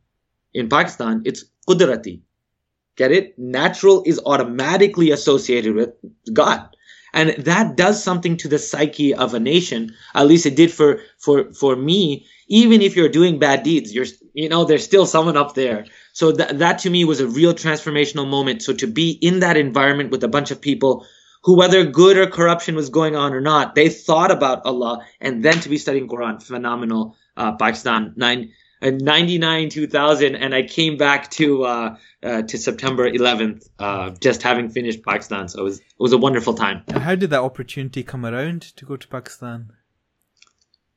In 0.54 0.68
Pakistan, 0.68 1.22
it's 1.24 1.46
qudrati. 1.66 2.24
Get 3.02 3.12
it? 3.12 3.40
Natural 3.40 4.04
is 4.06 4.22
automatically 4.28 5.10
associated 5.10 5.74
with 5.74 5.90
God. 6.32 6.70
And 7.14 7.32
that 7.46 7.76
does 7.76 8.04
something 8.04 8.38
to 8.38 8.48
the 8.48 8.60
psyche 8.60 9.16
of 9.16 9.34
a 9.34 9.40
nation. 9.40 9.96
At 10.14 10.28
least 10.28 10.46
it 10.46 10.56
did 10.56 10.72
for, 10.72 11.00
for, 11.18 11.52
for 11.52 11.76
me. 11.76 12.28
Even 12.48 12.84
if 12.84 12.96
you're 12.96 13.10
doing 13.10 13.40
bad 13.40 13.64
deeds, 13.64 13.92
you're, 13.92 14.06
you 14.36 14.50
know, 14.50 14.66
there's 14.66 14.84
still 14.84 15.08
someone 15.08 15.36
up 15.36 15.56
there. 15.56 15.88
So 16.14 16.32
that, 16.34 16.60
that 16.60 16.78
to 16.84 16.92
me 16.92 17.04
was 17.04 17.20
a 17.20 17.28
real 17.28 17.56
transformational 17.56 18.30
moment. 18.30 18.62
So 18.62 18.72
to 18.74 18.86
be 18.86 19.10
in 19.10 19.40
that 19.40 19.58
environment 19.58 20.12
with 20.12 20.24
a 20.24 20.28
bunch 20.28 20.52
of 20.52 20.62
people 20.62 21.08
who, 21.42 21.58
whether 21.58 21.84
good 21.84 22.18
or 22.18 22.28
corruption 22.28 22.76
was 22.76 22.92
going 22.92 23.16
on 23.16 23.34
or 23.34 23.42
not, 23.42 23.74
they 23.74 23.90
thought 23.90 24.30
about 24.30 24.64
Allah 24.64 25.04
and 25.20 25.44
then 25.44 25.60
to 25.62 25.70
be 25.70 25.80
studying 25.80 26.08
Quran, 26.08 26.44
phenomenal. 26.44 27.16
Uh, 27.36 27.54
Pakistan, 27.54 28.14
nine, 28.16 28.52
99 28.82 29.70
2000 29.70 30.36
and 30.36 30.56
i 30.56 30.63
came 30.63 30.98
back 30.98 31.30
to 31.30 31.63
uh, 31.63 31.96
uh, 32.24 32.41
to 32.41 32.58
september 32.58 33.10
11th 33.10 33.70
uh, 33.80 34.10
just 34.20 34.41
having 34.41 34.70
finished 34.70 35.04
pakistan 35.04 35.48
so 35.48 35.60
it 35.60 35.63
was 35.63 35.80
it 35.80 36.00
was 36.00 36.13
a 36.13 36.17
wonderful 36.17 36.54
time 36.54 36.84
how 36.94 37.15
did 37.15 37.30
that 37.30 37.41
opportunity 37.41 38.04
come 38.04 38.26
around 38.26 38.62
to 38.62 38.86
go 38.86 38.98
to 38.98 39.08
pakistan 39.08 39.72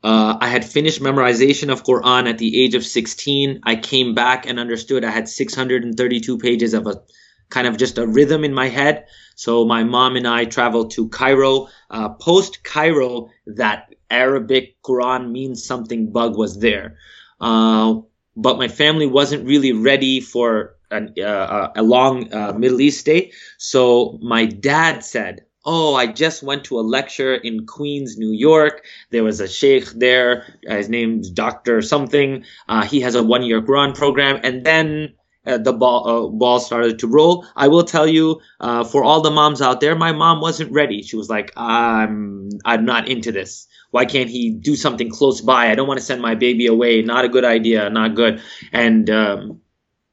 uh, 0.04 0.36
I 0.38 0.48
had 0.48 0.66
finished 0.66 1.00
memorization 1.00 1.72
of 1.72 1.82
Quran 1.82 2.28
at 2.28 2.36
the 2.36 2.62
age 2.62 2.74
of 2.74 2.84
16. 2.84 3.60
I 3.62 3.76
came 3.76 4.14
back 4.14 4.44
and 4.44 4.60
understood 4.60 5.02
I 5.02 5.10
had 5.10 5.30
632 5.30 6.36
pages 6.36 6.74
of 6.74 6.86
a 6.86 7.00
kind 7.48 7.66
of 7.66 7.78
just 7.78 7.96
a 7.96 8.06
rhythm 8.06 8.44
in 8.44 8.52
my 8.52 8.68
head. 8.68 9.06
So 9.34 9.64
my 9.64 9.84
mom 9.84 10.16
and 10.16 10.28
I 10.28 10.44
traveled 10.44 10.90
to 10.92 11.08
Cairo. 11.08 11.68
Uh, 11.88 12.10
Post 12.10 12.62
Cairo, 12.62 13.30
that 13.46 13.94
Arabic 14.10 14.76
Quran 14.82 15.30
means 15.30 15.64
something 15.64 16.12
bug 16.12 16.36
was 16.36 16.58
there. 16.58 16.98
Uh, 17.40 18.00
but 18.36 18.58
my 18.58 18.68
family 18.68 19.06
wasn't 19.06 19.46
really 19.46 19.72
ready 19.72 20.20
for 20.20 20.76
an, 20.90 21.14
uh, 21.20 21.70
a 21.76 21.82
long 21.82 22.32
uh, 22.32 22.52
Middle 22.52 22.80
East 22.80 23.00
stay. 23.00 23.32
So 23.58 24.18
my 24.22 24.46
dad 24.46 25.04
said, 25.04 25.44
Oh, 25.66 25.94
I 25.94 26.06
just 26.06 26.42
went 26.42 26.64
to 26.64 26.78
a 26.78 26.82
lecture 26.82 27.34
in 27.34 27.64
Queens, 27.66 28.18
New 28.18 28.32
York. 28.32 28.84
There 29.10 29.24
was 29.24 29.40
a 29.40 29.48
sheikh 29.48 29.86
there. 29.92 30.58
His 30.62 30.90
name's 30.90 31.30
Dr. 31.30 31.80
something. 31.80 32.44
Uh, 32.68 32.84
he 32.84 33.00
has 33.00 33.14
a 33.14 33.22
one 33.22 33.42
year 33.42 33.62
Quran 33.62 33.94
program. 33.94 34.40
And 34.44 34.66
then 34.66 35.14
uh, 35.46 35.56
the 35.56 35.72
ball, 35.72 36.08
uh, 36.08 36.28
ball 36.28 36.60
started 36.60 36.98
to 36.98 37.06
roll. 37.06 37.46
I 37.56 37.68
will 37.68 37.84
tell 37.84 38.06
you, 38.06 38.40
uh, 38.60 38.84
for 38.84 39.04
all 39.04 39.22
the 39.22 39.30
moms 39.30 39.62
out 39.62 39.80
there, 39.80 39.96
my 39.96 40.12
mom 40.12 40.42
wasn't 40.42 40.70
ready. 40.70 41.02
She 41.02 41.16
was 41.16 41.30
like, 41.30 41.50
I'm, 41.56 42.50
I'm 42.66 42.84
not 42.84 43.08
into 43.08 43.32
this. 43.32 43.66
Why 43.94 44.06
can't 44.06 44.28
he 44.28 44.50
do 44.50 44.74
something 44.74 45.08
close 45.08 45.40
by? 45.40 45.70
I 45.70 45.76
don't 45.76 45.86
want 45.86 46.00
to 46.00 46.04
send 46.04 46.20
my 46.20 46.34
baby 46.34 46.66
away. 46.66 47.02
Not 47.02 47.24
a 47.24 47.28
good 47.28 47.44
idea. 47.44 47.88
Not 47.90 48.16
good. 48.16 48.42
And, 48.72 49.08
um, 49.08 49.60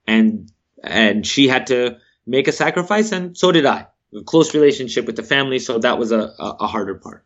and, 0.05 0.51
and 0.83 1.25
she 1.25 1.47
had 1.47 1.65
to 1.67 1.97
make 2.27 2.47
a 2.47 2.51
sacrifice 2.51 3.11
and 3.11 3.35
so 3.35 3.51
did 3.51 3.65
I. 3.65 3.87
A 4.15 4.21
close 4.21 4.53
relationship 4.53 5.07
with 5.07 5.15
the 5.15 5.23
family. 5.23 5.57
So 5.57 5.79
that 5.79 5.97
was 5.97 6.11
a, 6.11 6.19
a, 6.19 6.57
a 6.59 6.67
harder 6.67 6.93
part. 6.93 7.25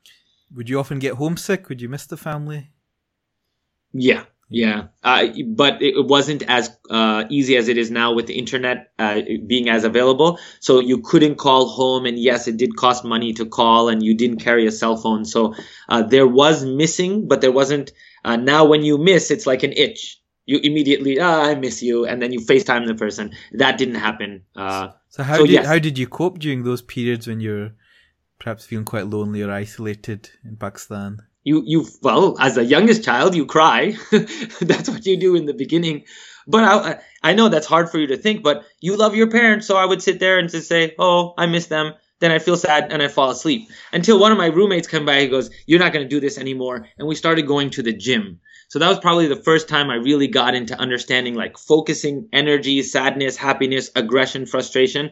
Would 0.56 0.70
you 0.70 0.80
often 0.80 0.98
get 0.98 1.16
homesick? 1.16 1.68
Would 1.68 1.82
you 1.82 1.90
miss 1.90 2.06
the 2.06 2.16
family? 2.16 2.72
Yeah. 3.92 4.24
Yeah, 4.48 4.88
uh, 5.04 5.28
but 5.48 5.82
it 5.82 6.06
wasn't 6.06 6.44
as 6.44 6.70
uh, 6.90 7.24
easy 7.30 7.58
as 7.58 7.68
it 7.68 7.80
is 7.80 7.90
now 7.90 8.14
with 8.14 8.28
the 8.28 8.38
internet 8.38 8.92
uh, 9.00 9.22
being 9.48 9.70
as 9.70 9.84
available. 9.84 10.38
So 10.60 10.80
you 10.80 11.02
couldn't 11.02 11.36
call 11.36 11.68
home, 11.68 12.06
and 12.06 12.20
yes, 12.20 12.48
it 12.48 12.58
did 12.58 12.76
cost 12.76 13.04
money 13.04 13.34
to 13.34 13.46
call, 13.48 13.90
and 13.90 14.04
you 14.04 14.16
didn't 14.16 14.42
carry 14.42 14.68
a 14.68 14.72
cell 14.72 14.98
phone. 14.98 15.26
So 15.26 15.56
uh, 15.90 16.04
there 16.04 16.28
was 16.28 16.64
missing, 16.64 17.28
but 17.28 17.42
there 17.42 17.52
wasn't. 17.52 17.92
Uh, 18.24 18.36
now, 18.36 18.66
when 18.66 18.84
you 18.84 19.00
miss, 19.00 19.32
it's 19.32 19.48
like 19.48 19.64
an 19.64 19.74
itch. 19.74 20.22
You 20.46 20.60
immediately, 20.62 21.20
ah, 21.20 21.46
I 21.46 21.56
miss 21.56 21.82
you, 21.82 22.06
and 22.06 22.22
then 22.22 22.32
you 22.32 22.40
FaceTime 22.40 22.86
the 22.86 22.94
person. 22.94 23.32
That 23.54 23.80
didn't 23.80 23.96
happen. 23.96 24.44
Uh, 24.56 24.90
so 25.10 25.24
how 25.24 25.38
so 25.38 25.46
did 25.48 25.54
yes. 25.54 25.66
how 25.66 25.80
did 25.80 25.98
you 25.98 26.06
cope 26.06 26.38
during 26.38 26.64
those 26.64 26.84
periods 26.84 27.26
when 27.26 27.40
you're 27.40 27.72
perhaps 28.38 28.68
feeling 28.68 28.86
quite 28.86 29.08
lonely 29.08 29.42
or 29.42 29.52
isolated 29.52 30.30
in 30.44 30.56
Pakistan? 30.58 31.24
You 31.46 31.64
you 31.66 31.88
well 32.02 32.36
as 32.40 32.58
a 32.58 32.66
youngest 32.66 33.06
child 33.06 33.34
you 33.36 33.46
cry. 33.46 33.96
That's 34.12 34.90
what 34.90 35.06
you 35.06 35.16
do 35.16 35.36
in 35.36 35.46
the 35.46 35.54
beginning. 35.54 36.04
But 36.48 36.64
I, 36.64 37.00
I 37.24 37.34
know 37.34 37.50
that's 37.50 37.66
hard 37.66 37.90
for 37.90 37.98
you 37.98 38.08
to 38.08 38.18
think 38.18 38.44
but 38.44 38.66
you 38.80 38.96
love 38.98 39.16
your 39.16 39.32
parents 39.32 39.66
so 39.66 39.78
i 39.78 39.86
would 39.86 40.04
sit 40.04 40.20
there 40.20 40.38
and 40.38 40.48
just 40.48 40.68
say 40.68 40.94
oh 41.00 41.34
i 41.38 41.46
miss 41.46 41.68
them. 41.68 41.94
Then 42.20 42.32
i 42.32 42.40
feel 42.40 42.58
sad 42.58 42.92
and 42.92 43.02
i 43.02 43.08
fall 43.08 43.30
asleep. 43.30 43.70
Until 43.94 44.20
one 44.20 44.32
of 44.32 44.38
my 44.38 44.48
roommates 44.48 44.88
come 44.88 45.06
by 45.06 45.22
he 45.22 45.28
goes 45.28 45.50
you're 45.66 45.80
not 45.80 45.94
going 45.94 46.06
to 46.06 46.16
do 46.16 46.20
this 46.20 46.38
anymore. 46.38 46.88
And 46.98 47.08
we 47.08 47.16
started 47.16 47.48
going 47.48 47.70
to 47.72 47.84
the 47.84 47.94
gym. 47.94 48.40
So 48.68 48.80
that 48.80 48.90
was 48.90 49.00
probably 49.00 49.28
the 49.28 49.44
first 49.44 49.70
time 49.70 49.90
i 49.90 49.96
really 49.96 50.28
got 50.28 50.56
into 50.56 50.78
understanding 50.80 51.36
like 51.36 51.58
focusing 51.58 52.28
energy 52.34 52.82
sadness 52.84 53.38
happiness 53.38 53.90
aggression 53.96 54.46
frustration. 54.46 55.12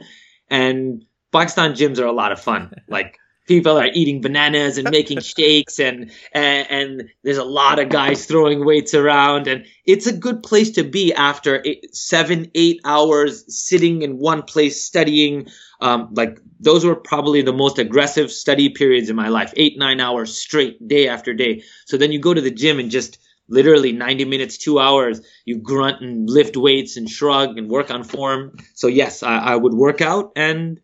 And 0.49 1.05
pakistan 1.31 1.73
gyms 1.73 1.99
are 1.99 2.05
a 2.05 2.11
lot 2.11 2.31
of 2.31 2.39
fun. 2.39 2.71
Like 2.87 3.17
people 3.45 3.77
are 3.77 3.89
eating 3.93 4.21
bananas 4.21 4.77
and 4.77 4.89
making 4.89 5.19
shakes 5.21 5.79
and, 5.79 6.11
and, 6.33 6.67
and 6.69 7.09
there's 7.23 7.37
a 7.37 7.43
lot 7.43 7.79
of 7.79 7.89
guys 7.89 8.25
throwing 8.25 8.65
weights 8.65 8.93
around 8.93 9.47
and 9.47 9.65
it's 9.85 10.07
a 10.07 10.15
good 10.15 10.43
place 10.43 10.71
to 10.71 10.83
be 10.83 11.13
after 11.13 11.61
eight, 11.65 11.93
seven 11.95 12.49
eight 12.55 12.79
hours 12.85 13.43
sitting 13.53 14.01
in 14.01 14.17
one 14.17 14.41
place 14.41 14.83
studying. 14.83 15.47
Um, 15.81 16.09
like 16.13 16.39
those 16.59 16.85
were 16.85 16.95
probably 16.95 17.41
the 17.41 17.53
most 17.53 17.77
aggressive 17.77 18.31
study 18.31 18.69
periods 18.69 19.09
in 19.09 19.15
my 19.15 19.27
life 19.27 19.53
eight 19.57 19.77
nine 19.77 19.99
hours 19.99 20.35
straight 20.37 20.87
day 20.87 21.07
after 21.07 21.33
day. 21.33 21.63
So 21.85 21.97
then 21.97 22.11
you 22.11 22.19
go 22.19 22.33
to 22.33 22.41
the 22.41 22.51
gym 22.51 22.79
and 22.79 22.89
just 22.89 23.19
literally 23.49 23.91
90 23.91 24.23
minutes 24.25 24.57
two 24.57 24.79
hours 24.79 25.19
you 25.43 25.57
grunt 25.57 26.01
and 26.01 26.29
lift 26.29 26.55
weights 26.55 26.95
and 26.95 27.09
shrug 27.09 27.57
and 27.57 27.69
work 27.69 27.91
on 27.91 28.03
form. 28.05 28.55
So 28.73 28.87
yes 28.87 29.21
I, 29.21 29.37
I 29.37 29.55
would 29.55 29.73
work 29.73 29.99
out 29.99 30.31
and 30.37 30.79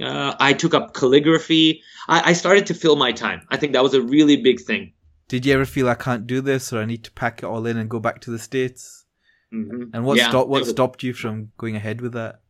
uh, 0.00 0.36
I 0.38 0.52
took 0.52 0.74
up 0.74 0.94
calligraphy. 0.94 1.82
I, 2.08 2.30
I 2.30 2.32
started 2.32 2.66
to 2.66 2.74
fill 2.74 2.96
my 2.96 3.12
time. 3.12 3.42
I 3.50 3.56
think 3.56 3.72
that 3.72 3.82
was 3.82 3.94
a 3.94 4.02
really 4.02 4.36
big 4.36 4.60
thing. 4.60 4.92
Did 5.28 5.46
you 5.46 5.54
ever 5.54 5.64
feel 5.64 5.88
I 5.88 5.94
can't 5.94 6.26
do 6.26 6.40
this, 6.40 6.72
or 6.72 6.80
I 6.80 6.84
need 6.84 7.04
to 7.04 7.12
pack 7.12 7.42
it 7.42 7.46
all 7.46 7.66
in 7.66 7.76
and 7.76 7.88
go 7.88 8.00
back 8.00 8.20
to 8.22 8.30
the 8.30 8.38
states? 8.38 9.04
Mm-hmm. 9.52 9.94
And 9.94 10.04
what 10.04 10.18
yeah, 10.18 10.28
stopped 10.28 10.48
what 10.48 10.66
stopped 10.66 11.02
you 11.02 11.12
from 11.12 11.52
going 11.58 11.76
ahead 11.76 12.00
with 12.00 12.12
that? 12.12 12.40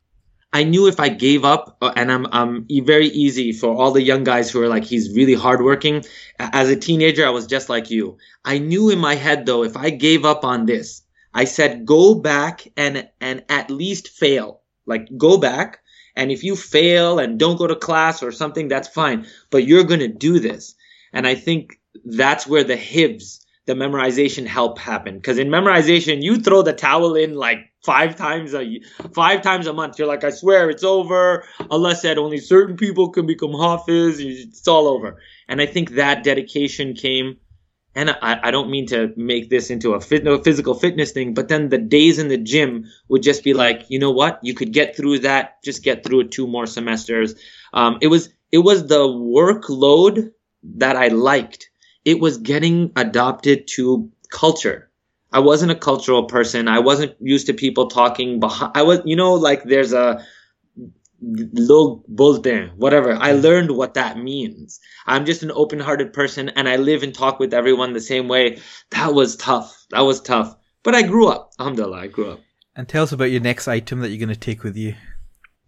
I 0.53 0.65
knew 0.65 0.89
if 0.89 0.99
I 0.99 1.09
gave 1.09 1.45
up, 1.45 1.77
uh, 1.81 1.93
and 1.95 2.11
I'm 2.11 2.27
I'm 2.33 2.67
very 2.85 3.07
easy 3.07 3.53
for 3.53 3.75
all 3.75 3.93
the 3.93 4.03
young 4.03 4.25
guys 4.25 4.51
who 4.51 4.61
are 4.63 4.69
like 4.69 4.85
he's 4.85 5.15
really 5.15 5.35
hardworking. 5.35 6.05
As 6.39 6.69
a 6.69 6.77
teenager, 6.77 7.27
I 7.27 7.31
was 7.31 7.47
just 7.47 7.69
like 7.69 7.91
you. 7.91 8.19
I 8.45 8.59
knew 8.59 8.91
in 8.91 8.99
my 8.99 9.15
head 9.15 9.47
though, 9.47 9.63
if 9.63 9.77
I 9.77 9.91
gave 9.91 10.25
up 10.25 10.45
on 10.45 10.67
this, 10.67 11.03
I 11.33 11.45
said 11.45 11.87
go 11.87 12.15
back 12.15 12.67
and 12.77 13.09
and 13.21 13.45
at 13.49 13.71
least 13.71 14.09
fail. 14.09 14.63
Like 14.87 15.09
go 15.17 15.39
back, 15.39 15.81
and 16.21 16.31
if 16.31 16.45
you 16.45 16.55
fail 16.55 17.19
and 17.19 17.39
don't 17.39 17.57
go 17.57 17.67
to 17.67 17.75
class 17.75 18.23
or 18.23 18.31
something, 18.31 18.69
that's 18.69 18.89
fine. 18.89 19.27
But 19.51 19.65
you're 19.65 19.85
going 19.85 20.01
to 20.01 20.09
do 20.09 20.39
this. 20.39 20.75
And 21.15 21.27
I 21.27 21.35
think 21.35 21.81
that's 22.05 22.47
where 22.47 22.63
the 22.63 22.77
hibs, 22.77 23.43
the 23.65 23.73
memorization 23.73 24.47
help 24.47 24.79
happen. 24.79 25.15
Because 25.17 25.39
in 25.39 25.49
memorization, 25.49 26.23
you 26.23 26.37
throw 26.37 26.61
the 26.61 26.75
towel 26.75 27.17
in 27.17 27.37
like 27.37 27.61
five 27.87 28.17
times 28.17 28.53
a 28.53 28.81
five 29.15 29.41
times 29.41 29.67
a 29.67 29.73
month. 29.73 29.99
You're 29.99 30.09
like, 30.09 30.23
I 30.23 30.29
swear 30.29 30.69
it's 30.69 30.85
over. 30.85 31.43
Allah 31.71 31.97
said 31.97 32.19
only 32.19 32.37
certain 32.37 32.77
people 32.77 33.09
can 33.09 33.27
become 33.27 33.53
hafiz. 33.53 34.21
It's 34.21 34.69
all 34.69 34.89
over. 34.89 35.23
And 35.49 35.59
I 35.59 35.65
think 35.65 35.93
that 35.93 36.23
dedication 36.23 36.93
came. 36.93 37.39
And 37.95 38.11
I, 38.11 38.39
I 38.45 38.51
don't 38.53 38.71
mean 38.71 38.87
to 38.89 39.13
make 39.17 39.51
this 39.51 39.69
into 39.69 39.95
a, 39.95 40.01
fit, 40.01 40.27
a 40.27 40.43
physical 40.43 40.75
fitness 40.75 41.11
thing, 41.11 41.35
but 41.35 41.49
then 41.49 41.71
the 41.71 41.79
days 41.79 42.19
in 42.19 42.29
the 42.29 42.39
gym 42.39 42.87
would 43.09 43.23
just 43.23 43.43
be 43.43 43.53
like, 43.53 43.87
you 43.89 43.99
know 43.99 44.13
what? 44.13 44.39
You 44.43 44.55
could 44.55 44.73
get 44.73 44.97
through 44.97 45.21
that. 45.21 45.63
Just 45.65 45.83
get 45.83 46.05
through 46.05 46.29
two 46.29 46.47
more 46.47 46.67
semesters. 46.67 47.35
Um, 47.73 47.99
it 48.01 48.07
was 48.07 48.29
it 48.53 48.59
was 48.59 48.87
the 48.87 49.07
workload 49.07 50.31
that 50.77 50.97
I 50.97 51.09
liked 51.09 51.71
it 52.05 52.21
was 52.21 52.39
getting 52.39 52.93
adopted 52.97 53.69
to 53.69 54.11
culture. 54.31 54.91
I 55.33 55.41
wasn't 55.41 55.73
a 55.73 55.77
cultural 55.77 56.25
person. 56.25 56.67
I 56.67 56.81
wasn't 56.81 57.15
used 57.21 57.47
to 57.47 57.55
people 57.55 57.89
talking 57.89 58.41
behind. 58.41 58.73
I 58.75 58.83
was, 58.83 59.01
you 59.05 59.17
know, 59.17 59.35
like 59.35 59.63
there's 59.65 59.93
a 59.93 60.25
log 61.23 62.05
bolte, 62.07 62.75
whatever. 62.77 63.13
I 63.13 63.33
learned 63.33 63.71
what 63.71 63.95
that 63.95 64.19
means. 64.19 64.81
I'm 65.07 65.25
just 65.25 65.43
an 65.43 65.51
open-hearted 65.51 66.13
person, 66.13 66.49
and 66.51 66.69
I 66.69 66.77
live 66.77 67.03
and 67.03 67.15
talk 67.15 67.39
with 67.39 67.55
everyone 67.55 67.93
the 67.93 68.01
same 68.01 68.29
way. 68.29 68.59
That 68.91 69.15
was 69.15 69.37
tough. 69.37 69.87
That 69.91 70.01
was 70.01 70.21
tough. 70.21 70.57
But 70.83 70.95
I 70.95 71.03
grew 71.03 71.29
up. 71.29 71.53
Alhamdulillah, 71.59 71.99
I 71.99 72.07
grew 72.07 72.31
up. 72.31 72.41
And 72.75 72.89
tell 72.89 73.03
us 73.03 73.13
about 73.13 73.31
your 73.31 73.41
next 73.41 73.69
item 73.69 74.01
that 74.01 74.09
you're 74.09 74.25
going 74.25 74.35
to 74.35 74.41
take 74.41 74.63
with 74.63 74.77
you. 74.77 74.95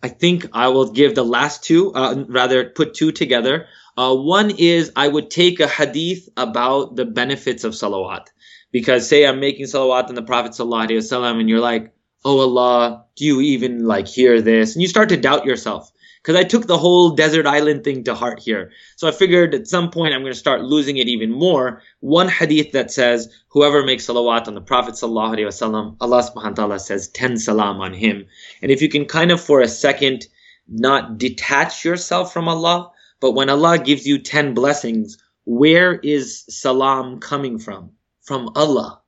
I 0.03 0.09
think 0.09 0.47
I 0.53 0.69
will 0.69 0.91
give 0.91 1.15
the 1.15 1.25
last 1.25 1.63
two, 1.63 1.93
uh, 1.95 2.25
rather 2.29 2.71
put 2.71 2.95
two 2.95 3.13
together. 3.13 3.67
Uh, 3.97 4.15
one 4.17 4.51
is 4.51 4.91
I 4.97 5.07
would 5.07 5.31
take 5.31 5.61
a 5.61 5.69
hadith 5.69 6.29
about 6.37 6.97
the 6.97 7.05
benefits 7.05 7.65
of 7.65 7.75
salawat. 7.75 8.27
Because 8.73 9.07
say 9.09 9.27
I'm 9.27 9.39
making 9.39 9.67
salawat 9.67 10.09
on 10.09 10.15
the 10.15 10.23
Prophet 10.23 10.53
Sallallahu 10.53 10.89
Alaihi 10.89 10.99
wasallam 10.99 11.41
and 11.41 11.49
you're 11.49 11.61
like, 11.61 11.93
oh 12.25 12.41
Allah, 12.41 13.05
do 13.17 13.25
you 13.25 13.41
even 13.41 13.85
like 13.85 14.09
hear 14.09 14.41
this? 14.41 14.75
And 14.75 14.83
you 14.83 14.89
start 14.89 15.09
to 15.11 15.17
doubt 15.17 15.45
yourself. 15.45 15.91
Because 16.23 16.37
I 16.37 16.45
took 16.45 16.69
the 16.69 16.79
whole 16.79 17.11
desert 17.11 17.47
island 17.47 17.83
thing 17.83 18.05
to 18.05 18.15
heart 18.15 18.39
here. 18.39 18.71
So 18.95 19.09
I 19.09 19.11
figured 19.11 19.57
at 19.57 19.67
some 19.67 19.91
point 19.91 20.15
I'm 20.15 20.21
going 20.21 20.33
to 20.33 20.39
start 20.39 20.63
losing 20.63 20.97
it 20.99 21.09
even 21.09 21.33
more. 21.33 21.83
One 21.99 22.29
hadith 22.29 22.71
that 22.73 22.93
says, 22.93 23.29
whoever 23.49 23.83
makes 23.85 24.07
salawat 24.07 24.47
on 24.47 24.55
the 24.55 24.61
Prophet 24.61 24.95
wasallam, 24.95 25.97
Allah 26.01 26.23
subhanahu 26.23 26.51
wa 26.51 26.51
ta'ala 26.51 26.79
says 26.79 27.09
10 27.09 27.39
salam 27.39 27.81
on 27.81 27.93
him. 27.93 28.27
And 28.63 28.71
if 28.71 28.81
you 28.81 28.89
can 28.89 29.05
kind 29.07 29.33
of 29.33 29.41
for 29.41 29.61
a 29.61 29.67
second 29.67 30.27
not 30.69 31.19
detach 31.19 31.85
yourself 31.85 32.33
from 32.33 32.49
Allah, 32.49 32.93
but 33.19 33.33
when 33.33 33.51
Allah 33.51 33.79
gives 33.79 34.07
you 34.07 34.21
10 34.21 34.55
blessings, 34.55 35.19
where 35.45 35.95
is 35.95 36.45
salam 36.49 37.19
coming 37.19 37.59
from? 37.59 37.91
From 38.23 38.51
Allah. 38.55 39.01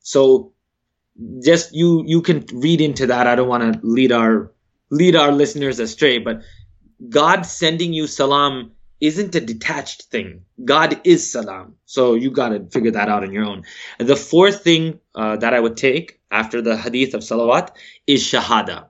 So 0.00 0.52
just 1.42 1.74
you 1.74 2.04
you 2.06 2.22
can 2.22 2.44
read 2.52 2.80
into 2.80 3.06
that. 3.06 3.26
I 3.26 3.34
don't 3.34 3.48
want 3.48 3.74
to 3.74 3.80
lead 3.86 4.12
our 4.12 4.52
lead 4.90 5.16
our 5.16 5.32
listeners 5.32 5.78
astray, 5.80 6.18
but 6.18 6.42
God 7.08 7.42
sending 7.42 7.92
you 7.92 8.06
salam 8.06 8.72
isn't 9.00 9.34
a 9.34 9.40
detached 9.40 10.04
thing. 10.04 10.44
God 10.64 11.00
is 11.04 11.30
salam. 11.30 11.76
So 11.84 12.14
you 12.14 12.30
got 12.30 12.48
to 12.48 12.66
figure 12.66 12.90
that 12.92 13.08
out 13.08 13.22
on 13.22 13.32
your 13.32 13.44
own. 13.44 13.64
The 13.98 14.16
fourth 14.16 14.64
thing 14.64 14.98
uh, 15.14 15.36
that 15.36 15.54
I 15.54 15.60
would 15.60 15.76
take 15.76 16.20
after 16.30 16.60
the 16.62 16.76
hadith 16.76 17.14
of 17.14 17.20
salawat 17.20 17.70
is 18.06 18.22
shahada. 18.22 18.86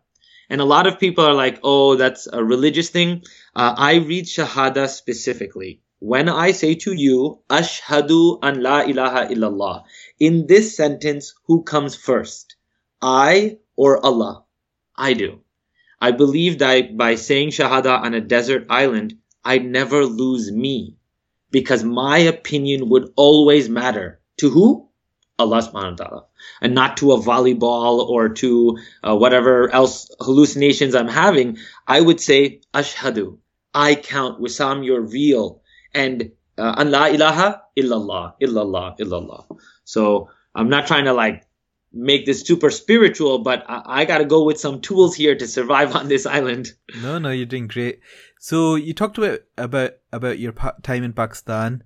And 0.51 0.61
a 0.61 0.65
lot 0.65 0.87
of 0.87 0.99
people 0.99 1.25
are 1.27 1.35
like, 1.35 1.61
oh, 1.63 1.97
that's 1.97 2.27
a 2.27 2.43
religious 2.43 2.89
thing. 2.89 3.25
Uh, 3.55 3.75
I 3.77 3.97
read 3.97 4.25
Shahada 4.25 4.89
specifically. 4.89 5.83
When 6.01 6.29
I 6.29 6.53
say 6.53 6.75
to 6.77 6.93
you, 6.93 7.41
Ashhadu 7.51 8.39
an 8.43 8.63
la 8.63 8.83
ilaha 8.83 9.27
illallah, 9.35 9.83
in 10.21 10.47
this 10.47 10.77
sentence, 10.77 11.35
who 11.47 11.63
comes 11.63 11.97
first? 11.97 12.57
I 13.03 13.59
or 13.77 14.05
Allah? 14.05 14.45
I 14.97 15.15
do. 15.15 15.41
I 16.01 16.13
believe 16.13 16.59
that 16.59 16.97
by 16.97 17.17
saying 17.17 17.51
Shahada 17.51 18.01
on 18.01 18.15
a 18.15 18.21
desert 18.21 18.67
island, 18.71 19.19
I'd 19.45 19.65
never 19.65 20.05
lose 20.05 20.53
me. 20.53 20.97
Because 21.51 21.83
my 21.83 22.19
opinion 22.19 22.91
would 22.91 23.13
always 23.17 23.69
matter. 23.69 24.21
To 24.39 24.51
who? 24.51 24.89
Allah 25.39 25.63
subhanahu 25.63 25.99
wa 25.99 26.05
ta'ala 26.05 26.25
and 26.61 26.75
not 26.75 26.97
to 26.99 27.13
a 27.13 27.21
volleyball 27.21 28.09
or 28.09 28.31
to 28.31 28.79
uh, 29.03 29.17
whatever 29.17 29.73
else 29.73 30.11
hallucinations 30.21 30.95
I'm 30.95 31.09
having, 31.09 31.59
I 31.87 32.01
would 32.01 32.21
say, 32.21 32.61
Ashhadu. 32.75 33.39
I 33.73 33.95
count, 33.95 34.41
Wisam, 34.41 34.85
you're 34.85 35.01
real. 35.01 35.63
And 35.95 36.33
uh, 36.57 36.85
la 36.87 37.07
ilaha 37.07 37.63
illallah, 37.79 38.35
illallah, 38.41 38.99
illallah. 38.99 39.59
So 39.85 40.31
I'm 40.55 40.69
not 40.69 40.87
trying 40.87 41.05
to 41.05 41.13
like 41.13 41.47
make 41.93 42.27
this 42.27 42.43
super 42.43 42.71
spiritual, 42.71 43.39
but 43.39 43.65
I, 43.69 43.83
I 43.87 44.05
got 44.05 44.19
to 44.19 44.25
go 44.25 44.45
with 44.45 44.61
some 44.61 44.81
tools 44.81 45.15
here 45.15 45.37
to 45.37 45.47
survive 45.47 45.95
on 45.95 46.09
this 46.09 46.27
island. 46.27 46.73
No, 47.03 47.19
no, 47.19 47.31
you're 47.31 47.47
doing 47.47 47.69
great. 47.69 48.01
So 48.39 48.75
you 48.75 48.95
talked 48.95 49.19
about 49.19 49.41
about 49.57 49.93
about 50.13 50.39
your 50.39 50.53
time 50.83 51.05
in 51.05 51.13
Pakistan. 51.13 51.83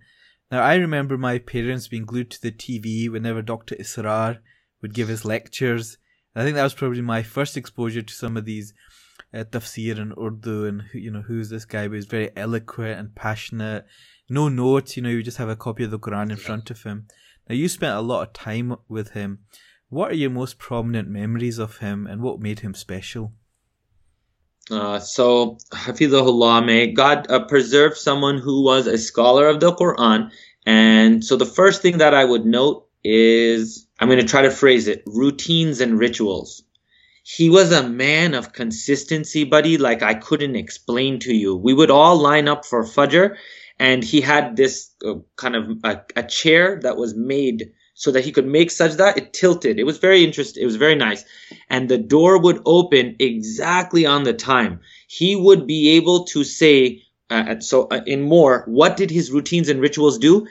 Now, 0.50 0.62
I 0.62 0.74
remember 0.74 1.16
my 1.16 1.38
parents 1.38 1.88
being 1.88 2.05
glued 2.05 2.30
to 2.32 2.42
the 2.42 2.53
TV 2.53 3.09
whenever 3.11 3.40
Dr. 3.40 3.74
Israr 3.76 4.38
would 4.82 4.92
give 4.92 5.09
his 5.09 5.24
lectures. 5.24 5.96
I 6.34 6.42
think 6.42 6.57
that 6.57 6.62
was 6.62 6.74
probably 6.74 7.00
my 7.00 7.22
first 7.22 7.57
exposure 7.57 8.03
to 8.03 8.14
some 8.14 8.36
of 8.36 8.44
these 8.44 8.74
uh, 9.35 9.45
tafsir 9.45 9.99
and 9.99 10.12
Urdu 10.18 10.66
and, 10.66 10.85
you 10.95 11.11
know, 11.11 11.22
who's 11.22 11.49
this 11.51 11.64
guy? 11.64 11.89
But 11.89 11.95
he's 11.95 12.07
very 12.07 12.30
eloquent 12.37 12.99
and 12.99 13.14
passionate. 13.14 13.87
No 14.28 14.49
notes, 14.49 14.97
you 14.97 15.03
know, 15.03 15.09
you 15.09 15.22
just 15.22 15.39
have 15.39 15.49
a 15.49 15.57
copy 15.57 15.85
of 15.85 15.91
the 15.91 15.99
Quran 15.99 16.30
in 16.30 16.37
front 16.37 16.70
of 16.70 16.83
him. 16.83 17.07
Now, 17.49 17.55
you 17.55 17.68
spent 17.68 17.97
a 17.97 18.01
lot 18.01 18.26
of 18.26 18.33
time 18.33 18.76
with 18.89 19.11
him. 19.11 19.41
What 19.89 20.11
are 20.11 20.16
your 20.16 20.30
most 20.30 20.59
prominent 20.59 21.09
memories 21.09 21.59
of 21.59 21.78
him 21.78 22.07
and 22.07 22.22
what 22.22 22.41
made 22.41 22.61
him 22.61 22.74
special? 22.74 23.33
Uh, 24.70 25.01
so, 25.01 25.59
Hafizahullah, 25.72 26.64
may 26.64 26.93
God 26.93 27.30
uh, 27.30 27.45
preserve 27.45 27.99
someone 27.99 28.39
who 28.39 28.62
was 28.62 28.87
a 28.87 28.97
scholar 28.97 29.49
of 29.49 29.61
the 29.61 29.72
Quran. 29.72 30.30
And 30.64 31.24
so 31.24 31.37
the 31.37 31.45
first 31.45 31.83
thing 31.83 31.99
that 31.99 32.14
I 32.14 32.24
would 32.24 32.47
note 32.47 32.89
is, 33.05 33.87
I'm 33.99 34.09
going 34.09 34.20
to 34.20 34.26
try 34.26 34.43
to 34.43 34.51
phrase 34.51 34.87
it, 34.87 35.03
routines 35.07 35.80
and 35.80 35.99
rituals. 35.99 36.62
He 37.23 37.51
was 37.51 37.73
a 37.73 37.89
man 37.89 38.35
of 38.35 38.53
consistency, 38.53 39.45
buddy, 39.45 39.79
like 39.79 40.03
I 40.03 40.14
couldn't 40.14 40.57
explain 40.57 41.20
to 41.20 41.35
you. 41.35 41.57
We 41.57 41.73
would 41.73 41.91
all 41.91 42.18
line 42.18 42.49
up 42.49 42.64
for 42.64 42.85
Fajr, 42.85 43.37
and 43.79 44.03
he 44.03 44.20
had 44.20 44.57
this 44.57 44.91
uh, 45.07 45.14
kind 45.37 45.57
of 45.57 45.70
a, 45.85 46.03
a 46.16 46.23
chair 46.25 46.81
that 46.83 46.97
was 46.97 47.14
made 47.14 47.73
so 47.95 48.11
that 48.11 48.25
he 48.25 48.33
could 48.33 48.47
make 48.47 48.70
sajda. 48.70 49.16
It 49.16 49.33
tilted. 49.33 49.79
It 49.79 49.85
was 49.85 49.99
very 49.99 50.25
interesting. 50.25 50.62
It 50.62 50.66
was 50.66 50.77
very 50.77 50.97
nice. 50.97 51.25
And 51.70 51.89
the 51.89 51.99
door 51.99 52.39
would 52.39 52.61
open 52.66 53.16
exactly 53.20 54.07
on 54.07 54.25
the 54.25 54.33
time. 54.33 54.81
He 55.07 55.37
would 55.37 55.66
be 55.66 55.91
able 55.91 56.25
to 56.27 56.43
say, 56.43 57.03
uh, 57.31 57.61
so 57.61 57.87
uh, 57.89 58.01
in 58.07 58.23
more, 58.23 58.64
what 58.66 58.97
did 58.97 59.11
his 59.11 59.31
routines 59.31 59.68
and 59.68 59.81
rituals 59.81 60.18
do? 60.18 60.49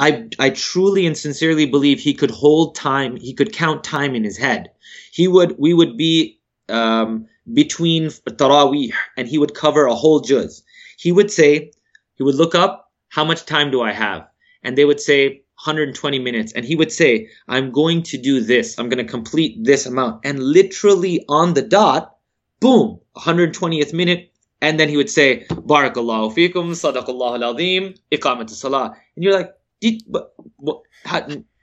I, 0.00 0.28
I 0.38 0.50
truly 0.50 1.06
and 1.06 1.16
sincerely 1.16 1.66
believe 1.66 2.00
he 2.00 2.14
could 2.14 2.30
hold 2.30 2.74
time. 2.74 3.16
He 3.16 3.34
could 3.34 3.52
count 3.52 3.84
time 3.84 4.14
in 4.14 4.24
his 4.24 4.38
head. 4.38 4.70
He 5.12 5.28
would, 5.28 5.56
we 5.58 5.74
would 5.74 5.98
be, 5.98 6.40
um, 6.70 7.26
between 7.52 8.06
Taraweeh 8.06 8.94
and 9.18 9.28
he 9.28 9.36
would 9.36 9.54
cover 9.54 9.84
a 9.84 9.94
whole 9.94 10.20
juz. 10.20 10.62
He 10.96 11.12
would 11.12 11.30
say, 11.30 11.72
he 12.14 12.22
would 12.22 12.34
look 12.34 12.54
up, 12.54 12.90
how 13.10 13.24
much 13.24 13.44
time 13.44 13.70
do 13.70 13.82
I 13.82 13.92
have? 13.92 14.26
And 14.62 14.78
they 14.78 14.86
would 14.86 15.00
say, 15.00 15.42
120 15.64 16.18
minutes 16.18 16.52
and 16.54 16.64
he 16.64 16.74
would 16.74 16.90
say, 16.90 17.28
I'm 17.46 17.70
going 17.70 18.02
to 18.04 18.16
do 18.16 18.40
this. 18.40 18.78
I'm 18.78 18.88
going 18.88 19.04
to 19.04 19.12
complete 19.12 19.62
this 19.62 19.84
amount. 19.84 20.24
And 20.24 20.42
literally 20.42 21.22
on 21.28 21.52
the 21.52 21.60
dot, 21.60 22.16
boom, 22.60 23.00
120th 23.18 23.92
minute. 23.92 24.32
And 24.62 24.80
then 24.80 24.88
he 24.88 24.96
would 24.96 25.10
say, 25.10 25.44
Barakallahu 25.50 26.34
fikum, 26.34 26.70
sadaqallahu 26.72 27.42
al-azim, 27.42 27.94
iqamat 28.10 28.48
salah. 28.48 28.96
And 29.16 29.24
you're 29.24 29.34
like, 29.34 29.52
Did, 29.80 30.02
what, 30.06 30.32
what, 30.56 30.82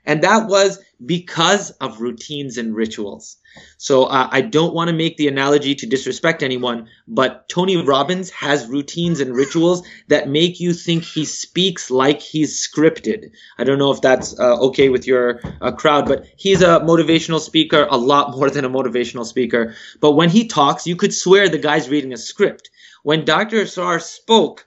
and 0.08 0.22
that 0.22 0.48
was 0.48 0.80
because 1.04 1.70
of 1.72 2.00
routines 2.00 2.56
and 2.56 2.74
rituals. 2.74 3.36
So 3.76 4.04
uh, 4.04 4.28
I 4.32 4.40
don't 4.40 4.74
want 4.74 4.88
to 4.88 4.96
make 4.96 5.18
the 5.18 5.28
analogy 5.28 5.74
to 5.76 5.86
disrespect 5.86 6.42
anyone, 6.42 6.88
but 7.06 7.46
Tony 7.50 7.76
Robbins 7.76 8.30
has 8.30 8.66
routines 8.66 9.20
and 9.20 9.34
rituals 9.34 9.86
that 10.08 10.28
make 10.28 10.60
you 10.60 10.72
think 10.72 11.04
he 11.04 11.26
speaks 11.26 11.90
like 11.90 12.22
he's 12.22 12.66
scripted. 12.66 13.32
I 13.58 13.64
don't 13.64 13.78
know 13.78 13.90
if 13.92 14.00
that's 14.00 14.38
uh, 14.40 14.56
okay 14.68 14.88
with 14.88 15.06
your 15.06 15.40
uh, 15.60 15.72
crowd, 15.72 16.06
but 16.06 16.24
he's 16.38 16.62
a 16.62 16.80
motivational 16.80 17.40
speaker, 17.40 17.86
a 17.90 17.98
lot 17.98 18.30
more 18.34 18.48
than 18.48 18.64
a 18.64 18.70
motivational 18.70 19.26
speaker. 19.26 19.74
But 20.00 20.12
when 20.12 20.30
he 20.30 20.48
talks, 20.48 20.86
you 20.86 20.96
could 20.96 21.12
swear 21.12 21.50
the 21.50 21.58
guy's 21.58 21.90
reading 21.90 22.14
a 22.14 22.16
script. 22.16 22.70
When 23.02 23.26
Dr. 23.26 23.66
Sar 23.66 24.00
spoke, 24.00 24.66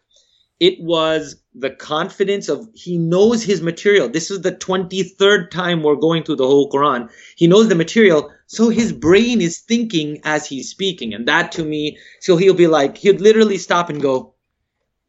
it 0.59 0.79
was 0.79 1.40
the 1.53 1.69
confidence 1.69 2.47
of 2.47 2.69
he 2.73 2.97
knows 2.97 3.43
his 3.43 3.61
material. 3.61 4.07
This 4.07 4.31
is 4.31 4.41
the 4.41 4.53
23rd 4.53 5.51
time 5.51 5.83
we're 5.83 5.95
going 5.95 6.23
through 6.23 6.37
the 6.37 6.47
whole 6.47 6.69
Quran. 6.71 7.09
He 7.35 7.47
knows 7.47 7.67
the 7.67 7.75
material, 7.75 8.31
so 8.47 8.69
his 8.69 8.93
brain 8.93 9.41
is 9.41 9.59
thinking 9.59 10.21
as 10.23 10.47
he's 10.47 10.69
speaking. 10.69 11.13
And 11.13 11.27
that 11.27 11.51
to 11.53 11.65
me, 11.65 11.97
so 12.19 12.37
he'll 12.37 12.53
be 12.53 12.67
like, 12.67 12.97
he'd 12.97 13.21
literally 13.21 13.57
stop 13.57 13.89
and 13.89 14.01
go, 14.01 14.33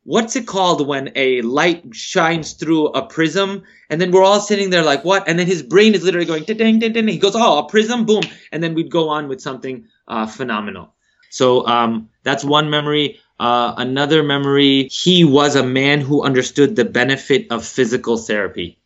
what's 0.04 0.34
it 0.34 0.46
called 0.46 0.86
when 0.86 1.12
a 1.14 1.42
light 1.42 1.84
shines 1.94 2.54
through 2.54 2.88
a 2.88 3.06
prism? 3.06 3.62
And 3.88 4.00
then 4.00 4.10
we're 4.10 4.24
all 4.24 4.40
sitting 4.40 4.70
there 4.70 4.82
like 4.82 5.04
what? 5.04 5.28
And 5.28 5.38
then 5.38 5.46
his 5.46 5.62
brain 5.62 5.94
is 5.94 6.02
literally 6.02 6.26
going 6.26 6.44
ding 6.44 6.78
ding 6.80 6.92
ding. 6.92 7.08
He 7.08 7.18
goes 7.18 7.36
oh 7.36 7.58
a 7.58 7.68
prism? 7.68 8.04
Boom. 8.04 8.22
And 8.50 8.62
then 8.62 8.74
we'd 8.74 8.90
go 8.90 9.10
on 9.10 9.28
with 9.28 9.40
something 9.40 9.86
uh, 10.08 10.26
phenomenal. 10.26 10.94
So 11.30 11.66
um, 11.66 12.10
that's 12.24 12.44
one 12.44 12.68
memory 12.68 13.20
uh, 13.38 13.74
another 13.76 14.22
memory 14.22 14.84
he 14.84 15.24
was 15.24 15.56
a 15.56 15.64
man 15.64 16.00
who 16.00 16.22
understood 16.22 16.76
the 16.76 16.84
benefit 16.84 17.46
of 17.50 17.64
physical 17.64 18.16
therapy 18.16 18.78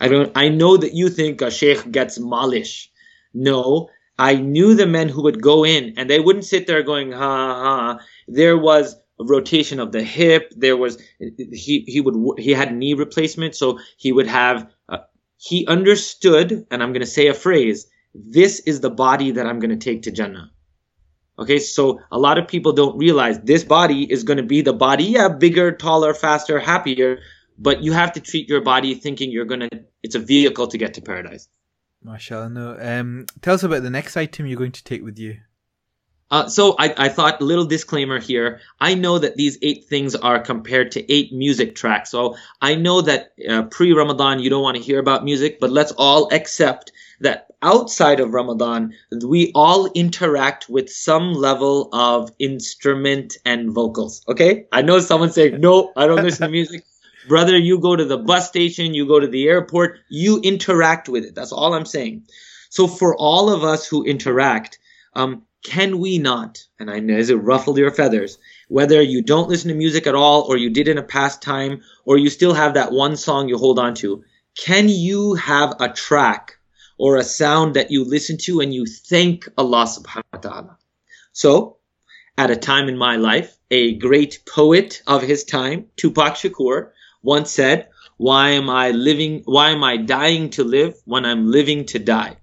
i 0.00 0.08
don't 0.08 0.32
i 0.36 0.48
know 0.48 0.76
that 0.76 0.94
you 0.94 1.08
think 1.08 1.40
a 1.40 1.50
sheikh 1.50 1.90
gets 1.90 2.18
malish 2.18 2.88
no 3.34 3.88
i 4.18 4.34
knew 4.34 4.74
the 4.74 4.86
men 4.86 5.08
who 5.08 5.22
would 5.22 5.42
go 5.42 5.64
in 5.64 5.94
and 5.96 6.08
they 6.08 6.20
wouldn't 6.20 6.44
sit 6.44 6.66
there 6.66 6.82
going 6.82 7.12
ha 7.12 7.18
ha 7.18 8.00
there 8.28 8.56
was 8.56 8.96
rotation 9.20 9.80
of 9.80 9.92
the 9.92 10.02
hip. 10.02 10.52
There 10.56 10.76
was 10.76 11.00
he 11.18 11.84
he 11.86 12.00
would 12.00 12.38
he 12.38 12.52
had 12.52 12.74
knee 12.74 12.94
replacement, 12.94 13.54
so 13.54 13.78
he 13.96 14.12
would 14.12 14.26
have 14.26 14.70
uh, 14.88 14.98
he 15.36 15.66
understood, 15.66 16.66
and 16.70 16.82
I'm 16.82 16.92
going 16.92 17.00
to 17.00 17.06
say 17.06 17.28
a 17.28 17.34
phrase. 17.34 17.86
This 18.14 18.60
is 18.60 18.80
the 18.80 18.90
body 18.90 19.32
that 19.32 19.46
I'm 19.46 19.60
going 19.60 19.70
to 19.70 19.76
take 19.76 20.02
to 20.02 20.10
Jannah. 20.10 20.50
Okay, 21.40 21.58
so 21.58 22.00
a 22.12 22.18
lot 22.18 22.36
of 22.36 22.46
people 22.46 22.72
don't 22.72 22.98
realize 22.98 23.40
this 23.40 23.64
body 23.64 24.04
is 24.04 24.24
going 24.24 24.36
to 24.36 24.42
be 24.42 24.60
the 24.60 24.74
body, 24.74 25.04
yeah, 25.04 25.28
bigger, 25.28 25.72
taller, 25.72 26.12
faster, 26.12 26.58
happier, 26.58 27.20
but 27.58 27.82
you 27.82 27.92
have 27.92 28.12
to 28.12 28.20
treat 28.20 28.46
your 28.46 28.60
body 28.60 28.94
thinking 28.94 29.30
you're 29.32 29.46
going 29.46 29.60
to, 29.60 29.84
it's 30.02 30.14
a 30.14 30.18
vehicle 30.18 30.66
to 30.68 30.76
get 30.76 30.94
to 30.94 31.00
paradise. 31.00 31.48
MashaAllah. 32.04 32.52
No. 32.52 32.76
Um, 32.78 33.26
tell 33.40 33.54
us 33.54 33.62
about 33.62 33.82
the 33.82 33.90
next 33.90 34.16
item 34.16 34.46
you're 34.46 34.58
going 34.58 34.72
to 34.72 34.84
take 34.84 35.02
with 35.02 35.18
you. 35.18 35.38
Uh, 36.30 36.48
so 36.48 36.76
I, 36.78 36.94
I 36.96 37.08
thought, 37.08 37.40
a 37.40 37.44
little 37.44 37.64
disclaimer 37.64 38.20
here. 38.20 38.60
I 38.78 38.94
know 38.94 39.18
that 39.18 39.36
these 39.36 39.58
eight 39.62 39.86
things 39.86 40.14
are 40.14 40.38
compared 40.38 40.92
to 40.92 41.12
eight 41.12 41.32
music 41.32 41.74
tracks. 41.74 42.10
So 42.10 42.36
I 42.60 42.76
know 42.76 43.00
that 43.00 43.32
uh, 43.48 43.62
pre-Ramadan 43.64 44.38
you 44.38 44.48
don't 44.48 44.62
want 44.62 44.76
to 44.76 44.82
hear 44.82 45.00
about 45.00 45.24
music, 45.24 45.58
but 45.58 45.70
let's 45.70 45.92
all 45.92 46.32
accept 46.32 46.92
that 47.20 47.49
outside 47.62 48.20
of 48.20 48.32
Ramadan 48.32 48.94
we 49.24 49.52
all 49.54 49.90
interact 49.92 50.68
with 50.68 50.90
some 50.90 51.32
level 51.32 51.88
of 51.92 52.30
instrument 52.38 53.36
and 53.44 53.72
vocals. 53.72 54.22
Okay? 54.28 54.66
I 54.72 54.82
know 54.82 55.00
someone 55.00 55.30
saying, 55.30 55.60
no, 55.60 55.92
I 55.96 56.06
don't 56.06 56.22
listen 56.22 56.46
to 56.46 56.50
music. 56.50 56.84
Brother, 57.28 57.56
you 57.56 57.78
go 57.78 57.94
to 57.96 58.04
the 58.04 58.16
bus 58.16 58.48
station, 58.48 58.94
you 58.94 59.06
go 59.06 59.20
to 59.20 59.26
the 59.26 59.46
airport, 59.46 59.98
you 60.08 60.40
interact 60.40 61.08
with 61.08 61.24
it. 61.24 61.34
That's 61.34 61.52
all 61.52 61.74
I'm 61.74 61.84
saying. 61.84 62.24
So 62.70 62.86
for 62.86 63.14
all 63.16 63.50
of 63.50 63.62
us 63.62 63.86
who 63.86 64.04
interact, 64.04 64.78
um, 65.14 65.42
can 65.62 65.98
we 65.98 66.18
not, 66.18 66.64
and 66.78 66.90
I 66.90 67.00
know 67.00 67.18
it 67.18 67.30
ruffled 67.32 67.76
your 67.76 67.90
feathers, 67.90 68.38
whether 68.68 69.02
you 69.02 69.22
don't 69.22 69.48
listen 69.48 69.68
to 69.68 69.74
music 69.74 70.06
at 70.06 70.14
all 70.14 70.42
or 70.42 70.56
you 70.56 70.70
did 70.70 70.88
in 70.88 70.96
a 70.96 71.02
past 71.02 71.42
time 71.42 71.82
or 72.06 72.16
you 72.16 72.30
still 72.30 72.54
have 72.54 72.74
that 72.74 72.92
one 72.92 73.16
song 73.16 73.48
you 73.48 73.58
hold 73.58 73.78
on 73.78 73.94
to, 73.96 74.24
can 74.56 74.88
you 74.88 75.34
have 75.34 75.74
a 75.80 75.90
track 75.90 76.59
or 77.00 77.16
a 77.16 77.24
sound 77.24 77.76
that 77.76 77.90
you 77.90 78.04
listen 78.04 78.36
to 78.36 78.60
and 78.60 78.74
you 78.74 78.84
thank 78.84 79.48
Allah 79.56 79.86
subhanahu 79.86 80.32
wa 80.34 80.38
ta'ala? 80.38 80.78
So, 81.32 81.78
at 82.36 82.50
a 82.50 82.56
time 82.56 82.90
in 82.90 82.98
my 82.98 83.16
life, 83.16 83.56
a 83.70 83.94
great 83.96 84.42
poet 84.44 85.00
of 85.06 85.22
his 85.22 85.44
time, 85.44 85.86
Tupac 85.96 86.34
Shakur, 86.34 86.90
once 87.22 87.50
said, 87.50 87.88
why 88.18 88.50
am 88.50 88.68
I 88.68 88.90
living, 88.90 89.40
why 89.46 89.70
am 89.70 89.82
I 89.82 89.96
dying 89.96 90.50
to 90.50 90.62
live 90.62 90.94
when 91.06 91.24
I'm 91.24 91.50
living 91.50 91.86
to 91.86 91.98
die? 91.98 92.36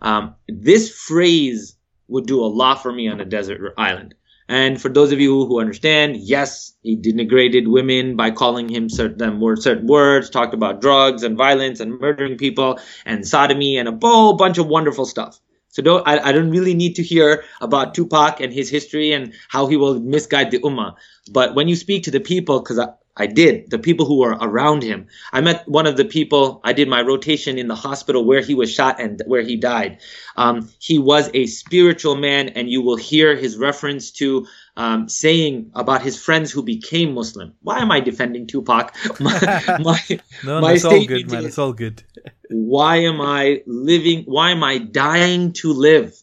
Um, 0.00 0.34
this 0.48 0.90
phrase 0.90 1.76
would 2.08 2.26
do 2.26 2.42
a 2.42 2.54
lot 2.62 2.82
for 2.82 2.90
me 2.90 3.06
on 3.08 3.20
a 3.20 3.26
desert 3.26 3.74
island. 3.76 4.14
And 4.50 4.82
for 4.82 4.88
those 4.88 5.12
of 5.12 5.20
you 5.20 5.46
who 5.46 5.60
understand, 5.60 6.16
yes, 6.16 6.74
he 6.82 6.96
denigrated 6.96 7.68
women 7.68 8.16
by 8.16 8.32
calling 8.32 8.68
him 8.68 8.88
certain 8.88 9.40
certain 9.56 9.86
words, 9.86 10.28
talked 10.28 10.54
about 10.54 10.80
drugs 10.80 11.22
and 11.22 11.38
violence 11.38 11.78
and 11.78 12.00
murdering 12.00 12.36
people 12.36 12.80
and 13.06 13.24
sodomy 13.24 13.78
and 13.78 13.88
a 13.88 13.96
whole 14.02 14.32
bunch 14.32 14.58
of 14.58 14.66
wonderful 14.66 15.06
stuff. 15.06 15.38
So 15.68 15.82
don't, 15.82 16.02
I, 16.04 16.18
I 16.18 16.32
don't 16.32 16.50
really 16.50 16.74
need 16.74 16.96
to 16.96 17.02
hear 17.04 17.44
about 17.60 17.94
Tupac 17.94 18.40
and 18.40 18.52
his 18.52 18.68
history 18.68 19.12
and 19.12 19.34
how 19.46 19.68
he 19.68 19.76
will 19.76 20.00
misguide 20.00 20.50
the 20.50 20.58
ummah. 20.58 20.96
But 21.30 21.54
when 21.54 21.68
you 21.68 21.76
speak 21.76 22.02
to 22.04 22.10
the 22.10 22.18
people, 22.18 22.58
because 22.58 22.80
I 23.20 23.26
did. 23.26 23.68
The 23.68 23.78
people 23.78 24.06
who 24.06 24.20
were 24.20 24.30
around 24.30 24.82
him. 24.82 25.08
I 25.30 25.42
met 25.42 25.68
one 25.68 25.86
of 25.86 25.98
the 25.98 26.06
people. 26.06 26.62
I 26.64 26.72
did 26.72 26.88
my 26.88 27.02
rotation 27.02 27.58
in 27.58 27.68
the 27.68 27.74
hospital 27.74 28.24
where 28.24 28.40
he 28.40 28.54
was 28.54 28.72
shot 28.72 28.98
and 28.98 29.22
where 29.26 29.42
he 29.42 29.56
died. 29.56 30.00
Um, 30.36 30.70
he 30.78 30.98
was 30.98 31.28
a 31.34 31.44
spiritual 31.44 32.16
man, 32.16 32.48
and 32.48 32.70
you 32.70 32.80
will 32.80 32.96
hear 32.96 33.36
his 33.36 33.58
reference 33.58 34.10
to 34.12 34.46
um, 34.74 35.10
saying 35.10 35.70
about 35.74 36.00
his 36.00 36.16
friends 36.18 36.50
who 36.50 36.62
became 36.62 37.12
Muslim. 37.12 37.52
Why 37.60 37.80
am 37.80 37.92
I 37.92 38.00
defending 38.00 38.46
Tupac? 38.46 38.96
My, 39.20 39.38
my, 39.80 40.00
no, 40.42 40.60
my 40.62 40.68
no, 40.68 40.74
it's 40.74 40.84
all 40.86 41.04
good, 41.04 41.30
man. 41.30 41.44
It's 41.44 41.58
all 41.58 41.74
good. 41.74 42.02
why 42.48 42.96
am 43.10 43.20
I 43.20 43.62
living? 43.66 44.24
Why 44.24 44.52
am 44.52 44.64
I 44.64 44.78
dying 44.78 45.52
to 45.60 45.74
live? 45.74 46.14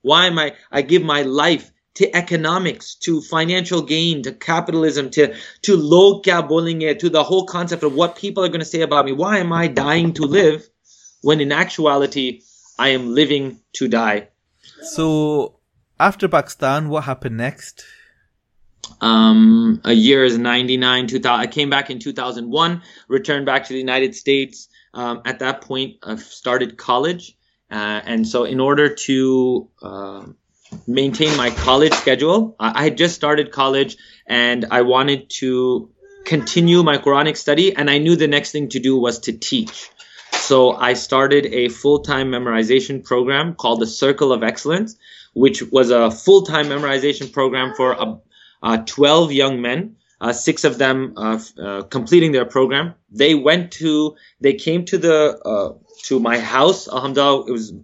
Why 0.00 0.26
am 0.26 0.38
I? 0.38 0.54
I 0.72 0.80
give 0.80 1.02
my 1.02 1.20
life 1.20 1.70
to 1.94 2.16
economics, 2.16 2.94
to 2.96 3.20
financial 3.20 3.82
gain, 3.82 4.22
to 4.22 4.32
capitalism, 4.32 5.10
to 5.10 5.34
to 5.62 5.76
lo 5.76 6.20
kya 6.20 6.48
bolenge, 6.48 6.98
to 6.98 7.08
the 7.08 7.22
whole 7.22 7.46
concept 7.46 7.82
of 7.82 7.94
what 7.94 8.16
people 8.16 8.44
are 8.44 8.48
going 8.48 8.60
to 8.60 8.66
say 8.66 8.82
about 8.82 9.04
me. 9.04 9.12
Why 9.12 9.38
am 9.38 9.52
I 9.52 9.68
dying 9.68 10.12
to 10.14 10.22
live 10.22 10.68
when 11.22 11.40
in 11.40 11.52
actuality 11.52 12.42
I 12.78 12.88
am 12.88 13.14
living 13.14 13.60
to 13.74 13.88
die? 13.88 14.28
So 14.82 15.56
after 15.98 16.28
Pakistan, 16.28 16.88
what 16.88 17.04
happened 17.04 17.36
next? 17.36 17.84
Um, 19.00 19.80
a 19.84 19.92
year 19.92 20.24
is 20.24 20.36
99, 20.36 21.06
2000. 21.06 21.40
I 21.40 21.46
came 21.46 21.70
back 21.70 21.90
in 21.90 21.98
2001, 21.98 22.82
returned 23.08 23.46
back 23.46 23.64
to 23.64 23.72
the 23.72 23.78
United 23.78 24.14
States. 24.14 24.68
Um, 24.92 25.22
at 25.24 25.38
that 25.38 25.62
point, 25.62 25.96
I 26.02 26.16
started 26.16 26.76
college. 26.76 27.36
Uh, 27.70 28.00
and 28.04 28.28
so 28.28 28.44
in 28.44 28.60
order 28.60 28.94
to, 28.94 29.68
uh, 29.82 30.26
maintain 30.86 31.36
my 31.36 31.50
college 31.50 31.92
schedule. 31.92 32.56
I 32.58 32.84
had 32.84 32.96
just 32.96 33.14
started 33.14 33.52
college 33.52 33.96
and 34.26 34.66
I 34.70 34.82
wanted 34.82 35.30
to 35.40 35.90
continue 36.24 36.82
my 36.82 36.98
Quranic 36.98 37.36
study, 37.36 37.76
and 37.76 37.90
I 37.90 37.98
knew 37.98 38.16
the 38.16 38.28
next 38.28 38.52
thing 38.52 38.68
to 38.70 38.80
do 38.80 38.96
was 38.96 39.18
to 39.20 39.32
teach. 39.32 39.90
So 40.32 40.72
I 40.72 40.94
started 40.94 41.46
a 41.46 41.68
full 41.68 42.00
time 42.00 42.30
memorization 42.30 43.04
program 43.04 43.54
called 43.54 43.80
the 43.80 43.86
Circle 43.86 44.32
of 44.32 44.42
Excellence, 44.42 44.96
which 45.34 45.62
was 45.62 45.90
a 45.90 46.10
full 46.10 46.42
time 46.42 46.66
memorization 46.66 47.32
program 47.32 47.74
for 47.74 48.00
uh, 48.00 48.16
uh, 48.62 48.78
12 48.78 49.32
young 49.32 49.60
men. 49.60 49.96
Uh, 50.20 50.32
six 50.32 50.64
of 50.64 50.78
them 50.78 51.12
uh, 51.16 51.82
completing 51.90 52.32
their 52.32 52.46
program. 52.46 52.94
They 53.10 53.34
went 53.34 53.72
to, 53.72 54.16
they 54.40 54.54
came 54.54 54.84
to 54.86 54.96
the, 54.96 55.76
to 56.04 56.20
my 56.20 56.38
house. 56.38 56.88
Alhamdulillah, 56.88 57.46
it 57.46 57.50
was, 57.50 57.74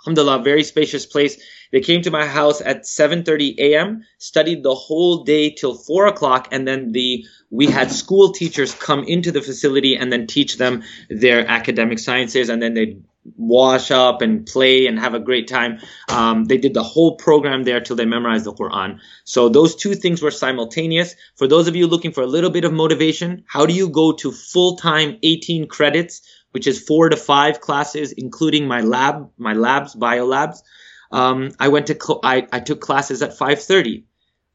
alhamdulillah, 0.00 0.42
very 0.42 0.64
spacious 0.64 1.04
place 1.04 1.42
they 1.72 1.80
came 1.80 2.02
to 2.02 2.10
my 2.10 2.26
house 2.26 2.60
at 2.60 2.82
7:30 2.82 3.58
a.m., 3.58 4.04
studied 4.18 4.62
the 4.62 4.74
whole 4.74 5.24
day 5.24 5.50
till 5.50 5.74
four 5.74 6.06
o'clock, 6.06 6.48
and 6.52 6.66
then 6.66 6.92
the 6.92 7.24
we 7.50 7.66
had 7.66 7.90
school 7.90 8.32
teachers 8.32 8.74
come 8.74 9.04
into 9.04 9.32
the 9.32 9.42
facility 9.42 9.96
and 9.96 10.12
then 10.12 10.26
teach 10.26 10.56
them 10.56 10.82
their 11.08 11.46
academic 11.46 11.98
sciences, 11.98 12.48
and 12.48 12.62
then 12.62 12.74
they'd 12.74 13.02
wash 13.36 13.90
up 13.90 14.22
and 14.22 14.46
play 14.46 14.86
and 14.86 14.98
have 14.98 15.14
a 15.14 15.20
great 15.20 15.46
time. 15.46 15.78
Um, 16.08 16.44
they 16.46 16.56
did 16.56 16.74
the 16.74 16.82
whole 16.82 17.16
program 17.16 17.64
there 17.64 17.80
till 17.80 17.96
they 17.96 18.06
memorized 18.06 18.46
the 18.46 18.54
Quran. 18.54 19.00
So 19.24 19.48
those 19.48 19.76
two 19.76 19.94
things 19.94 20.22
were 20.22 20.30
simultaneous. 20.30 21.14
For 21.36 21.46
those 21.46 21.68
of 21.68 21.76
you 21.76 21.86
looking 21.86 22.12
for 22.12 22.22
a 22.22 22.26
little 22.26 22.50
bit 22.50 22.64
of 22.64 22.72
motivation, 22.72 23.44
how 23.46 23.66
do 23.66 23.74
you 23.74 23.88
go 23.88 24.12
to 24.12 24.32
full 24.32 24.76
time 24.76 25.18
18 25.22 25.68
credits, 25.68 26.22
which 26.52 26.66
is 26.66 26.80
four 26.82 27.10
to 27.10 27.16
five 27.16 27.60
classes, 27.60 28.12
including 28.12 28.66
my 28.66 28.80
lab, 28.80 29.30
my 29.36 29.52
labs, 29.52 29.94
bio 29.94 30.24
labs? 30.24 30.62
Um, 31.10 31.50
I 31.58 31.68
went 31.68 31.88
to 31.88 31.98
cl- 32.00 32.20
I, 32.22 32.46
I 32.52 32.60
took 32.60 32.80
classes 32.80 33.22
at 33.22 33.36
5:30. 33.38 34.04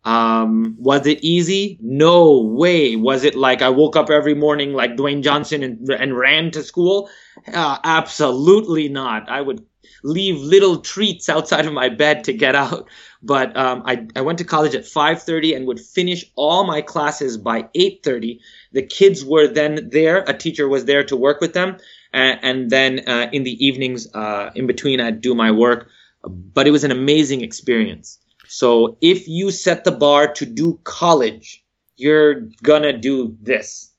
Um, 0.03 0.75
was 0.77 1.07
it 1.07 1.23
easy? 1.23 1.79
No 1.81 2.41
way. 2.41 2.95
Was 2.95 3.23
it 3.23 3.35
like 3.35 3.63
I 3.63 3.69
woke 3.69 3.95
up 3.95 4.11
every 4.11 4.35
morning 4.35 4.73
like 4.73 4.95
Dwayne 4.95 5.23
Johnson 5.23 5.63
and, 5.63 5.89
and 5.89 6.15
ran 6.15 6.51
to 6.51 6.61
school? 6.61 7.09
Uh, 7.51 7.79
absolutely 7.83 8.87
not. 8.87 9.29
I 9.29 9.41
would 9.41 9.65
leave 10.03 10.39
little 10.39 10.77
treats 10.77 11.27
outside 11.27 11.65
of 11.65 11.73
my 11.73 11.89
bed 11.89 12.25
to 12.25 12.33
get 12.33 12.55
out. 12.55 12.87
But 13.23 13.57
um, 13.57 13.81
I, 13.85 14.05
I 14.15 14.21
went 14.21 14.37
to 14.37 14.43
college 14.43 14.75
at 14.75 14.83
5:30 14.83 15.55
and 15.55 15.67
would 15.67 15.79
finish 15.79 16.25
all 16.35 16.63
my 16.65 16.81
classes 16.81 17.37
by 17.37 17.63
8:30. 17.75 18.39
The 18.71 18.83
kids 18.83 19.25
were 19.25 19.47
then 19.47 19.89
there. 19.91 20.23
A 20.27 20.37
teacher 20.37 20.69
was 20.69 20.85
there 20.85 21.03
to 21.05 21.15
work 21.15 21.41
with 21.41 21.53
them, 21.53 21.77
and, 22.13 22.69
then 22.69 23.07
uh, 23.07 23.29
in 23.31 23.43
the 23.43 23.65
evenings, 23.65 24.07
uh, 24.13 24.51
in 24.53 24.67
between, 24.67 25.01
I'd 25.01 25.21
do 25.21 25.33
my 25.33 25.51
work 25.51 25.89
but 26.27 26.67
it 26.67 26.71
was 26.71 26.83
an 26.83 26.91
amazing 26.91 27.41
experience. 27.41 28.19
So 28.47 28.97
if 29.01 29.27
you 29.27 29.51
set 29.51 29.83
the 29.83 29.91
bar 29.91 30.31
to 30.33 30.45
do 30.45 30.79
college, 30.83 31.63
you're 31.97 32.41
gonna 32.63 32.97
do 32.97 33.35
this. 33.41 33.91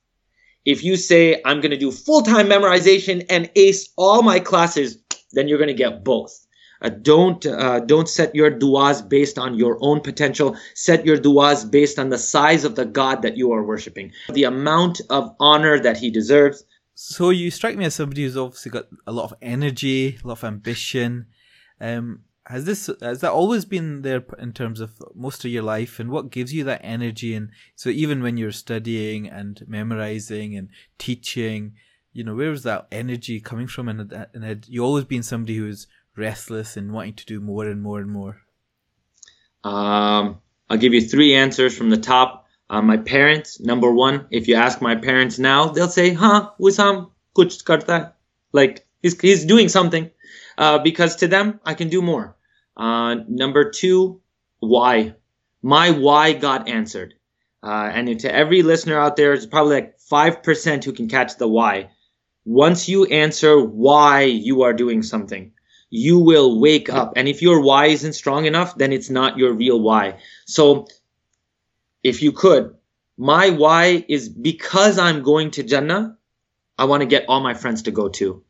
If 0.64 0.83
you 0.83 0.97
say, 0.97 1.41
I'm 1.45 1.61
gonna 1.61 1.77
do 1.77 1.91
full 1.91 2.22
time 2.22 2.47
memorization 2.47 3.24
and 3.29 3.51
ace 3.57 3.89
all 3.97 4.22
my 4.22 4.41
classes, 4.41 4.99
then 5.33 5.49
you're 5.49 5.59
gonna 5.59 5.74
get 5.74 6.05
both. 6.05 6.47
Uh, 6.83 6.91
don't 6.91 7.47
uh, 7.47 7.81
don't 7.81 8.09
set 8.09 8.35
your 8.35 8.51
du'as 8.51 9.09
based 9.09 9.39
on 9.39 9.55
your 9.55 9.79
own 9.81 10.01
potential. 10.01 10.57
Set 10.74 11.07
your 11.07 11.16
du'as 11.16 11.70
based 11.70 11.99
on 11.99 12.11
the 12.11 12.18
size 12.18 12.64
of 12.64 12.74
the 12.74 12.85
God 12.85 13.22
that 13.22 13.37
you 13.37 13.53
are 13.53 13.64
worshiping, 13.64 14.12
the 14.33 14.45
amount 14.45 15.01
of 15.09 15.35
honor 15.41 15.81
that 15.81 15.97
He 15.97 16.11
deserves. 16.11 16.64
So 16.95 17.31
you 17.31 17.51
strike 17.51 17.77
me 17.77 17.87
as 17.87 17.95
somebody 17.95 18.24
who's 18.24 18.37
obviously 18.37 18.70
got 18.70 18.87
a 19.07 19.12
lot 19.12 19.24
of 19.24 19.35
energy, 19.41 20.18
a 20.22 20.27
lot 20.27 20.39
of 20.39 20.45
ambition. 20.45 21.27
Um, 21.81 22.22
has 22.47 22.64
this 22.64 22.89
has 23.01 23.20
that 23.20 23.33
always 23.33 23.64
been 23.64 24.03
there 24.03 24.24
in 24.39 24.53
terms 24.53 24.81
of 24.81 25.03
most 25.14 25.45
of 25.45 25.51
your 25.51 25.64
life, 25.64 25.99
and 25.99 26.11
what 26.11 26.31
gives 26.31 26.53
you 26.53 26.62
that 26.64 26.81
energy? 26.85 27.35
And 27.35 27.51
so 27.74 27.91
even 27.91 28.22
when 28.22 28.37
you're 28.37 28.53
studying 28.53 29.29
and 29.29 29.62
memorizing 29.66 30.57
and 30.57 30.68
teaching, 30.99 31.74
you 32.12 32.22
know, 32.22 32.35
where's 32.37 32.62
that 32.62 32.87
energy 32.93 33.41
coming 33.41 33.66
from? 33.66 33.89
And 33.89 34.12
and 34.33 34.45
had 34.45 34.66
you 34.68 34.85
always 34.85 35.05
been 35.05 35.24
somebody 35.24 35.57
who's 35.57 35.89
restless 36.16 36.77
and 36.77 36.93
wanting 36.93 37.14
to 37.14 37.27
do 37.27 37.41
more 37.41 37.66
and 37.66 37.83
more 37.83 37.99
and 38.01 38.11
more? 38.11 38.43
Um, 39.64 40.41
I'll 40.70 40.79
give 40.79 40.95
you 40.95 41.01
three 41.01 41.35
answers 41.35 41.77
from 41.77 41.91
the 41.91 41.97
top. 41.97 42.47
Uh, 42.70 42.83
my 42.83 42.97
parents, 42.97 43.61
number 43.61 43.93
one. 43.93 44.27
If 44.31 44.49
you 44.49 44.55
ask 44.55 44.81
my 44.81 44.95
parents 44.95 45.39
now, 45.39 45.68
they'll 45.68 45.89
say, 45.89 46.12
"Huh, 46.14 46.51
Wisam, 46.61 47.11
kuch 47.37 47.64
karta." 47.64 48.12
Like 48.53 48.87
he's 49.03 49.20
he's 49.20 49.45
doing 49.45 49.68
something, 49.68 50.11
uh, 50.59 50.79
because 50.79 51.17
to 51.17 51.29
them 51.29 51.61
I 51.65 51.75
can 51.75 51.89
do 51.89 52.03
more. 52.03 52.37
Uh, 52.77 53.17
number 53.29 53.71
two, 53.71 54.21
why? 54.59 55.15
My 55.63 55.91
why 55.91 56.33
got 56.33 56.69
answered. 56.69 57.15
Uh, 57.63 57.91
and 57.93 58.21
to 58.21 58.33
every 58.33 58.63
listener 58.63 58.99
out 58.99 59.17
there, 59.17 59.33
it's 59.33 59.47
probably 59.47 59.75
like 59.75 59.99
five 59.99 60.43
percent 60.43 60.85
who 60.85 60.93
can 60.93 61.09
catch 61.09 61.37
the 61.37 61.49
why. 61.49 61.91
Once 62.45 62.89
you 62.89 63.05
answer 63.07 63.61
why 63.61 64.23
you 64.23 64.63
are 64.63 64.73
doing 64.73 65.03
something, 65.03 65.53
you 65.91 66.21
will 66.21 66.61
wake 66.61 66.89
up. 66.89 67.15
And 67.17 67.27
if 67.27 67.43
your 67.43 67.61
why 67.61 67.87
isn't 67.87 68.13
strong 68.13 68.47
enough, 68.47 68.77
then 68.77 68.93
it's 68.93 69.11
not 69.11 69.37
your 69.37 69.53
real 69.53 69.81
why. 69.81 70.21
So 70.47 70.87
if 72.05 72.23
you 72.23 72.31
could, 72.31 72.77
my 73.19 73.51
why 73.51 74.05
is 74.07 74.29
because 74.29 74.99
I'm 74.99 75.23
going 75.23 75.51
to 75.53 75.65
Jannah, 75.65 76.19
I 76.79 76.85
want 76.85 77.01
to 77.01 77.07
get 77.07 77.25
all 77.29 77.41
my 77.41 77.55
friends 77.55 77.83
to 77.83 77.91
go 77.91 78.09
too. 78.09 78.45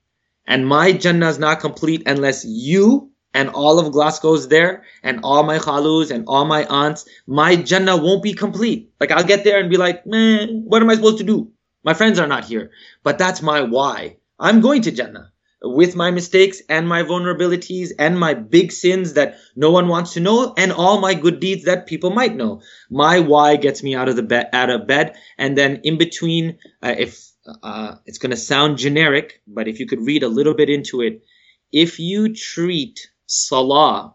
And 0.47 0.67
my 0.67 0.93
Jannah 0.93 1.29
is 1.29 1.39
not 1.39 1.61
complete 1.61 2.05
unless 2.07 2.45
you 2.45 3.11
and 3.35 3.51
all 3.51 3.79
of 3.79 3.93
Glasgow's 3.93 4.49
there 4.49 4.85
and 5.03 5.21
all 5.23 5.43
my 5.43 5.59
khalus 5.59 6.11
and 6.11 6.25
all 6.27 6.45
my 6.45 6.65
aunts. 6.65 7.07
My 7.27 7.57
Jannah 7.57 7.97
won't 7.97 8.23
be 8.23 8.33
complete. 8.33 8.91
Like 9.01 9.11
I'll 9.11 9.25
get 9.25 9.45
there 9.45 9.61
and 9.61 9.69
be 9.71 9.77
like, 9.77 10.07
man, 10.07 10.63
what 10.67 10.83
am 10.83 10.91
I 10.91 10.95
supposed 10.95 11.19
to 11.19 11.25
do? 11.25 11.53
My 11.85 11.95
friends 11.95 12.19
are 12.19 12.27
not 12.27 12.45
here. 12.45 12.71
But 13.03 13.19
that's 13.19 13.43
my 13.43 13.63
why. 13.63 14.17
I'm 14.39 14.61
going 14.61 14.83
to 14.83 14.91
Jannah 14.91 15.33
with 15.63 15.97
my 15.97 16.11
mistakes 16.11 16.63
and 16.69 16.89
my 16.89 17.03
vulnerabilities 17.03 17.91
and 17.99 18.19
my 18.19 18.35
big 18.35 18.73
sins 18.73 19.15
that 19.15 19.37
no 19.55 19.71
one 19.71 19.89
wants 19.89 20.15
to 20.15 20.21
know 20.21 20.55
and 20.57 20.73
all 20.73 21.01
my 21.01 21.15
good 21.15 21.41
deeds 21.41 21.65
that 21.65 21.87
people 21.87 22.11
might 22.11 22.37
know. 22.37 22.63
My 22.91 23.21
why 23.21 23.57
gets 23.57 23.83
me 23.83 23.95
out 23.95 24.09
of 24.09 24.17
the 24.17 24.23
bed, 24.23 24.49
out 24.53 24.71
of 24.71 24.87
bed. 24.87 25.17
And 25.39 25.57
then 25.57 25.81
in 25.85 25.99
between, 25.99 26.59
uh, 26.83 26.95
if, 26.99 27.21
uh, 27.63 27.97
it's 28.07 28.19
going 28.19 28.31
to 28.31 28.37
sound 28.37 28.79
generic, 28.79 29.41
but 29.47 29.69
if 29.69 29.81
you 29.81 29.87
could 29.87 30.01
read 30.01 30.23
a 30.23 30.29
little 30.29 30.55
bit 30.55 30.71
into 30.71 31.01
it, 31.01 31.25
if 31.73 31.99
you 31.99 32.35
treat 32.35 33.11
salah 33.27 34.15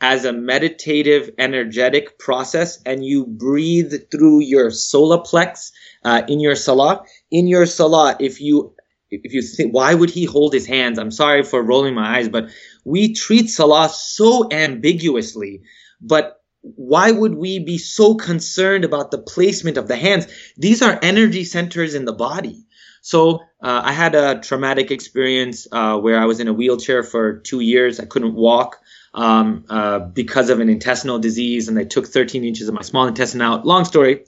as 0.00 0.24
a 0.24 0.32
meditative, 0.32 1.30
energetic 1.38 2.18
process 2.18 2.80
and 2.84 3.04
you 3.04 3.26
breathe 3.26 3.92
through 4.10 4.40
your 4.40 4.70
solar 4.70 5.18
plex, 5.18 5.72
uh, 6.04 6.22
in 6.28 6.40
your 6.40 6.56
salah, 6.56 7.04
in 7.30 7.46
your 7.46 7.66
salah, 7.66 8.16
if 8.18 8.40
you 8.40 8.74
if 9.10 9.32
you 9.32 9.42
think, 9.42 9.74
why 9.74 9.92
would 9.94 10.10
he 10.10 10.24
hold 10.24 10.52
his 10.52 10.66
hands? 10.66 10.98
I'm 10.98 11.10
sorry 11.10 11.42
for 11.42 11.62
rolling 11.62 11.94
my 11.94 12.18
eyes, 12.18 12.28
but 12.28 12.50
we 12.84 13.12
treat 13.12 13.50
Salah 13.50 13.88
so 13.88 14.48
ambiguously. 14.50 15.62
But 16.00 16.39
why 16.62 17.10
would 17.10 17.34
we 17.34 17.58
be 17.58 17.78
so 17.78 18.14
concerned 18.14 18.84
about 18.84 19.10
the 19.10 19.18
placement 19.18 19.76
of 19.76 19.88
the 19.88 19.96
hands? 19.96 20.26
These 20.56 20.82
are 20.82 20.98
energy 21.02 21.44
centers 21.44 21.94
in 21.94 22.04
the 22.04 22.12
body. 22.12 22.64
So 23.02 23.40
uh, 23.62 23.82
I 23.84 23.92
had 23.92 24.14
a 24.14 24.40
traumatic 24.40 24.90
experience 24.90 25.66
uh, 25.72 25.98
where 25.98 26.18
I 26.18 26.26
was 26.26 26.40
in 26.40 26.48
a 26.48 26.52
wheelchair 26.52 27.02
for 27.02 27.38
two 27.38 27.60
years. 27.60 27.98
I 27.98 28.04
couldn't 28.04 28.34
walk 28.34 28.78
um, 29.14 29.64
uh, 29.70 30.00
because 30.00 30.50
of 30.50 30.60
an 30.60 30.68
intestinal 30.68 31.18
disease, 31.18 31.68
and 31.68 31.76
they 31.76 31.86
took 31.86 32.06
13 32.06 32.44
inches 32.44 32.68
of 32.68 32.74
my 32.74 32.82
small 32.82 33.06
intestine 33.06 33.40
out. 33.40 33.66
Long 33.66 33.84
story 33.84 34.24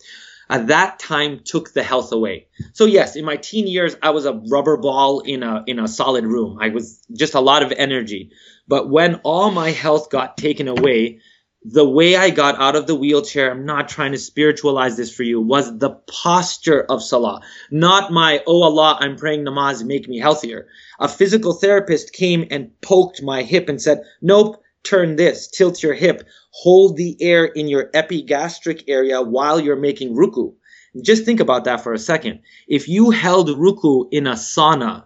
at 0.48 0.66
that 0.68 0.98
time 0.98 1.40
took 1.44 1.72
the 1.72 1.82
health 1.82 2.12
away. 2.12 2.46
So 2.72 2.84
yes, 2.84 3.16
in 3.16 3.24
my 3.24 3.36
teen 3.36 3.66
years, 3.66 3.96
I 4.02 4.10
was 4.10 4.26
a 4.26 4.34
rubber 4.50 4.76
ball 4.76 5.20
in 5.20 5.42
a 5.42 5.64
in 5.66 5.78
a 5.78 5.88
solid 5.88 6.24
room. 6.24 6.58
I 6.60 6.68
was 6.68 7.02
just 7.12 7.34
a 7.34 7.40
lot 7.40 7.62
of 7.62 7.72
energy. 7.72 8.32
But 8.68 8.88
when 8.88 9.16
all 9.24 9.50
my 9.50 9.70
health 9.70 10.10
got 10.10 10.36
taken 10.36 10.68
away, 10.68 11.20
the 11.64 11.88
way 11.88 12.16
I 12.16 12.30
got 12.30 12.60
out 12.60 12.74
of 12.74 12.86
the 12.86 12.94
wheelchair, 12.94 13.50
I'm 13.50 13.64
not 13.64 13.88
trying 13.88 14.12
to 14.12 14.18
spiritualize 14.18 14.96
this 14.96 15.14
for 15.14 15.22
you, 15.22 15.40
was 15.40 15.78
the 15.78 15.90
posture 15.90 16.82
of 16.82 17.02
salah. 17.02 17.40
Not 17.70 18.12
my, 18.12 18.42
oh 18.46 18.62
Allah, 18.62 18.98
I'm 19.00 19.16
praying 19.16 19.44
namaz, 19.44 19.84
make 19.84 20.08
me 20.08 20.18
healthier. 20.18 20.66
A 20.98 21.08
physical 21.08 21.52
therapist 21.52 22.12
came 22.12 22.46
and 22.50 22.80
poked 22.80 23.22
my 23.22 23.42
hip 23.42 23.68
and 23.68 23.80
said, 23.80 24.02
nope, 24.20 24.60
turn 24.82 25.14
this, 25.16 25.48
tilt 25.48 25.82
your 25.82 25.94
hip, 25.94 26.26
hold 26.50 26.96
the 26.96 27.16
air 27.20 27.44
in 27.44 27.68
your 27.68 27.90
epigastric 27.94 28.88
area 28.88 29.22
while 29.22 29.60
you're 29.60 29.76
making 29.76 30.16
ruku. 30.16 30.54
Just 31.00 31.24
think 31.24 31.40
about 31.40 31.64
that 31.64 31.82
for 31.82 31.92
a 31.92 31.98
second. 31.98 32.40
If 32.66 32.88
you 32.88 33.10
held 33.10 33.48
ruku 33.48 34.08
in 34.10 34.26
a 34.26 34.32
sauna 34.32 35.04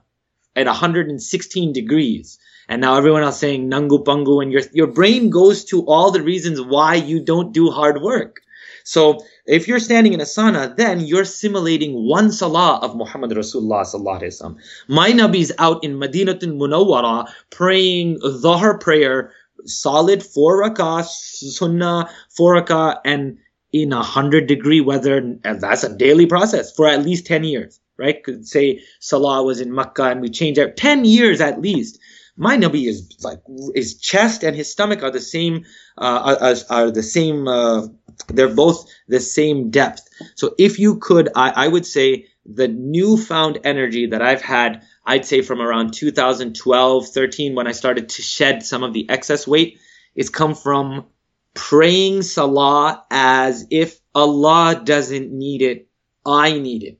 at 0.56 0.66
116 0.66 1.72
degrees, 1.72 2.38
and 2.68 2.80
now 2.80 2.96
everyone 2.96 3.22
else 3.22 3.38
saying 3.38 3.70
nangu 3.70 4.04
pangu, 4.04 4.42
and 4.42 4.52
your 4.52 4.62
your 4.72 4.86
brain 4.86 5.30
goes 5.30 5.64
to 5.66 5.84
all 5.86 6.10
the 6.10 6.22
reasons 6.22 6.60
why 6.60 6.94
you 6.94 7.20
don't 7.20 7.52
do 7.52 7.70
hard 7.70 8.02
work. 8.02 8.40
So 8.84 9.24
if 9.46 9.66
you're 9.66 9.80
standing 9.80 10.12
in 10.12 10.20
a 10.20 10.24
sauna, 10.24 10.76
then 10.76 11.00
you're 11.00 11.24
simulating 11.24 12.06
one 12.08 12.30
salah 12.30 12.78
of 12.82 12.94
Muhammad 12.94 13.32
Rasulullah 13.32 13.82
sallallahu 13.82 14.22
alaihi 14.22 14.34
wasallam. 14.34 14.56
My 14.86 15.10
Nabi's 15.10 15.50
out 15.58 15.82
in 15.82 15.98
Madinatul 15.98 16.54
Munawwara 16.54 17.28
praying 17.50 18.18
Dhuhr 18.20 18.80
prayer 18.80 19.32
solid 19.64 20.22
four 20.22 20.62
rakah, 20.62 21.04
sunnah, 21.04 22.08
four 22.30 22.54
rakah, 22.54 23.00
and 23.04 23.38
in 23.72 23.92
a 23.92 24.02
hundred 24.02 24.46
degree 24.46 24.80
weather, 24.80 25.18
and 25.18 25.60
that's 25.60 25.84
a 25.84 25.94
daily 25.94 26.26
process 26.26 26.72
for 26.72 26.86
at 26.86 27.04
least 27.04 27.26
10 27.26 27.44
years, 27.44 27.80
right? 27.98 28.22
Could 28.22 28.46
say 28.46 28.82
Salah 29.00 29.42
was 29.42 29.60
in 29.60 29.74
Makkah 29.74 30.04
and 30.04 30.20
we 30.20 30.30
changed 30.30 30.58
it 30.58 30.76
10 30.76 31.04
years 31.04 31.40
at 31.40 31.60
least. 31.60 31.98
My 32.36 32.56
Nabi 32.56 32.86
is 32.86 33.16
like, 33.22 33.40
his 33.74 33.98
chest 33.98 34.42
and 34.42 34.54
his 34.54 34.70
stomach 34.70 35.02
are 35.02 35.10
the 35.10 35.20
same, 35.20 35.64
uh, 35.96 36.36
are, 36.40 36.54
are 36.70 36.90
the 36.90 37.02
same, 37.02 37.48
uh, 37.48 37.86
they're 38.28 38.54
both 38.54 38.86
the 39.08 39.20
same 39.20 39.70
depth. 39.70 40.08
So 40.34 40.54
if 40.58 40.78
you 40.78 40.98
could, 40.98 41.30
I, 41.34 41.64
I 41.64 41.68
would 41.68 41.86
say 41.86 42.26
the 42.44 42.68
newfound 42.68 43.60
energy 43.64 44.06
that 44.06 44.22
I've 44.22 44.42
had 44.42 44.82
I'd 45.06 45.24
say 45.24 45.40
from 45.42 45.62
around 45.62 45.94
2012, 45.94 47.08
13, 47.08 47.54
when 47.54 47.68
I 47.68 47.72
started 47.72 48.08
to 48.08 48.22
shed 48.22 48.64
some 48.64 48.82
of 48.82 48.92
the 48.92 49.08
excess 49.08 49.46
weight, 49.46 49.78
it's 50.16 50.28
come 50.28 50.56
from 50.56 51.06
praying 51.54 52.22
Salah 52.22 53.04
as 53.10 53.66
if 53.70 54.00
Allah 54.14 54.82
doesn't 54.84 55.30
need 55.30 55.62
it, 55.62 55.88
I 56.26 56.58
need 56.58 56.82
it. 56.82 56.98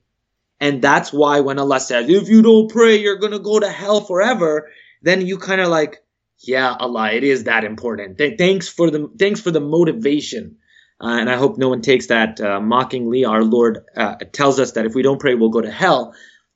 And 0.61 0.81
that's 0.81 1.11
why 1.11 1.41
when 1.41 1.59
Allah 1.59 1.81
says, 1.81 2.09
if 2.09 2.29
you 2.29 2.41
don't 2.41 2.71
pray, 2.71 2.95
you're 2.97 3.19
going 3.19 3.33
to 3.33 3.39
go 3.39 3.59
to 3.59 3.69
hell 3.69 4.01
forever, 4.01 4.69
then 5.01 5.25
you 5.25 5.37
kind 5.37 5.61
of 5.61 5.69
like, 5.69 6.03
yeah, 6.39 6.73
Allah, 6.73 7.11
it 7.11 7.23
is 7.23 7.45
that 7.45 7.63
important. 7.63 8.17
Th- 8.17 8.37
thanks 8.37 8.67
for 8.67 8.91
the, 8.91 9.09
thanks 9.17 9.41
for 9.41 9.51
the 9.51 9.59
motivation. 9.59 10.57
Uh, 10.99 11.19
and 11.19 11.29
I 11.29 11.35
hope 11.35 11.57
no 11.57 11.69
one 11.69 11.81
takes 11.81 12.07
that 12.07 12.41
uh, 12.41 12.59
mockingly. 12.59 13.25
Our 13.25 13.43
Lord 13.43 13.85
uh, 13.95 14.15
tells 14.31 14.59
us 14.59 14.73
that 14.73 14.85
if 14.85 14.95
we 14.95 15.03
don't 15.03 15.19
pray, 15.19 15.35
we'll 15.35 15.49
go 15.49 15.61
to 15.61 15.71
hell. 15.71 16.15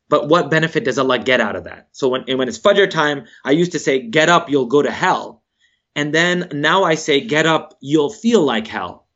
But 0.10 0.28
what 0.28 0.52
benefit 0.52 0.84
does 0.84 1.00
Allah 1.00 1.20
get 1.20 1.40
out 1.40 1.56
of 1.56 1.66
that? 1.66 1.90
So 1.94 2.10
when, 2.10 2.24
when 2.38 2.48
it's 2.48 2.60
Fajr 2.60 2.90
time, 2.90 3.26
I 3.46 3.52
used 3.52 3.74
to 3.74 3.80
say, 3.80 4.10
get 4.10 4.30
up, 4.30 4.50
you'll 4.50 4.66
go 4.66 4.82
to 4.82 4.92
hell. 4.92 5.44
And 5.96 6.14
then 6.14 6.50
now 6.54 6.84
I 6.84 6.96
say, 6.96 7.22
get 7.22 7.46
up, 7.46 7.78
you'll 7.82 8.10
feel 8.12 8.44
like 8.44 8.68
hell. 8.68 9.08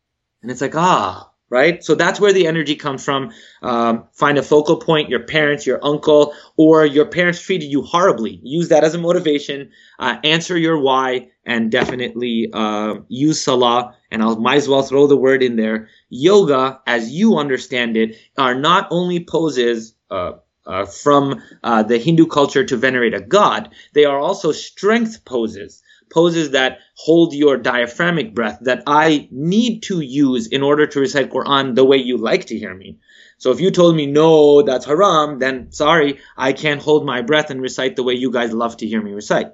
And 0.41 0.51
it's 0.51 0.61
like, 0.61 0.75
ah, 0.75 1.31
right? 1.49 1.83
So 1.83 1.95
that's 1.95 2.19
where 2.19 2.33
the 2.33 2.47
energy 2.47 2.75
comes 2.75 3.03
from. 3.03 3.31
Um, 3.61 4.05
find 4.13 4.37
a 4.37 4.43
focal 4.43 4.77
point, 4.77 5.09
your 5.09 5.23
parents, 5.23 5.65
your 5.65 5.79
uncle, 5.83 6.33
or 6.57 6.85
your 6.85 7.05
parents 7.05 7.41
treated 7.41 7.67
you 7.67 7.81
horribly. 7.81 8.39
Use 8.43 8.69
that 8.69 8.83
as 8.83 8.95
a 8.95 8.99
motivation. 8.99 9.71
Uh, 9.99 10.17
answer 10.23 10.57
your 10.57 10.79
why 10.79 11.29
and 11.45 11.71
definitely 11.71 12.49
uh, 12.53 12.95
use 13.07 13.43
salah. 13.43 13.95
And 14.11 14.23
I 14.23 14.33
might 14.35 14.57
as 14.57 14.67
well 14.67 14.83
throw 14.83 15.07
the 15.07 15.17
word 15.17 15.43
in 15.43 15.55
there. 15.55 15.89
Yoga, 16.09 16.81
as 16.87 17.11
you 17.11 17.37
understand 17.37 17.97
it, 17.97 18.15
are 18.37 18.55
not 18.55 18.87
only 18.91 19.23
poses, 19.23 19.93
uh, 20.09 20.33
uh, 20.67 20.85
from 20.85 21.41
uh, 21.63 21.83
the 21.83 21.97
Hindu 21.99 22.25
culture 22.25 22.63
to 22.63 22.77
venerate 22.77 23.13
a 23.13 23.21
god, 23.21 23.69
they 23.93 24.05
are 24.05 24.17
also 24.17 24.51
strength 24.51 25.23
poses, 25.25 25.83
poses 26.09 26.51
that 26.51 26.79
hold 26.95 27.33
your 27.33 27.57
diaphragmic 27.57 28.33
breath 28.33 28.59
that 28.61 28.83
I 28.87 29.27
need 29.31 29.81
to 29.83 30.01
use 30.01 30.47
in 30.47 30.63
order 30.63 30.85
to 30.87 30.99
recite 30.99 31.29
Quran 31.29 31.75
the 31.75 31.85
way 31.85 31.97
you 31.97 32.17
like 32.17 32.45
to 32.45 32.57
hear 32.57 32.73
me. 32.73 32.99
So 33.37 33.51
if 33.51 33.59
you 33.59 33.69
told 33.71 33.95
me 33.95 34.05
no, 34.05 34.61
that's 34.61 34.85
haram, 34.85 35.39
then 35.39 35.71
sorry, 35.71 36.19
I 36.37 36.53
can't 36.53 36.81
hold 36.81 37.05
my 37.05 37.21
breath 37.21 37.49
and 37.49 37.61
recite 37.61 37.95
the 37.95 38.03
way 38.03 38.13
you 38.13 38.31
guys 38.31 38.53
love 38.53 38.77
to 38.77 38.87
hear 38.87 39.01
me 39.01 39.11
recite. 39.11 39.47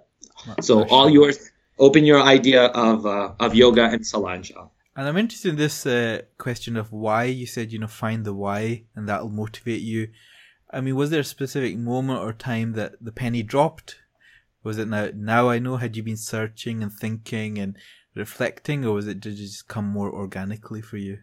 So 0.62 0.84
all 0.88 1.10
yours, 1.10 1.52
open 1.80 2.06
your 2.06 2.22
idea 2.22 2.66
of 2.66 3.06
uh, 3.06 3.34
of 3.40 3.56
yoga 3.56 3.86
and 3.86 4.06
salah, 4.06 4.36
inshallah. 4.36 4.70
And 4.96 5.08
I'm 5.08 5.18
interested 5.18 5.50
in 5.50 5.56
this 5.56 5.86
uh, 5.86 6.22
question 6.38 6.76
of 6.78 6.92
why. 6.92 7.24
You 7.26 7.46
said, 7.46 7.72
you 7.72 7.80
know, 7.80 7.88
find 7.88 8.26
the 8.26 8.34
why, 8.34 8.84
and 8.96 9.08
that'll 9.08 9.30
motivate 9.30 9.82
you. 9.82 10.10
I 10.70 10.82
mean, 10.82 10.96
was 10.96 11.10
there 11.10 11.22
a 11.22 11.26
specific 11.26 11.78
moment 11.78 12.20
or 12.20 12.34
time 12.34 12.74
that 12.74 12.94
the 13.02 13.12
penny 13.12 13.44
dropped? 13.44 13.98
Was 14.64 14.78
it 14.78 14.88
now? 14.88 15.10
Now 15.14 15.50
I 15.50 15.60
know. 15.60 15.78
Had 15.78 15.98
you 15.98 16.04
been 16.04 16.18
searching 16.18 16.84
and 16.84 16.92
thinking 16.92 17.58
and 17.58 17.78
reflecting, 18.16 18.86
or 18.86 18.94
was 18.94 19.08
it 19.08 19.20
did 19.20 19.34
it 19.34 19.38
just 19.38 19.68
come 19.68 19.86
more 19.86 20.12
organically 20.12 20.82
for 20.82 20.98
you? 20.98 21.20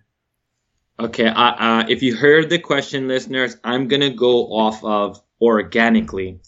Okay, 1.01 1.28
uh, 1.28 1.32
uh, 1.32 1.84
if 1.89 2.03
you 2.03 2.16
heard 2.16 2.51
the 2.51 2.59
question, 2.59 3.07
listeners, 3.07 3.57
I'm 3.62 3.86
gonna 3.86 4.11
go 4.11 4.47
off 4.47 4.82
of 4.82 5.22
organically 5.41 6.41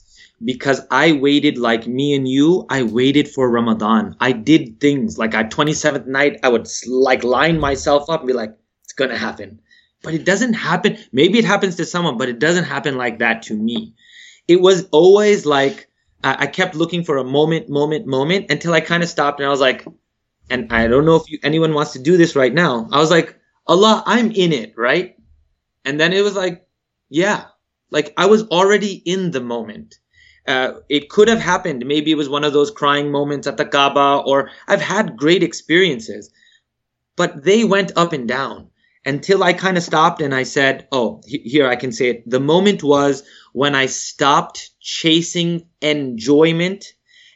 because 0.45 0.81
I 0.91 1.13
waited 1.13 1.59
like 1.59 1.87
me 1.87 2.15
and 2.15 2.27
you. 2.27 2.67
I 2.69 2.83
waited 2.83 3.29
for 3.29 3.49
Ramadan. 3.49 4.17
I 4.19 4.33
did 4.33 4.81
things 4.81 5.19
like 5.19 5.35
at 5.35 5.53
27th 5.53 6.07
night, 6.07 6.41
I 6.43 6.49
would 6.49 6.67
like 6.89 7.23
line 7.23 7.61
myself 7.61 8.11
up 8.11 8.21
and 8.21 8.27
be 8.27 8.33
like, 8.33 8.57
"It's 8.83 8.95
gonna 8.95 9.17
happen," 9.17 9.61
but 10.03 10.15
it 10.15 10.25
doesn't 10.25 10.55
happen. 10.55 10.99
Maybe 11.13 11.39
it 11.39 11.45
happens 11.45 11.77
to 11.77 11.85
someone, 11.85 12.19
but 12.19 12.29
it 12.29 12.41
doesn't 12.41 12.65
happen 12.65 12.97
like 12.97 13.21
that 13.21 13.43
to 13.43 13.55
me. 13.55 13.95
It 14.49 14.61
was 14.61 14.89
always 14.91 15.47
like 15.47 15.90
I 16.23 16.47
kept 16.47 16.75
looking 16.75 17.05
for 17.05 17.17
a 17.17 17.25
moment, 17.25 17.69
moment, 17.69 18.07
moment 18.07 18.51
until 18.51 18.75
I 18.75 18.81
kind 18.81 19.03
of 19.03 19.09
stopped 19.09 19.41
and 19.41 19.47
I 19.47 19.51
was 19.51 19.61
like, 19.61 19.87
and 20.51 20.73
I 20.73 20.87
don't 20.87 21.07
know 21.07 21.17
if 21.17 21.31
you, 21.31 21.39
anyone 21.43 21.73
wants 21.73 21.93
to 21.93 21.99
do 21.99 22.17
this 22.17 22.37
right 22.37 22.53
now. 22.53 22.89
I 22.93 22.99
was 22.99 23.11
like, 23.11 23.39
Allah, 23.67 24.03
I'm 24.05 24.31
in 24.33 24.53
it, 24.53 24.75
right? 24.77 25.17
And 25.85 25.99
then 25.99 26.13
it 26.13 26.23
was 26.23 26.35
like, 26.35 26.67
yeah, 27.09 27.45
like 27.91 28.13
I 28.17 28.27
was 28.27 28.47
already 28.49 28.95
in 28.95 29.31
the 29.31 29.41
moment. 29.41 29.99
Uh, 30.47 30.81
it 30.89 31.09
could 31.09 31.29
have 31.29 31.41
happened. 31.41 31.87
Maybe 31.87 32.11
it 32.11 32.17
was 32.17 32.29
one 32.29 32.45
of 32.45 32.53
those 32.53 32.71
crying 32.71 33.11
moments 33.11 33.47
at 33.47 33.57
the 33.57 33.65
Kaaba, 33.65 34.23
or 34.25 34.51
I've 34.67 34.81
had 34.81 35.17
great 35.17 35.43
experiences, 35.43 36.31
but 37.17 37.45
they 37.45 37.65
went 37.65 37.93
up 37.97 38.13
and 38.13 38.27
down 38.27 38.70
until 39.05 39.43
I 39.43 39.53
kind 39.53 39.77
of 39.77 39.83
stopped 39.83 40.21
and 40.21 40.35
I 40.35 40.43
said, 40.43 40.89
oh, 40.93 41.23
here 41.27 41.69
I 41.69 41.77
can 41.77 41.93
say 41.93 42.11
it. 42.11 42.29
The 42.29 42.41
moment 42.41 42.83
was 42.83 43.23
when 43.53 43.75
I 43.75 43.87
stopped 43.87 44.71
chasing 44.81 45.67
enjoyment 45.81 46.85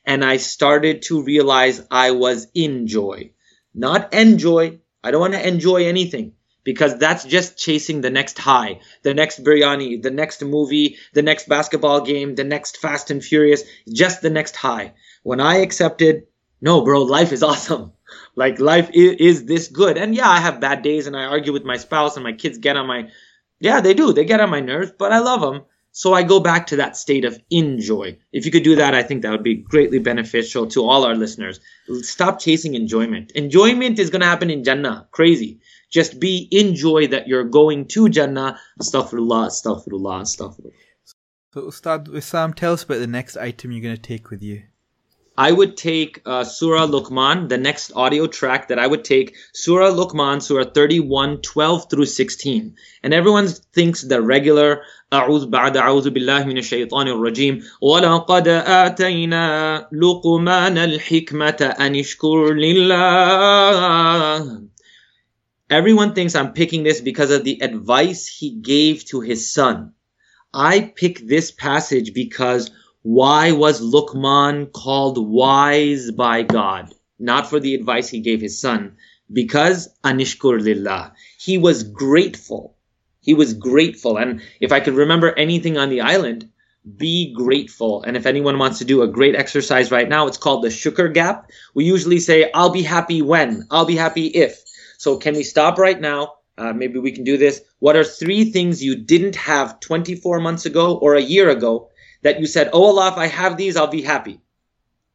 and 0.05 0.25
I 0.25 0.37
started 0.37 1.03
to 1.03 1.23
realize 1.23 1.87
I 1.91 2.11
was 2.11 2.47
in 2.55 2.87
joy. 2.87 3.31
Not 3.75 4.13
enjoy, 4.13 4.81
I 5.03 5.11
don't 5.11 5.21
want 5.21 5.33
to 5.35 5.49
enjoy 5.49 5.87
anything 5.87 6.35
because 6.65 6.99
that's 6.99 7.25
just 7.25 7.59
chasing 7.59 8.01
the 8.01 8.11
next 8.11 8.39
high, 8.39 8.81
the 9.03 9.15
next 9.15 9.43
biryani, 9.43 10.03
the 10.03 10.11
next 10.11 10.43
movie, 10.43 10.97
the 11.13 11.23
next 11.23 11.49
basketball 11.49 12.03
game, 12.03 12.35
the 12.35 12.45
next 12.45 12.77
Fast 12.79 13.11
and 13.11 13.25
Furious, 13.25 13.63
just 13.93 14.23
the 14.23 14.31
next 14.31 14.57
high. 14.57 14.93
When 15.23 15.41
I 15.41 15.57
accepted, 15.57 16.25
no, 16.61 16.83
bro, 16.83 17.03
life 17.03 17.33
is 17.33 17.43
awesome. 17.51 17.94
Like 18.37 18.61
life 18.61 18.91
is, 18.93 19.17
is 19.19 19.45
this 19.45 19.69
good. 19.69 19.97
And 19.97 20.15
yeah, 20.15 20.29
I 20.29 20.41
have 20.41 20.61
bad 20.61 20.83
days 20.83 21.07
and 21.07 21.17
I 21.17 21.25
argue 21.25 21.53
with 21.53 21.65
my 21.65 21.77
spouse 21.77 22.17
and 22.17 22.25
my 22.25 22.33
kids 22.33 22.59
get 22.59 22.77
on 22.77 22.87
my, 22.87 23.11
yeah, 23.61 23.81
they 23.81 23.95
do. 23.95 24.13
They 24.13 24.25
get 24.25 24.41
on 24.41 24.51
my 24.51 24.61
nerves, 24.61 24.93
but 24.99 25.13
I 25.13 25.19
love 25.19 25.41
them. 25.41 25.63
So 25.97 26.13
I 26.13 26.25
go 26.25 26.41
back 26.41 26.67
to 26.69 26.77
that 26.77 26.97
state 26.97 27.25
of 27.25 27.39
enjoy. 27.51 28.19
If 28.33 28.47
you 28.47 28.51
could 28.51 28.65
do 28.65 28.75
that, 28.77 28.95
I 28.95 29.05
think 29.05 29.23
that 29.23 29.31
would 29.31 29.45
be 29.45 29.55
greatly 29.55 30.01
beneficial 30.01 30.67
to 30.69 30.83
all 30.83 31.05
our 31.05 31.15
listeners. 31.15 31.61
Stop 32.03 32.41
chasing 32.41 32.75
enjoyment. 32.75 33.31
Enjoyment 33.31 34.01
is 34.01 34.11
going 34.11 34.21
to 34.21 34.27
happen 34.27 34.51
in 34.51 34.65
Jannah. 34.65 35.07
Crazy. 35.13 35.61
Just 35.91 36.19
be 36.19 36.49
enjoy 36.51 37.07
that 37.07 37.29
you're 37.29 37.45
going 37.45 37.87
to 37.89 38.09
Jannah. 38.09 38.59
Astaghfirullah, 38.83 39.47
astaghfirullah, 39.47 40.23
astaghfirullah. 40.23 40.73
So 41.55 41.63
Ustadh 41.63 42.09
Wisam, 42.09 42.57
tell 42.57 42.73
us 42.73 42.83
about 42.83 42.99
the 42.99 43.07
next 43.07 43.37
item 43.37 43.71
you're 43.71 43.81
going 43.81 43.95
to 43.95 44.03
take 44.03 44.31
with 44.31 44.43
you. 44.43 44.65
I 45.38 45.52
would 45.54 45.78
take 45.78 46.22
uh, 46.26 46.44
Surah 46.44 46.88
Luqman, 46.88 47.48
the 47.48 47.58
next 47.58 47.94
audio 47.96 48.28
track 48.28 48.68
that 48.68 48.78
I 48.78 48.86
would 48.86 49.06
take, 49.06 49.38
Surah 49.54 49.92
Luqman, 49.92 50.42
Surah 50.42 50.66
31, 50.66 51.42
12 51.42 51.90
through 51.90 52.08
16. 52.08 52.76
And 53.04 53.14
everyone 53.14 53.48
thinks 53.48 54.02
the 54.02 54.22
regular 54.22 54.82
أعوذ 55.14 55.46
بعد 55.50 55.78
أعوذ 55.78 56.10
بالله 56.10 56.44
من 56.46 56.58
الشيطان 56.58 57.08
الرجيم 57.08 57.64
ولقد 57.82 58.48
آتينا 58.48 59.88
لقمان 59.92 60.78
الحكمة 60.78 61.76
أن 61.80 61.96
اشكر 61.96 62.54
لله 62.54 63.90
Everyone 65.70 66.14
thinks 66.14 66.36
I'm 66.36 66.54
picking 66.54 66.84
this 66.84 67.00
because 67.00 67.32
of 67.32 67.44
the 67.44 67.62
advice 67.62 68.28
he 68.28 68.52
gave 68.52 69.06
to 69.06 69.22
his 69.22 69.52
son. 69.52 69.94
I 70.54 70.82
pick 70.82 71.26
this 71.26 71.50
passage 71.52 72.14
because 72.14 72.72
why 73.05 73.53
was 73.53 73.83
Luqman 73.83 74.73
called 74.73 75.19
wise 75.19 76.11
by 76.11 76.43
God? 76.43 76.91
Not 77.19 77.51
for 77.51 77.61
the 77.61 77.75
advice 77.75 78.09
he 78.09 78.21
gave 78.21 78.41
his 78.41 78.59
son, 78.59 78.97
because 79.31 79.95
anishkur 80.03 80.59
lillah. 80.59 81.13
He 81.39 81.59
was 81.59 81.83
grateful. 81.83 82.79
He 83.21 83.35
was 83.35 83.53
grateful. 83.53 84.17
And 84.17 84.41
if 84.59 84.73
I 84.73 84.81
could 84.81 84.95
remember 84.95 85.35
anything 85.35 85.77
on 85.77 85.91
the 85.91 86.01
island, 86.01 86.49
be 86.97 87.35
grateful. 87.35 88.03
And 88.05 88.17
if 88.17 88.25
anyone 88.25 88.59
wants 88.59 88.79
to 88.79 88.87
do 88.87 89.03
a 89.03 89.09
great 89.09 89.37
exercise 89.37 89.91
right 89.91 90.09
now, 90.09 90.27
it's 90.27 90.39
called 90.39 90.65
the 90.65 90.69
shukr 90.69 91.13
gap. 91.13 91.51
We 91.75 91.85
usually 91.85 92.21
say, 92.21 92.51
I'll 92.55 92.71
be 92.71 92.83
happy 92.83 93.21
when, 93.21 93.67
I'll 93.71 93.85
be 93.85 93.97
happy 93.97 94.29
if. 94.29 94.65
So 94.97 95.19
can 95.19 95.35
we 95.35 95.43
stop 95.43 95.77
right 95.77 96.01
now? 96.01 96.37
Uh, 96.57 96.73
maybe 96.73 96.99
we 96.99 97.13
can 97.13 97.25
do 97.25 97.37
this. 97.37 97.61
What 97.81 97.97
are 97.97 98.05
three 98.05 98.51
things 98.51 98.83
you 98.83 98.97
didn't 98.97 99.37
have 99.37 99.79
24 99.81 100.41
months 100.41 100.65
ago 100.65 100.97
or 100.97 101.17
a 101.17 101.21
year 101.21 101.51
ago 101.51 101.91
that 102.25 102.41
you 102.41 102.47
said, 102.47 102.71
Oh 102.73 102.85
Allah, 102.87 103.13
if 103.13 103.19
I 103.19 103.29
have 103.29 103.57
these, 103.57 103.77
I'll 103.77 103.87
be 103.87 104.03
happy. 104.03 104.41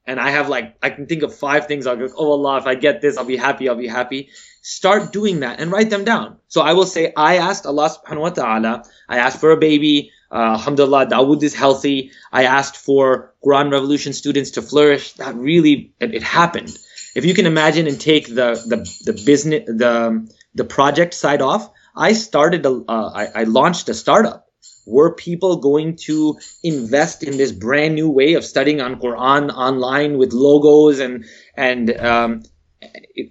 And 0.05 0.19
I 0.19 0.29
have 0.29 0.47
like, 0.47 0.77
I 0.81 0.89
can 0.89 1.05
think 1.05 1.23
of 1.23 1.35
five 1.35 1.67
things. 1.67 1.85
I'll 1.85 1.97
go, 1.97 2.07
Oh 2.15 2.31
Allah, 2.31 2.57
if 2.57 2.65
I 2.65 2.75
get 2.75 3.01
this, 3.01 3.17
I'll 3.17 3.25
be 3.25 3.35
happy, 3.35 3.67
I'll 3.67 3.75
be 3.75 3.87
happy. 3.87 4.29
Start 4.61 5.11
doing 5.11 5.41
that 5.41 5.59
and 5.59 5.71
write 5.71 5.89
them 5.89 6.05
down. 6.05 6.37
So 6.47 6.61
I 6.61 6.73
will 6.73 6.85
say, 6.85 7.11
I 7.17 7.37
asked 7.37 7.65
Allah 7.65 7.89
subhanahu 7.89 8.21
wa 8.21 8.29
ta'ala, 8.29 8.83
I 9.09 9.17
asked 9.17 9.39
for 9.39 9.51
a 9.51 9.57
baby. 9.57 10.11
Uh, 10.31 10.53
alhamdulillah, 10.57 11.07
Dawood 11.07 11.41
is 11.41 11.55
healthy. 11.55 12.11
I 12.31 12.43
asked 12.43 12.77
for 12.77 13.33
Quran 13.43 13.71
Revolution 13.71 14.13
students 14.13 14.51
to 14.51 14.61
flourish. 14.61 15.13
That 15.13 15.33
really, 15.35 15.93
it, 15.99 16.13
it 16.13 16.23
happened. 16.23 16.77
If 17.15 17.25
you 17.25 17.33
can 17.33 17.47
imagine 17.47 17.87
and 17.87 17.99
take 17.99 18.27
the, 18.27 18.53
the, 18.67 18.77
the 19.05 19.13
business, 19.25 19.63
the, 19.65 20.31
the 20.53 20.65
project 20.65 21.15
side 21.15 21.41
off, 21.41 21.71
I 21.95 22.13
started, 22.13 22.63
a, 22.67 22.83
uh, 22.87 23.11
I, 23.15 23.41
I 23.41 23.43
launched 23.45 23.89
a 23.89 23.95
startup 23.95 24.48
were 24.89 25.13
people 25.13 25.57
going 25.57 25.95
to 25.95 26.39
invest 26.63 27.23
in 27.23 27.37
this 27.37 27.51
brand 27.51 27.95
new 27.95 28.09
way 28.09 28.33
of 28.33 28.43
studying 28.43 28.81
on 28.81 28.99
Quran 28.99 29.51
online 29.53 30.17
with 30.17 30.33
logos 30.33 30.99
and 30.99 31.25
and 31.55 31.95
um, 31.99 32.43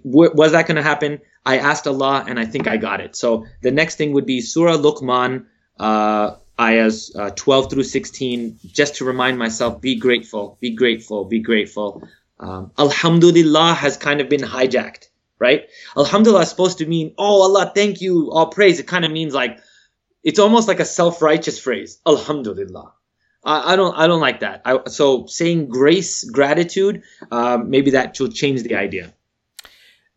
was 0.03 0.51
that 0.51 0.67
going 0.67 0.77
to 0.77 0.83
happen? 0.83 1.19
I 1.45 1.57
asked 1.57 1.87
Allah 1.87 2.25
and 2.27 2.39
I 2.39 2.45
think 2.45 2.67
I 2.67 2.77
got 2.77 3.01
it. 3.01 3.15
So 3.15 3.45
the 3.61 3.71
next 3.71 3.95
thing 3.95 4.13
would 4.13 4.25
be 4.25 4.41
Surah 4.41 4.77
Luqman, 4.77 5.45
uh, 5.79 6.35
ayahs 6.59 7.11
uh, 7.15 7.31
12 7.31 7.71
through 7.71 7.83
16, 7.83 8.59
just 8.65 8.95
to 8.97 9.05
remind 9.05 9.39
myself, 9.39 9.81
be 9.81 9.95
grateful, 9.95 10.57
be 10.59 10.75
grateful, 10.75 11.25
be 11.25 11.39
grateful. 11.39 12.07
Um, 12.39 12.71
Alhamdulillah 12.77 13.73
has 13.73 13.97
kind 13.97 14.21
of 14.21 14.29
been 14.29 14.41
hijacked, 14.41 15.07
right? 15.39 15.67
Alhamdulillah 15.97 16.41
is 16.41 16.49
supposed 16.49 16.79
to 16.79 16.85
mean, 16.85 17.13
oh 17.17 17.41
Allah, 17.41 17.71
thank 17.73 18.01
you, 18.01 18.31
all 18.31 18.47
praise. 18.47 18.79
It 18.79 18.87
kind 18.87 19.05
of 19.05 19.11
means 19.11 19.33
like, 19.33 19.59
it's 20.23 20.39
almost 20.39 20.67
like 20.67 20.79
a 20.79 20.85
self-righteous 20.85 21.59
phrase. 21.59 21.99
Alhamdulillah. 22.05 22.93
I, 23.43 23.73
I 23.73 23.75
don't 23.75 23.95
I 23.95 24.07
don't 24.07 24.19
like 24.19 24.41
that. 24.41 24.61
I, 24.65 24.79
so 24.87 25.25
saying 25.27 25.69
grace, 25.69 26.23
gratitude, 26.29 27.03
um, 27.31 27.69
maybe 27.69 27.91
that 27.91 28.19
will 28.19 28.29
change 28.29 28.63
the 28.63 28.75
idea. 28.75 29.13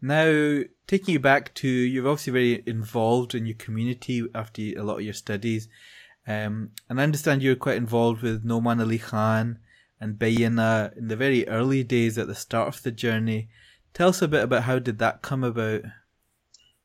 Now, 0.01 0.63
taking 0.89 1.13
you 1.13 1.21
back 1.21 1.55
to 1.55 1.69
you're 1.69 2.09
obviously 2.09 2.33
very 2.33 2.63
involved 2.67 3.35
in 3.35 3.47
your 3.47 3.55
community 3.55 4.25
after 4.35 4.63
a 4.63 4.83
lot 4.83 4.97
of 4.97 5.03
your 5.03 5.15
studies, 5.15 5.69
um, 6.27 6.71
and 6.89 7.01
I 7.01 7.05
understand 7.05 7.43
you're 7.43 7.55
quite 7.55 7.77
involved 7.77 8.23
with 8.23 8.45
Nouman 8.45 8.81
Ali 8.81 8.99
Khan 8.99 9.61
and 10.01 10.19
Bayyinah 10.19 10.97
in 10.97 11.07
the 11.07 11.15
very 11.15 11.47
early 11.47 11.85
days 11.85 12.19
at 12.19 12.27
the 12.27 12.35
start 12.35 12.67
of 12.67 12.83
the 12.83 12.91
journey. 12.91 13.49
Tell 13.95 14.09
us 14.09 14.23
a 14.23 14.27
bit 14.27 14.43
about 14.43 14.65
how 14.65 14.81
did 14.81 14.99
that 14.99 15.23
come 15.23 15.45
about? 15.45 15.83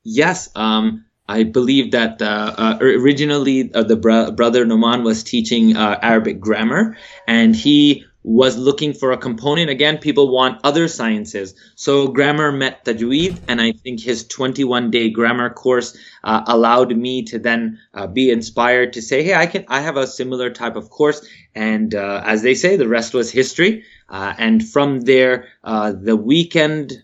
Yes, 0.04 0.50
um, 0.56 1.07
I 1.28 1.44
believe 1.44 1.92
that 1.92 2.22
uh, 2.22 2.56
uh, 2.58 2.78
originally 2.82 3.72
uh, 3.74 3.84
the 3.84 3.96
bro- 3.96 4.32
brother 4.32 4.66
Nouman 4.66 5.04
was 5.04 5.24
teaching 5.24 5.76
uh, 5.76 6.00
Arabic 6.02 6.40
grammar, 6.40 6.98
and 7.28 7.56
he 7.56 8.06
was 8.24 8.58
looking 8.58 8.94
for 8.94 9.12
a 9.12 9.18
component. 9.18 9.70
Again, 9.70 9.98
people 10.00 10.30
want 10.32 10.60
other 10.64 10.88
sciences, 10.88 11.56
so 11.76 12.08
grammar 12.08 12.52
met 12.52 12.86
tajweed, 12.86 13.40
and 13.48 13.62
I 13.62 13.72
think 13.72 14.02
his 14.02 14.26
21-day 14.26 15.10
grammar 15.10 15.50
course 15.50 15.98
uh, 16.24 16.44
allowed 16.48 16.96
me 16.96 17.24
to 17.24 17.40
then 17.40 17.80
uh, 17.94 18.08
be 18.08 18.30
inspired 18.32 18.94
to 18.94 19.02
say, 19.02 19.24
"Hey, 19.24 19.34
I 19.36 19.48
can. 19.48 19.66
I 19.68 19.82
have 19.82 19.98
a 19.98 20.08
similar 20.08 20.50
type 20.50 20.76
of 20.76 20.90
course." 20.90 21.28
And 21.56 21.94
as 21.94 22.42
they 22.42 22.54
say, 22.54 22.78
the 22.78 22.88
rest 22.88 23.14
was 23.14 23.32
history. 23.32 23.84
and 24.10 24.66
from 24.68 25.02
there, 25.02 25.48
the 25.64 26.16
weekend 26.16 27.04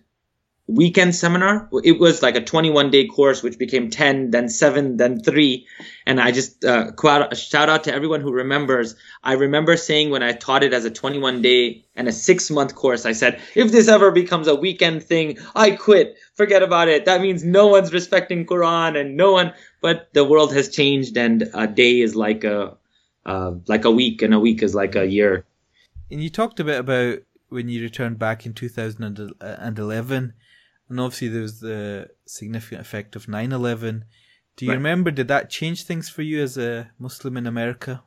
weekend 0.68 1.14
seminar. 1.14 1.70
It 1.84 2.00
was 2.00 2.22
like 2.22 2.36
a 2.36 2.44
21 2.44 2.90
day 2.90 3.08
course, 3.08 3.44
which 3.44 3.58
became 3.58 3.90
10, 3.90 4.32
then 4.32 4.48
seven, 4.48 4.98
then 4.98 5.22
three. 5.22 5.68
And 6.06 6.22
I 6.22 6.32
just 6.32 6.64
uh, 6.64 6.92
shout 7.34 7.70
out 7.70 7.84
to 7.84 7.94
everyone 7.94 8.22
who 8.22 8.32
remembers. 8.32 8.96
I 9.24 9.34
remember 9.34 9.76
saying 9.76 10.10
when 10.10 10.24
I 10.24 10.32
taught 10.32 10.64
it 10.64 10.74
as 10.74 10.86
a 10.86 10.92
21 10.92 11.42
day 11.42 11.86
and 11.96 12.08
a 12.08 12.14
six 12.14 12.50
month 12.50 12.76
course, 12.76 13.06
I 13.06 13.12
said, 13.12 13.42
if 13.56 13.72
this 13.72 13.88
ever 13.88 14.12
becomes 14.12 14.48
a 14.48 14.56
weekend 14.56 15.04
thing, 15.04 15.38
I 15.56 15.72
quit. 15.72 16.18
Forget 16.36 16.64
about 16.64 16.88
it. 16.88 17.06
That 17.06 17.22
means 17.22 17.44
no 17.44 17.68
one's 17.68 17.92
respecting 17.94 18.46
Quran 18.46 19.00
and 19.00 19.18
no 19.18 19.34
one. 19.34 19.54
But 19.82 20.14
the 20.14 20.24
world 20.24 20.54
has 20.54 20.70
changed, 20.70 21.18
and 21.18 21.50
a 21.54 21.68
day 21.68 22.00
is 22.00 22.16
like 22.16 22.46
a 22.46 22.78
uh, 23.26 23.52
like 23.68 23.84
a 23.84 23.92
week, 23.92 24.22
and 24.22 24.34
a 24.34 24.40
week 24.40 24.64
is 24.64 24.74
like 24.74 24.96
a 24.96 25.06
year. 25.06 25.46
And 26.10 26.24
you 26.24 26.30
talked 26.30 26.62
a 26.62 26.64
bit 26.64 26.80
about 26.80 27.20
when 27.50 27.68
you 27.68 27.82
returned 27.82 28.18
back 28.18 28.46
in 28.46 28.54
2011 28.54 30.34
and 30.94 31.00
obviously 31.00 31.28
there 31.28 31.42
was 31.42 31.60
the 31.60 32.08
significant 32.28 32.80
effect 32.80 33.16
of 33.16 33.26
9-11 33.26 34.04
do 34.56 34.66
you 34.66 34.72
right. 34.72 34.78
remember 34.78 35.10
did 35.10 35.28
that 35.30 35.50
change 35.50 35.86
things 35.86 36.08
for 36.08 36.22
you 36.22 36.42
as 36.44 36.56
a 36.58 36.92
muslim 37.00 37.36
in 37.38 37.48
america? 37.48 38.04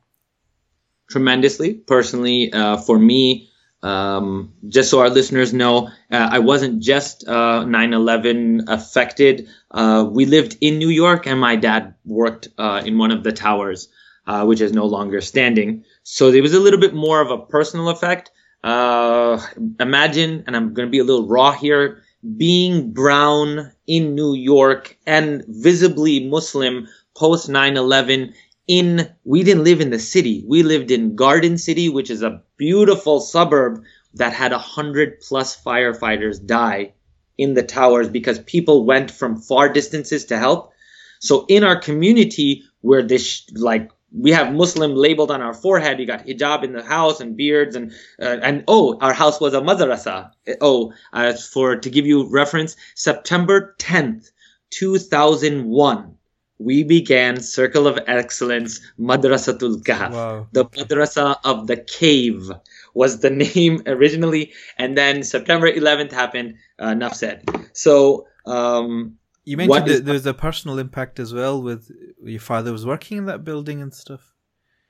Tremendously. 1.11 1.75
Personally 1.75 2.53
uh, 2.53 2.77
for 2.77 2.97
me 2.99 3.51
um, 3.83 4.55
just 4.69 4.89
so 4.91 5.01
our 5.01 5.11
listeners 5.11 5.53
know 5.53 5.89
uh, 6.13 6.29
i 6.31 6.39
wasn't 6.39 6.81
just 6.81 7.29
uh, 7.29 7.65
9-11 7.65 8.69
affected. 8.69 9.49
Uh, 9.73 10.09
we 10.09 10.25
lived 10.25 10.57
in 10.61 10.79
new 10.79 10.89
york 10.89 11.27
and 11.27 11.41
my 11.41 11.57
dad 11.57 11.95
worked 12.05 12.49
uh, 12.57 12.83
in 12.87 12.99
one 12.99 13.11
of 13.11 13.25
the 13.25 13.33
towers 13.33 13.89
uh, 14.29 14.45
which 14.45 14.61
is 14.61 14.73
no 14.73 14.87
longer 14.87 15.21
standing. 15.21 15.85
So 16.05 16.31
there 16.31 16.43
was 16.43 16.55
a 16.55 16.61
little 16.61 16.81
bit 16.81 16.95
more 16.95 17.21
of 17.21 17.31
a 17.31 17.39
personal 17.39 17.89
effect. 17.89 18.31
Imagine 18.65 20.45
and 20.47 20.57
i'm 20.57 20.75
going 20.75 20.87
to 20.87 20.91
be 20.91 21.01
a 21.01 21.05
little 21.05 21.27
raw 21.27 21.51
here 21.51 22.03
being 22.37 22.93
brown 22.93 23.73
in 23.87 24.15
New 24.15 24.35
York 24.35 24.97
and 25.07 25.45
visibly 25.47 26.29
Muslim 26.29 26.89
post 27.15 27.49
9-11 27.49 28.35
in 28.67 29.09
we 29.25 29.43
didn't 29.43 29.65
live 29.65 29.81
in 29.81 29.91
the 29.91 29.99
city. 29.99 30.45
We 30.47 30.63
lived 30.63 30.91
in 30.91 31.17
garden 31.17 31.57
city 31.59 31.89
which 31.89 32.11
is 32.11 32.23
a 32.23 32.43
beautiful 32.57 33.21
suburb 33.21 33.85
that 34.15 34.33
had 34.33 34.53
a 34.53 34.59
hundred 34.59 35.21
plus 35.21 35.57
firefighters 35.57 36.45
die 36.45 36.95
in 37.39 37.55
the 37.55 37.63
towers 37.63 38.09
because 38.09 38.39
people 38.41 38.85
went 38.85 39.11
from 39.11 39.41
far 39.41 39.69
distances 39.69 40.27
to 40.27 40.39
help. 40.39 40.73
So 41.21 41.45
in 41.49 41.65
our 41.65 41.79
community 41.79 42.65
where 42.81 43.03
this 43.03 43.45
like 43.53 43.91
we 44.13 44.31
have 44.33 44.55
Muslim 44.55 44.95
labeled 44.95 45.31
on 45.31 45.43
our 45.43 45.55
forehead. 45.55 45.99
We 45.99 46.07
got 46.07 46.27
hijab 46.27 46.63
in 46.63 46.73
the 46.73 46.83
house 46.83 47.21
and 47.21 47.37
beards 47.37 47.77
and 47.77 47.93
uh, 48.21 48.39
and 48.43 48.65
oh, 48.69 48.99
our 49.01 49.13
house 49.13 49.41
was 49.41 49.55
a 49.55 49.61
madrasa. 49.61 50.31
Oh, 50.61 50.93
as 51.13 51.47
for 51.47 51.77
to 51.77 51.91
give 51.91 52.07
you 52.07 52.29
reference, 52.29 52.77
September 52.95 53.75
10th, 53.79 54.31
2001, 54.71 56.17
we 56.59 56.85
began 56.85 57.41
Circle 57.41 57.87
of 57.87 57.99
Excellence 58.07 58.81
Madrasatul 58.99 59.83
Kahf. 59.83 60.13
Wow. 60.13 60.47
The 60.53 60.65
madrasa 60.67 61.37
of 61.45 61.67
the 61.67 61.77
cave 61.77 62.51
was 62.95 63.21
the 63.21 63.31
name 63.55 63.83
originally, 63.87 64.53
and 64.79 64.97
then 64.97 65.23
September 65.23 65.71
11th 65.71 66.13
happened. 66.13 66.55
Uh, 66.81 66.89
enough 66.89 67.15
said. 67.15 67.45
So. 67.73 68.27
Um, 68.47 69.19
you 69.47 69.57
mentioned 69.57 69.87
that 69.87 70.05
there's 70.05 70.27
a 70.27 70.35
personal 70.35 70.79
impact 70.79 71.21
as 71.21 71.33
well 71.33 71.63
with 71.63 71.91
your 72.23 72.41
father 72.41 72.73
was 72.73 72.85
working 72.85 73.19
in 73.19 73.27
that 73.27 73.45
building 73.45 73.81
and 73.81 73.95
stuff. 73.95 74.35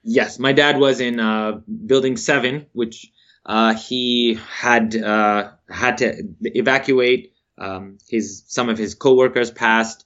Yes, 0.03 0.39
my 0.39 0.53
dad 0.53 0.79
was 0.79 0.99
in 0.99 1.21
uh, 1.21 1.61
building 1.85 2.17
seven, 2.17 2.67
which 2.73 3.13
uh, 3.45 3.75
he 3.75 4.39
had 4.49 4.97
uh, 4.97 5.51
had 5.69 5.99
to 5.99 6.23
evacuate. 6.41 7.35
Um, 7.59 7.99
his 8.09 8.45
some 8.47 8.69
of 8.69 8.79
his 8.79 8.95
coworkers 8.95 9.51
passed. 9.51 10.05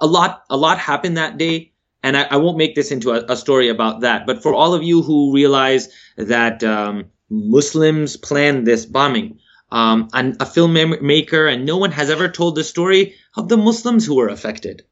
A 0.00 0.06
lot, 0.06 0.44
a 0.50 0.56
lot 0.56 0.78
happened 0.78 1.16
that 1.16 1.38
day, 1.38 1.72
and 2.02 2.16
I, 2.16 2.22
I 2.22 2.36
won't 2.36 2.56
make 2.56 2.74
this 2.74 2.90
into 2.90 3.10
a, 3.10 3.24
a, 3.28 3.36
story 3.36 3.68
about 3.68 4.00
that. 4.00 4.26
But 4.26 4.42
for 4.42 4.54
all 4.54 4.74
of 4.74 4.82
you 4.82 5.02
who 5.02 5.34
realize 5.34 5.90
that 6.16 6.64
um, 6.64 7.10
Muslims 7.28 8.16
planned 8.16 8.66
this 8.66 8.86
bombing, 8.86 9.38
um, 9.72 10.10
and 10.12 10.34
a 10.34 10.44
filmmaker, 10.44 11.50
and 11.50 11.64
no 11.64 11.78
one 11.78 11.92
has 11.92 12.10
ever 12.10 12.28
told 12.28 12.54
the 12.54 12.62
story 12.62 13.14
of 13.34 13.48
the 13.48 13.56
Muslims 13.56 14.04
who 14.04 14.16
were 14.16 14.28
affected. 14.28 14.82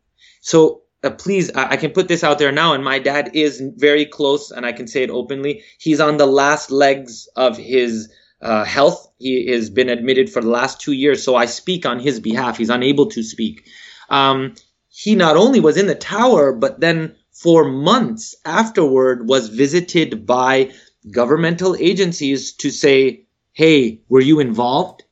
So 0.40 0.84
uh, 1.04 1.10
please, 1.10 1.52
I, 1.54 1.72
I, 1.72 1.76
can 1.76 1.90
put 1.90 2.08
this 2.08 2.24
out 2.24 2.38
there 2.38 2.50
now, 2.50 2.72
and 2.72 2.82
my 2.82 2.98
dad 2.98 3.32
is 3.34 3.62
very 3.76 4.06
close, 4.06 4.50
and 4.50 4.64
I 4.64 4.72
can 4.72 4.86
say 4.86 5.02
it 5.02 5.10
openly. 5.10 5.64
He's 5.78 6.00
on 6.00 6.16
the 6.16 6.24
last 6.24 6.70
legs 6.70 7.28
of 7.36 7.58
his 7.58 8.10
uh, 8.40 8.64
health. 8.64 9.06
He 9.18 9.48
has 9.52 9.68
been 9.68 9.90
admitted 9.90 10.30
for 10.30 10.40
the 10.40 10.48
last 10.48 10.80
two 10.80 10.92
years, 10.92 11.22
so 11.22 11.36
I 11.36 11.44
speak 11.44 11.84
on 11.84 12.00
his 12.00 12.18
behalf. 12.18 12.56
He's 12.56 12.70
unable 12.70 13.06
to 13.10 13.22
speak. 13.22 13.66
Um, 14.08 14.54
he 14.88 15.14
not 15.14 15.36
only 15.36 15.60
was 15.60 15.76
in 15.76 15.88
the 15.88 15.94
tower, 15.94 16.54
but 16.54 16.80
then 16.80 17.16
for 17.32 17.64
months 17.64 18.34
afterward 18.46 19.28
was 19.28 19.50
visited 19.50 20.24
by 20.24 20.72
governmental 21.10 21.76
agencies 21.78 22.54
to 22.54 22.70
say, 22.70 23.26
hey, 23.60 24.00
were 24.08 24.22
you 24.22 24.40
involved? 24.40 25.02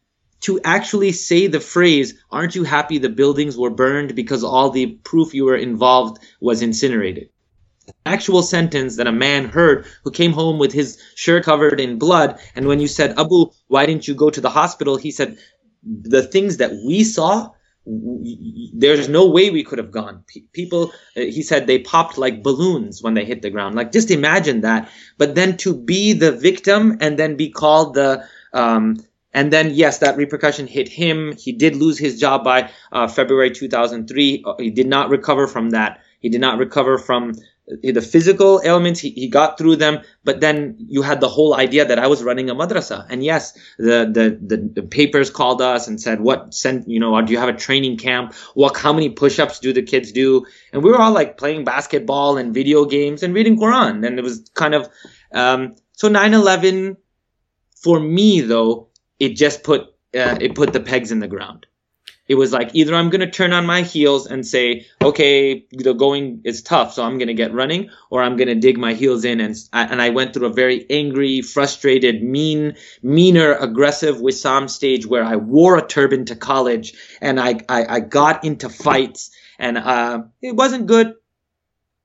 To 0.41 0.59
actually 0.65 1.13
say 1.13 1.49
the 1.49 1.61
phrase, 1.61 2.15
aren't 2.31 2.55
you 2.55 2.65
happy 2.65 2.97
the 2.97 3.11
buildings 3.11 3.59
were 3.59 3.69
burned 3.69 4.15
because 4.15 4.43
all 4.43 4.71
the 4.71 4.87
proof 5.05 5.35
you 5.35 5.45
were 5.45 5.55
involved 5.55 6.17
was 6.41 6.63
incinerated? 6.63 7.29
Actual 8.07 8.43
sentence 8.43 8.97
that 8.97 9.07
a 9.07 9.13
man 9.13 9.51
heard 9.51 9.85
who 10.03 10.11
came 10.11 10.33
home 10.33 10.59
with 10.59 10.73
his 10.73 10.99
shirt 11.15 11.45
covered 11.45 11.79
in 11.79 11.99
blood. 11.99 12.41
And 12.55 12.67
when 12.67 12.81
you 12.81 12.89
said, 12.89 13.19
Abu, 13.19 13.51
why 13.67 13.85
didn't 13.85 14.09
you 14.09 14.15
go 14.15 14.31
to 14.31 14.41
the 14.41 14.49
hospital? 14.49 14.97
He 14.97 15.11
said, 15.11 15.37
the 15.83 16.23
things 16.23 16.57
that 16.57 16.73
we 16.87 17.05
saw, 17.05 17.51
there's 17.85 19.11
no 19.11 19.29
way 19.29 19.51
we 19.51 19.63
could 19.63 19.79
have 19.79 19.91
gone. 19.91 20.25
People, 20.55 20.93
uh, 21.17 21.21
he 21.21 21.43
said, 21.43 21.67
they 21.67 21.81
popped 21.81 22.17
like 22.17 22.43
balloons 22.43 23.03
when 23.03 23.13
they 23.13 23.27
hit 23.27 23.43
the 23.43 23.51
ground. 23.51 23.75
Like, 23.75 23.93
just 23.93 24.11
imagine 24.11 24.63
that. 24.63 24.91
But 25.19 25.35
then 25.35 25.59
to 25.59 25.75
be 25.75 26.15
the 26.15 26.33
victim 26.33 26.97
and 27.01 27.19
then 27.19 27.37
be 27.37 27.51
called 27.51 27.93
the 27.93 28.27
um, 28.53 28.97
and 29.33 29.53
then, 29.53 29.73
yes, 29.75 29.99
that 29.99 30.17
repercussion 30.17 30.67
hit 30.67 30.89
him. 30.89 31.37
He 31.37 31.53
did 31.53 31.77
lose 31.77 31.99
his 31.99 32.19
job 32.19 32.45
by 32.45 32.71
uh, 32.91 33.09
February 33.09 33.51
2003. 33.51 34.43
Uh, 34.45 34.55
he 34.59 34.71
did 34.71 34.87
not 34.87 35.11
recover 35.11 35.47
from 35.47 35.71
that. 35.71 36.01
He 36.21 36.29
did 36.29 36.41
not 36.41 36.59
recover 36.59 36.99
from 36.99 37.35
the 37.83 38.01
physical 38.01 38.61
ailments. 38.65 39.01
He, 39.01 39.11
he 39.11 39.29
got 39.29 39.59
through 39.59 39.77
them, 39.77 40.01
but 40.25 40.41
then 40.41 40.77
you 40.79 41.03
had 41.03 41.21
the 41.21 41.29
whole 41.29 41.55
idea 41.55 41.85
that 41.85 41.99
I 41.99 42.07
was 42.07 42.23
running 42.23 42.49
a 42.49 42.55
madrasa. 42.55 43.07
And 43.11 43.23
yes, 43.23 43.53
the, 43.79 44.09
the, 44.11 44.39
the, 44.41 44.81
the 44.81 44.83
papers 44.83 45.31
called 45.31 45.61
us 45.61 45.87
and 45.87 46.01
said, 46.01 46.21
what 46.21 46.55
sent, 46.55 46.89
you 46.89 46.99
know, 46.99 47.21
do 47.21 47.33
you 47.33 47.39
have 47.39 47.51
a 47.51 47.57
training 47.57 47.99
camp? 47.99 48.35
What, 48.55 48.77
how 48.77 48.93
many 48.93 49.11
push-ups 49.11 49.61
do 49.61 49.73
the 49.73 49.83
kids 49.83 50.13
do? 50.13 50.47
And 50.73 50.83
we 50.83 50.91
were 50.91 50.99
all 50.99 51.13
like 51.13 51.37
playing 51.37 51.65
basketball 51.65 52.39
and 52.39 52.55
video 52.55 52.87
games 52.87 53.23
and 53.23 53.35
reading 53.35 53.59
Quran. 53.59 54.07
And 54.07 54.19
it 54.19 54.23
was 54.23 54.51
kind 54.55 54.75
of, 54.75 54.89
um, 55.33 55.77
so 55.93 56.09
9-11, 56.09 56.97
for 57.83 58.01
me, 58.01 58.41
though, 58.41 58.89
it 59.18 59.31
just 59.31 59.62
put 59.62 59.83
uh, 60.14 60.39
it 60.41 60.55
put 60.55 60.72
the 60.72 60.81
pegs 60.81 61.12
in 61.12 61.20
the 61.20 61.29
ground. 61.29 61.66
It 62.29 62.35
was 62.35 62.53
like 62.53 62.70
either 62.74 62.95
I'm 62.95 63.09
going 63.09 63.22
to 63.22 63.31
turn 63.31 63.55
on 63.55 63.64
my 63.64 63.81
heels 63.81 64.26
and 64.26 64.47
say, 64.47 64.87
okay, 65.03 65.64
the 65.70 65.95
going 65.95 66.43
is 66.45 66.62
tough, 66.62 66.93
so 66.93 67.03
I'm 67.03 67.16
going 67.16 67.29
to 67.29 67.35
get 67.35 67.55
running, 67.55 67.89
or 68.11 68.22
I'm 68.22 68.37
going 68.37 68.49
to 68.49 68.55
dig 68.55 68.76
my 68.76 68.93
heels 68.93 69.24
in. 69.24 69.41
And 69.41 69.57
and 69.72 70.03
I 70.03 70.11
went 70.11 70.35
through 70.35 70.49
a 70.49 70.53
very 70.53 70.85
angry, 70.91 71.41
frustrated, 71.41 72.22
mean, 72.22 72.76
meaner, 73.03 73.55
aggressive 73.55 74.16
Wisam 74.16 74.68
stage 74.68 75.07
where 75.07 75.24
I 75.24 75.37
wore 75.37 75.79
a 75.79 75.87
turban 75.87 76.26
to 76.26 76.37
college 76.37 76.93
and 77.20 77.41
I 77.41 77.61
I, 77.68 77.97
I 77.97 78.01
got 78.01 78.45
into 78.45 78.68
fights 78.68 79.31
and 79.59 79.79
uh, 79.79 80.22
it 80.43 80.55
wasn't 80.55 80.87
good, 80.87 81.14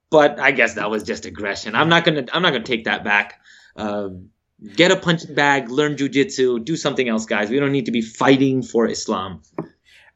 but 0.10 0.40
I 0.40 0.52
guess 0.52 0.76
that 0.76 0.90
was 0.90 1.04
just 1.04 1.26
aggression. 1.26 1.76
I'm 1.76 1.90
not 1.90 2.06
gonna 2.06 2.26
I'm 2.32 2.42
not 2.42 2.52
gonna 2.52 2.64
take 2.64 2.86
that 2.86 3.04
back. 3.04 3.42
Um, 3.76 4.30
get 4.76 4.92
a 4.92 4.96
punching 4.96 5.36
bag, 5.36 5.70
learn 5.70 5.96
jujitsu, 5.96 6.64
do 6.64 6.76
something 6.76 7.08
else, 7.08 7.26
guys. 7.26 7.50
We 7.50 7.60
don't 7.60 7.72
need 7.72 7.86
to 7.86 7.92
be 7.92 8.02
fighting 8.02 8.64
for 8.64 8.88
Islam. 8.88 9.42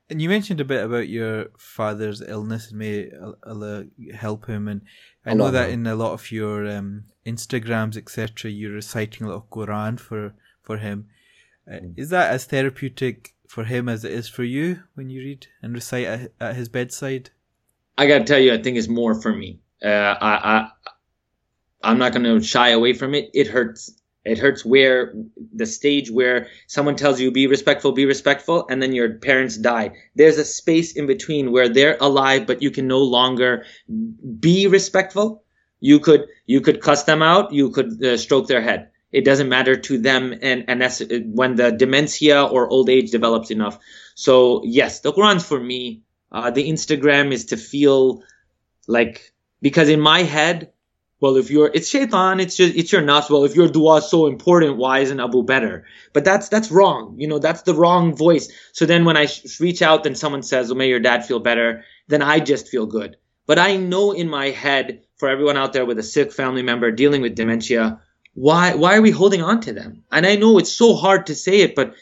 And 0.10 0.22
you 0.22 0.30
mentioned 0.30 0.62
a 0.62 0.66
bit 0.66 0.84
about 0.84 1.10
your 1.10 1.48
father's 1.58 2.22
illness 2.22 2.70
and 2.70 2.80
may 2.80 3.12
Allah 3.46 3.86
help 4.14 4.48
him. 4.48 4.68
And 4.68 4.82
I 5.26 5.34
know 5.34 5.52
that 5.52 5.70
in 5.70 5.86
a 5.86 5.96
lot 5.96 6.14
of 6.14 6.32
your 6.32 6.66
um, 6.66 7.06
Instagrams, 7.26 7.98
etc., 7.98 8.50
you're 8.50 8.72
reciting 8.72 9.28
a 9.28 9.30
lot 9.30 9.38
of 9.38 9.50
Quran 9.50 10.00
for 10.00 10.34
for 10.64 10.78
him. 10.78 11.08
Uh, 11.70 11.76
mm. 11.76 11.94
is 11.98 12.10
that 12.10 12.32
as 12.32 12.46
therapeutic 12.46 13.34
for 13.48 13.66
him 13.66 13.90
as 13.90 14.06
it 14.06 14.12
is 14.12 14.30
for 14.30 14.44
you 14.44 14.84
when 14.96 15.10
you 15.10 15.22
read 15.22 15.48
and 15.62 15.74
recite 15.74 16.06
at, 16.06 16.32
at 16.40 16.56
his 16.56 16.70
bedside? 16.70 17.32
I 17.98 18.08
gotta 18.08 18.24
tell 18.24 18.40
you, 18.40 18.54
I 18.54 18.62
think 18.62 18.78
it's 18.78 18.88
more 18.88 19.20
for 19.22 19.36
me. 19.36 19.60
Uh, 19.84 20.16
I, 20.22 20.32
I 20.54 20.70
I'm 21.84 21.98
not 21.98 22.14
gonna 22.14 22.42
shy 22.42 22.70
away 22.70 22.94
from 22.94 23.14
it. 23.14 23.30
It 23.34 23.48
hurts 23.48 23.92
it 24.28 24.38
hurts 24.40 24.66
where 24.66 25.14
the 25.54 25.66
stage 25.66 26.12
where 26.12 26.48
someone 26.68 26.96
tells 26.96 27.20
you 27.20 27.32
be 27.32 27.48
respectful, 27.48 27.92
be 27.92 28.06
respectful, 28.06 28.66
and 28.70 28.82
then 28.82 28.94
your 28.94 29.16
parents 29.16 29.58
die. 29.58 29.92
There's 30.16 30.38
a 30.38 30.46
space 30.46 30.94
in 30.96 31.08
between 31.08 31.52
where 31.52 31.70
they're 31.70 31.98
alive, 32.00 32.46
but 32.48 32.62
you 32.62 32.72
can 32.72 32.88
no 32.88 33.00
longer 33.00 33.66
be 34.40 34.68
respectful. 34.68 35.44
You 35.80 36.00
could 36.00 36.28
you 36.46 36.62
could 36.62 36.82
cuss 36.82 37.04
them 37.04 37.22
out. 37.22 37.54
You 37.54 37.70
could 37.70 38.04
uh, 38.04 38.18
stroke 38.18 38.48
their 38.48 38.62
head. 38.62 38.90
it 39.12 39.26
doesn't 39.26 39.50
matter 39.50 39.76
to 39.76 39.98
them 39.98 40.34
and, 40.42 40.66
and 40.68 40.82
that's 40.82 41.02
when 41.26 41.56
the 41.56 41.72
dementia 41.72 42.44
or 42.44 42.70
old 42.70 42.90
age 42.90 43.12
develops 43.12 43.52
enough. 43.52 43.80
So 44.16 44.62
yes, 44.66 45.00
the 45.00 45.14
Quran's 45.14 45.46
for 45.46 45.60
me. 45.60 46.04
Uh, 46.32 46.52
the 46.52 46.70
Instagram 46.70 47.32
is 47.32 47.46
to 47.46 47.58
feel 47.58 48.22
like, 48.86 49.34
because 49.62 49.88
in 49.88 50.02
my 50.02 50.24
head, 50.24 50.74
well, 51.20 51.36
if 51.38 51.50
you're, 51.50 51.72
it's 51.74 51.90
shaitan, 51.90 52.40
it's 52.40 52.56
just, 52.56 52.76
it's 52.76 52.92
your 52.92 53.02
nafs. 53.02 53.30
Well, 53.30 53.44
if 53.44 53.56
your 53.56 53.68
dua 53.68 53.98
is 53.98 54.10
so 54.10 54.28
important, 54.28 54.78
why 54.78 55.00
isn't 55.00 55.20
Abu 55.20 55.44
better? 55.44 55.86
But 56.14 56.26
that's, 56.26 56.50
that's 56.50 56.72
wrong. 56.72 57.16
You 57.18 57.28
know, 57.28 57.40
that's 57.40 57.64
the 57.64 57.74
wrong 57.74 58.16
voice. 58.16 58.52
So 58.74 58.86
then 58.86 59.04
when 59.04 59.18
I 59.18 59.26
sh- 59.26 59.60
reach 59.60 59.82
out, 59.82 60.04
then 60.04 60.16
someone 60.16 60.44
says, 60.44 60.70
well, 60.70 60.78
may 60.78 60.90
your 60.90 61.00
dad 61.00 61.26
feel 61.26 61.40
better. 61.40 61.84
Then 62.08 62.22
I 62.22 62.40
just 62.40 62.68
feel 62.68 62.86
good. 62.86 63.18
But 63.48 63.58
I 63.58 63.78
know 63.78 64.12
in 64.12 64.30
my 64.30 64.50
head, 64.50 65.04
for 65.18 65.28
everyone 65.30 65.58
out 65.58 65.74
there 65.74 65.86
with 65.86 65.98
a 65.98 66.04
sick 66.04 66.32
family 66.32 66.62
member 66.62 66.92
dealing 66.92 67.22
with 67.22 67.36
dementia, 67.36 68.00
why, 68.36 68.76
why 68.76 68.96
are 68.96 69.02
we 69.02 69.10
holding 69.10 69.42
on 69.42 69.62
to 69.62 69.74
them? 69.74 70.04
And 70.12 70.26
I 70.26 70.36
know 70.36 70.60
it's 70.60 70.72
so 70.72 70.96
hard 70.96 71.26
to 71.28 71.36
say 71.36 71.62
it, 71.62 71.74
but 71.74 71.96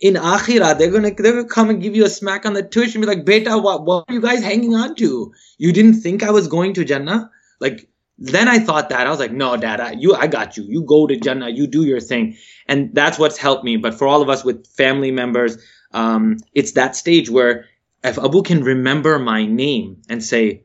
in 0.00 0.14
akhirah, 0.14 0.78
they're 0.78 0.90
gonna 0.90 1.14
they're 1.14 1.32
gonna 1.32 1.44
come 1.44 1.70
and 1.70 1.80
give 1.82 1.94
you 1.94 2.04
a 2.04 2.10
smack 2.10 2.44
on 2.44 2.54
the 2.54 2.62
tush 2.62 2.94
and 2.94 3.02
be 3.02 3.06
like, 3.06 3.24
"Beta, 3.24 3.56
what 3.56 3.84
what 3.84 4.04
are 4.08 4.14
you 4.14 4.20
guys 4.20 4.42
hanging 4.42 4.74
on 4.74 4.94
to? 4.96 5.32
You 5.58 5.72
didn't 5.72 6.00
think 6.00 6.22
I 6.22 6.32
was 6.32 6.48
going 6.48 6.74
to 6.74 6.84
Jannah?" 6.84 7.30
Like 7.60 7.88
then 8.20 8.48
I 8.48 8.58
thought 8.58 8.90
that 8.90 9.06
I 9.06 9.10
was 9.10 9.18
like, 9.18 9.32
no, 9.32 9.56
Dad, 9.56 9.80
I, 9.80 9.92
you, 9.92 10.14
I 10.14 10.26
got 10.26 10.56
you. 10.56 10.64
You 10.64 10.82
go 10.82 11.06
to 11.06 11.16
Jannah, 11.16 11.48
you 11.48 11.66
do 11.66 11.84
your 11.84 12.00
thing, 12.00 12.36
and 12.66 12.94
that's 12.94 13.18
what's 13.18 13.38
helped 13.38 13.64
me. 13.64 13.78
But 13.78 13.94
for 13.94 14.06
all 14.06 14.20
of 14.20 14.28
us 14.28 14.44
with 14.44 14.66
family 14.66 15.10
members, 15.10 15.56
um, 15.92 16.36
it's 16.54 16.72
that 16.72 16.94
stage 16.94 17.30
where 17.30 17.66
if 18.04 18.18
Abu 18.18 18.42
can 18.42 18.62
remember 18.62 19.18
my 19.18 19.46
name 19.46 20.02
and 20.08 20.22
say 20.22 20.64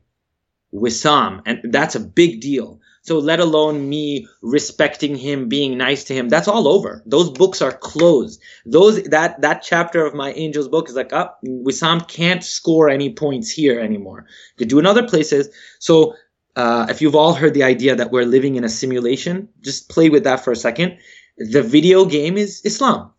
Wisam, 0.72 1.42
and 1.46 1.72
that's 1.72 1.94
a 1.94 2.00
big 2.00 2.40
deal. 2.40 2.80
So 3.02 3.20
let 3.20 3.38
alone 3.38 3.88
me 3.88 4.26
respecting 4.42 5.14
him, 5.14 5.48
being 5.48 5.78
nice 5.78 6.04
to 6.04 6.14
him, 6.14 6.28
that's 6.28 6.48
all 6.48 6.66
over. 6.66 7.04
Those 7.06 7.30
books 7.30 7.62
are 7.62 7.70
closed. 7.70 8.42
Those 8.66 9.04
that 9.04 9.40
that 9.42 9.62
chapter 9.62 10.04
of 10.04 10.12
my 10.12 10.32
angel's 10.32 10.66
book 10.66 10.88
is 10.88 10.96
like, 10.96 11.12
up. 11.12 11.38
Oh, 11.46 11.62
Wisam 11.64 12.06
can't 12.08 12.42
score 12.42 12.88
any 12.88 13.14
points 13.14 13.48
here 13.48 13.78
anymore. 13.78 14.26
Could 14.58 14.68
do 14.68 14.80
in 14.80 14.86
other 14.86 15.06
places. 15.06 15.48
So 15.78 16.16
uh, 16.56 16.86
if 16.88 17.02
you've 17.02 17.14
all 17.14 17.34
heard 17.34 17.54
the 17.54 17.62
idea 17.62 17.94
that 17.94 18.10
we're 18.10 18.24
living 18.24 18.56
in 18.56 18.64
a 18.64 18.68
simulation, 18.68 19.48
just 19.60 19.88
play 19.90 20.08
with 20.08 20.24
that 20.24 20.42
for 20.42 20.52
a 20.52 20.56
second. 20.56 20.98
The 21.36 21.62
video 21.62 22.06
game 22.06 22.38
is 22.38 22.62
Islam. 22.64 23.10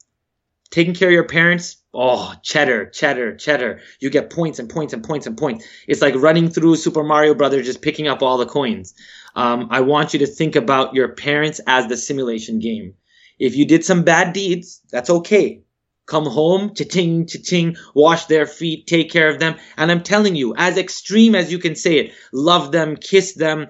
Taking 0.71 0.95
care 0.95 1.07
of 1.09 1.13
your 1.13 1.23
parents, 1.23 1.77
oh, 1.93 2.33
cheddar, 2.41 2.87
cheddar, 2.87 3.37
cheddar. 3.37 3.79
You 3.99 4.09
get 4.09 4.31
points 4.31 4.59
and 4.59 4.69
points 4.69 4.91
and 4.91 5.03
points 5.03 5.27
and 5.27 5.37
points. 5.37 5.65
It's 5.87 6.01
like 6.01 6.15
running 6.15 6.49
through 6.49 6.75
Super 6.75 7.03
Mario 7.03 7.33
Brothers, 7.35 7.65
just 7.65 7.81
picking 7.81 8.07
up 8.07 8.21
all 8.21 8.37
the 8.37 8.45
coins. 8.45 8.93
Um, 9.35 9.67
I 9.69 9.81
want 9.81 10.13
you 10.13 10.19
to 10.19 10.27
think 10.27 10.55
about 10.55 10.95
your 10.95 11.09
parents 11.09 11.61
as 11.67 11.87
the 11.87 11.95
simulation 11.95 12.59
game. 12.59 12.95
If 13.39 13.55
you 13.55 13.65
did 13.65 13.85
some 13.85 14.03
bad 14.03 14.33
deeds, 14.33 14.81
that's 14.91 15.11
okay 15.11 15.61
come 16.07 16.25
home, 16.25 16.73
cha-ching, 16.73 17.27
cha-ching, 17.27 17.75
wash 17.93 18.25
their 18.25 18.47
feet, 18.47 18.87
take 18.87 19.11
care 19.11 19.29
of 19.29 19.39
them. 19.39 19.55
And 19.77 19.91
I'm 19.91 20.01
telling 20.01 20.35
you, 20.35 20.55
as 20.57 20.77
extreme 20.77 21.35
as 21.35 21.51
you 21.51 21.59
can 21.59 21.75
say 21.75 21.99
it, 21.99 22.13
love 22.33 22.71
them, 22.71 22.95
kiss 22.95 23.33
them, 23.33 23.67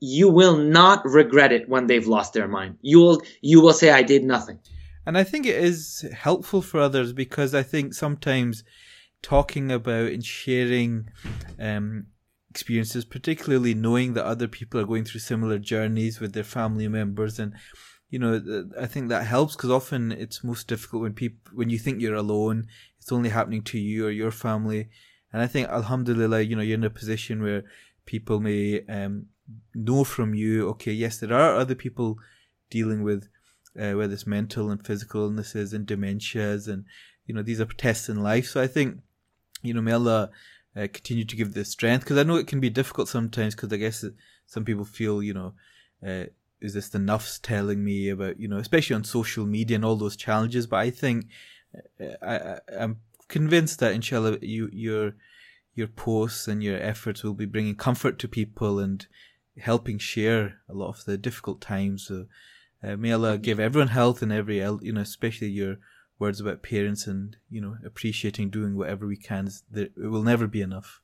you 0.00 0.28
will 0.28 0.56
not 0.56 1.04
regret 1.04 1.52
it 1.52 1.68
when 1.68 1.86
they've 1.86 2.08
lost 2.08 2.32
their 2.32 2.48
mind. 2.48 2.78
You 2.80 2.98
will, 2.98 3.22
you 3.40 3.60
will 3.60 3.72
say, 3.72 3.90
I 3.90 4.02
did 4.02 4.24
nothing. 4.24 4.58
And 5.06 5.16
I 5.16 5.22
think 5.24 5.46
it 5.46 5.56
is 5.56 6.04
helpful 6.12 6.62
for 6.62 6.80
others 6.80 7.12
because 7.12 7.54
I 7.54 7.62
think 7.62 7.94
sometimes 7.94 8.64
talking 9.20 9.70
about 9.70 10.10
and 10.10 10.24
sharing 10.24 11.08
um, 11.58 12.06
experiences, 12.50 13.04
particularly 13.04 13.74
knowing 13.74 14.14
that 14.14 14.24
other 14.24 14.48
people 14.48 14.80
are 14.80 14.86
going 14.86 15.04
through 15.04 15.20
similar 15.20 15.58
journeys 15.58 16.20
with 16.20 16.32
their 16.32 16.44
family 16.44 16.88
members 16.88 17.38
and 17.38 17.54
you 18.12 18.18
know, 18.18 18.68
I 18.78 18.84
think 18.84 19.08
that 19.08 19.24
helps 19.24 19.56
because 19.56 19.70
often 19.70 20.12
it's 20.12 20.44
most 20.44 20.68
difficult 20.68 21.00
when 21.00 21.14
people 21.14 21.50
when 21.54 21.70
you 21.70 21.78
think 21.78 21.98
you're 21.98 22.14
alone, 22.14 22.66
it's 22.98 23.10
only 23.10 23.30
happening 23.30 23.62
to 23.62 23.78
you 23.78 24.06
or 24.06 24.10
your 24.10 24.30
family. 24.30 24.90
And 25.32 25.40
I 25.40 25.46
think, 25.46 25.68
Alhamdulillah, 25.68 26.42
you 26.42 26.54
know, 26.54 26.60
you're 26.60 26.74
in 26.74 26.84
a 26.84 26.90
position 26.90 27.42
where 27.42 27.64
people 28.04 28.38
may 28.38 28.84
um, 28.86 29.28
know 29.74 30.04
from 30.04 30.34
you, 30.34 30.68
okay, 30.68 30.92
yes, 30.92 31.20
there 31.20 31.32
are 31.32 31.56
other 31.56 31.74
people 31.74 32.18
dealing 32.68 33.02
with 33.02 33.28
uh, 33.80 33.92
whether 33.92 34.12
it's 34.12 34.26
mental 34.26 34.70
and 34.70 34.86
physical 34.86 35.22
illnesses 35.22 35.72
and 35.72 35.86
dementias, 35.86 36.68
and 36.68 36.84
you 37.24 37.34
know, 37.34 37.42
these 37.42 37.62
are 37.62 37.64
tests 37.64 38.10
in 38.10 38.22
life. 38.22 38.46
So 38.46 38.60
I 38.60 38.66
think, 38.66 38.98
you 39.62 39.72
know, 39.72 39.80
may 39.80 39.92
Allah 39.92 40.28
uh, 40.76 40.86
continue 40.92 41.24
to 41.24 41.36
give 41.36 41.54
the 41.54 41.64
strength 41.64 42.04
because 42.04 42.18
I 42.18 42.24
know 42.24 42.36
it 42.36 42.46
can 42.46 42.60
be 42.60 42.68
difficult 42.68 43.08
sometimes 43.08 43.54
because 43.54 43.72
I 43.72 43.78
guess 43.78 44.04
some 44.44 44.66
people 44.66 44.84
feel, 44.84 45.22
you 45.22 45.32
know. 45.32 45.54
Uh, 46.06 46.24
is 46.62 46.74
this 46.74 46.88
the 46.88 46.98
nafs 46.98 47.40
telling 47.42 47.84
me 47.84 48.08
about 48.08 48.38
you 48.40 48.48
know 48.48 48.58
especially 48.58 48.94
on 48.94 49.04
social 49.04 49.46
media 49.46 49.74
and 49.74 49.84
all 49.84 49.96
those 49.96 50.16
challenges 50.16 50.66
but 50.66 50.76
i 50.76 50.90
think 50.90 51.26
uh, 52.00 52.04
I, 52.22 52.36
I 52.36 52.58
i'm 52.80 53.00
convinced 53.28 53.80
that 53.80 53.92
inshallah 53.92 54.38
you 54.40 54.70
your 54.72 55.14
your 55.74 55.88
posts 55.88 56.48
and 56.48 56.62
your 56.62 56.76
efforts 56.76 57.22
will 57.22 57.34
be 57.34 57.46
bringing 57.46 57.74
comfort 57.74 58.18
to 58.18 58.28
people 58.28 58.78
and 58.78 59.06
helping 59.58 59.98
share 59.98 60.60
a 60.68 60.74
lot 60.74 60.88
of 60.88 61.04
the 61.04 61.16
difficult 61.18 61.60
times. 61.60 62.06
So 62.06 62.26
uh, 62.82 62.96
may 62.96 63.12
allah 63.12 63.38
give 63.38 63.60
everyone 63.60 63.88
health 63.88 64.22
and 64.22 64.32
every 64.32 64.58
you 64.58 64.92
know 64.92 65.00
especially 65.00 65.48
your 65.48 65.76
words 66.18 66.40
about 66.40 66.62
parents 66.62 67.06
and 67.06 67.36
you 67.50 67.60
know 67.60 67.76
appreciating 67.84 68.50
doing 68.50 68.76
whatever 68.76 69.06
we 69.06 69.16
can 69.16 69.48
it 69.74 69.92
will 69.96 70.22
never 70.22 70.46
be 70.46 70.60
enough 70.60 71.00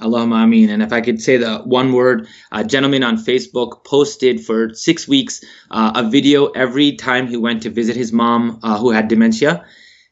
Allahumma 0.00 0.44
ameen. 0.44 0.70
And 0.70 0.82
if 0.82 0.92
I 0.92 1.00
could 1.00 1.20
say 1.20 1.36
the 1.36 1.58
one 1.58 1.92
word, 1.92 2.26
a 2.50 2.64
gentleman 2.64 3.02
on 3.02 3.16
Facebook 3.16 3.84
posted 3.84 4.44
for 4.44 4.74
six 4.74 5.06
weeks 5.06 5.44
uh, 5.70 5.92
a 5.94 6.08
video 6.08 6.46
every 6.48 6.96
time 6.96 7.26
he 7.26 7.36
went 7.36 7.62
to 7.62 7.70
visit 7.70 7.96
his 7.96 8.12
mom 8.12 8.58
uh, 8.62 8.78
who 8.78 8.90
had 8.90 9.08
dementia. 9.08 9.64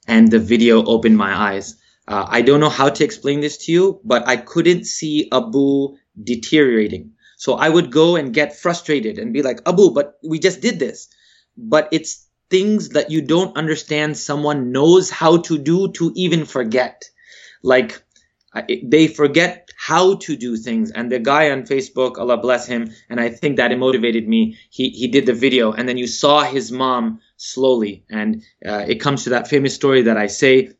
And 0.07 0.31
the 0.31 0.39
video 0.39 0.85
opened 0.85 1.17
my 1.17 1.35
eyes. 1.35 1.77
Uh, 2.07 2.27
I 2.29 2.41
don't 2.43 2.61
know 2.61 2.71
how 2.71 2.89
to 2.89 3.05
explain 3.05 3.41
this 3.41 3.59
to 3.67 3.73
you, 3.73 4.01
but 4.05 4.27
I 4.27 4.37
couldn't 4.37 4.85
see 4.85 5.29
Abu 5.31 5.97
deteriorating. 6.23 7.13
So 7.37 7.55
I 7.55 7.69
would 7.69 7.93
go 7.93 8.17
and 8.17 8.35
get 8.35 8.57
frustrated 8.57 9.19
and 9.19 9.33
be 9.33 9.43
like, 9.43 9.61
Abu, 9.67 9.93
but 9.93 10.19
we 10.25 10.39
just 10.39 10.61
did 10.61 10.79
this. 10.79 11.09
But 11.57 11.89
it's 11.93 12.27
things 12.51 12.91
that 12.91 13.11
you 13.11 13.21
don't 13.21 13.57
understand 13.57 14.17
someone 14.17 14.73
knows 14.73 15.11
how 15.11 15.39
to 15.43 15.59
do 15.59 15.93
to 15.93 16.13
even 16.17 16.47
forget. 16.47 17.05
Like, 17.63 18.03
they 18.83 19.07
forget 19.09 19.68
how 19.81 20.17
to 20.17 20.37
do 20.37 20.57
things. 20.57 20.91
And 20.91 21.11
the 21.11 21.21
guy 21.21 21.53
on 21.53 21.63
Facebook, 21.63 22.19
Allah 22.19 22.37
bless 22.37 22.67
him, 22.67 22.91
and 23.09 23.21
I 23.21 23.29
think 23.29 23.59
that 23.59 23.71
it 23.71 23.79
motivated 23.79 24.27
me. 24.27 24.59
He 24.71 24.89
he 24.91 25.07
did 25.07 25.25
the 25.25 25.33
video, 25.33 25.73
and 25.73 25.89
then 25.89 25.97
you 25.97 26.09
saw 26.09 26.43
his 26.43 26.73
mom 26.73 27.21
slowly, 27.37 28.05
and 28.11 28.43
uh, 28.67 28.85
it 28.89 28.97
comes 28.97 29.25
to 29.25 29.31
that 29.31 29.47
famous 29.47 29.77
story 29.77 30.03
that 30.03 30.17
I 30.17 30.27
say. 30.27 30.73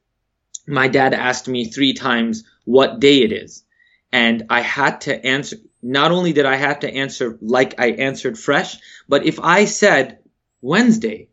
My 0.67 0.89
dad 0.89 1.15
asked 1.15 1.47
me 1.47 1.65
three 1.65 1.95
times 1.95 2.43
what 2.65 2.99
day 2.99 3.23
it 3.23 3.33
is, 3.33 3.63
and 4.13 4.47
I 4.51 4.63
had 4.63 5.03
to 5.03 5.25
answer. 5.25 5.57
Not 5.81 6.11
only 6.11 6.33
did 6.33 6.45
I 6.45 6.57
have 6.57 6.81
to 6.81 6.93
answer 6.93 7.39
like 7.41 7.79
I 7.79 7.93
answered 7.93 8.37
fresh, 8.37 8.79
but 9.09 9.25
if 9.25 9.39
I 9.39 9.65
said 9.67 10.19
Wednesday, 10.61 11.29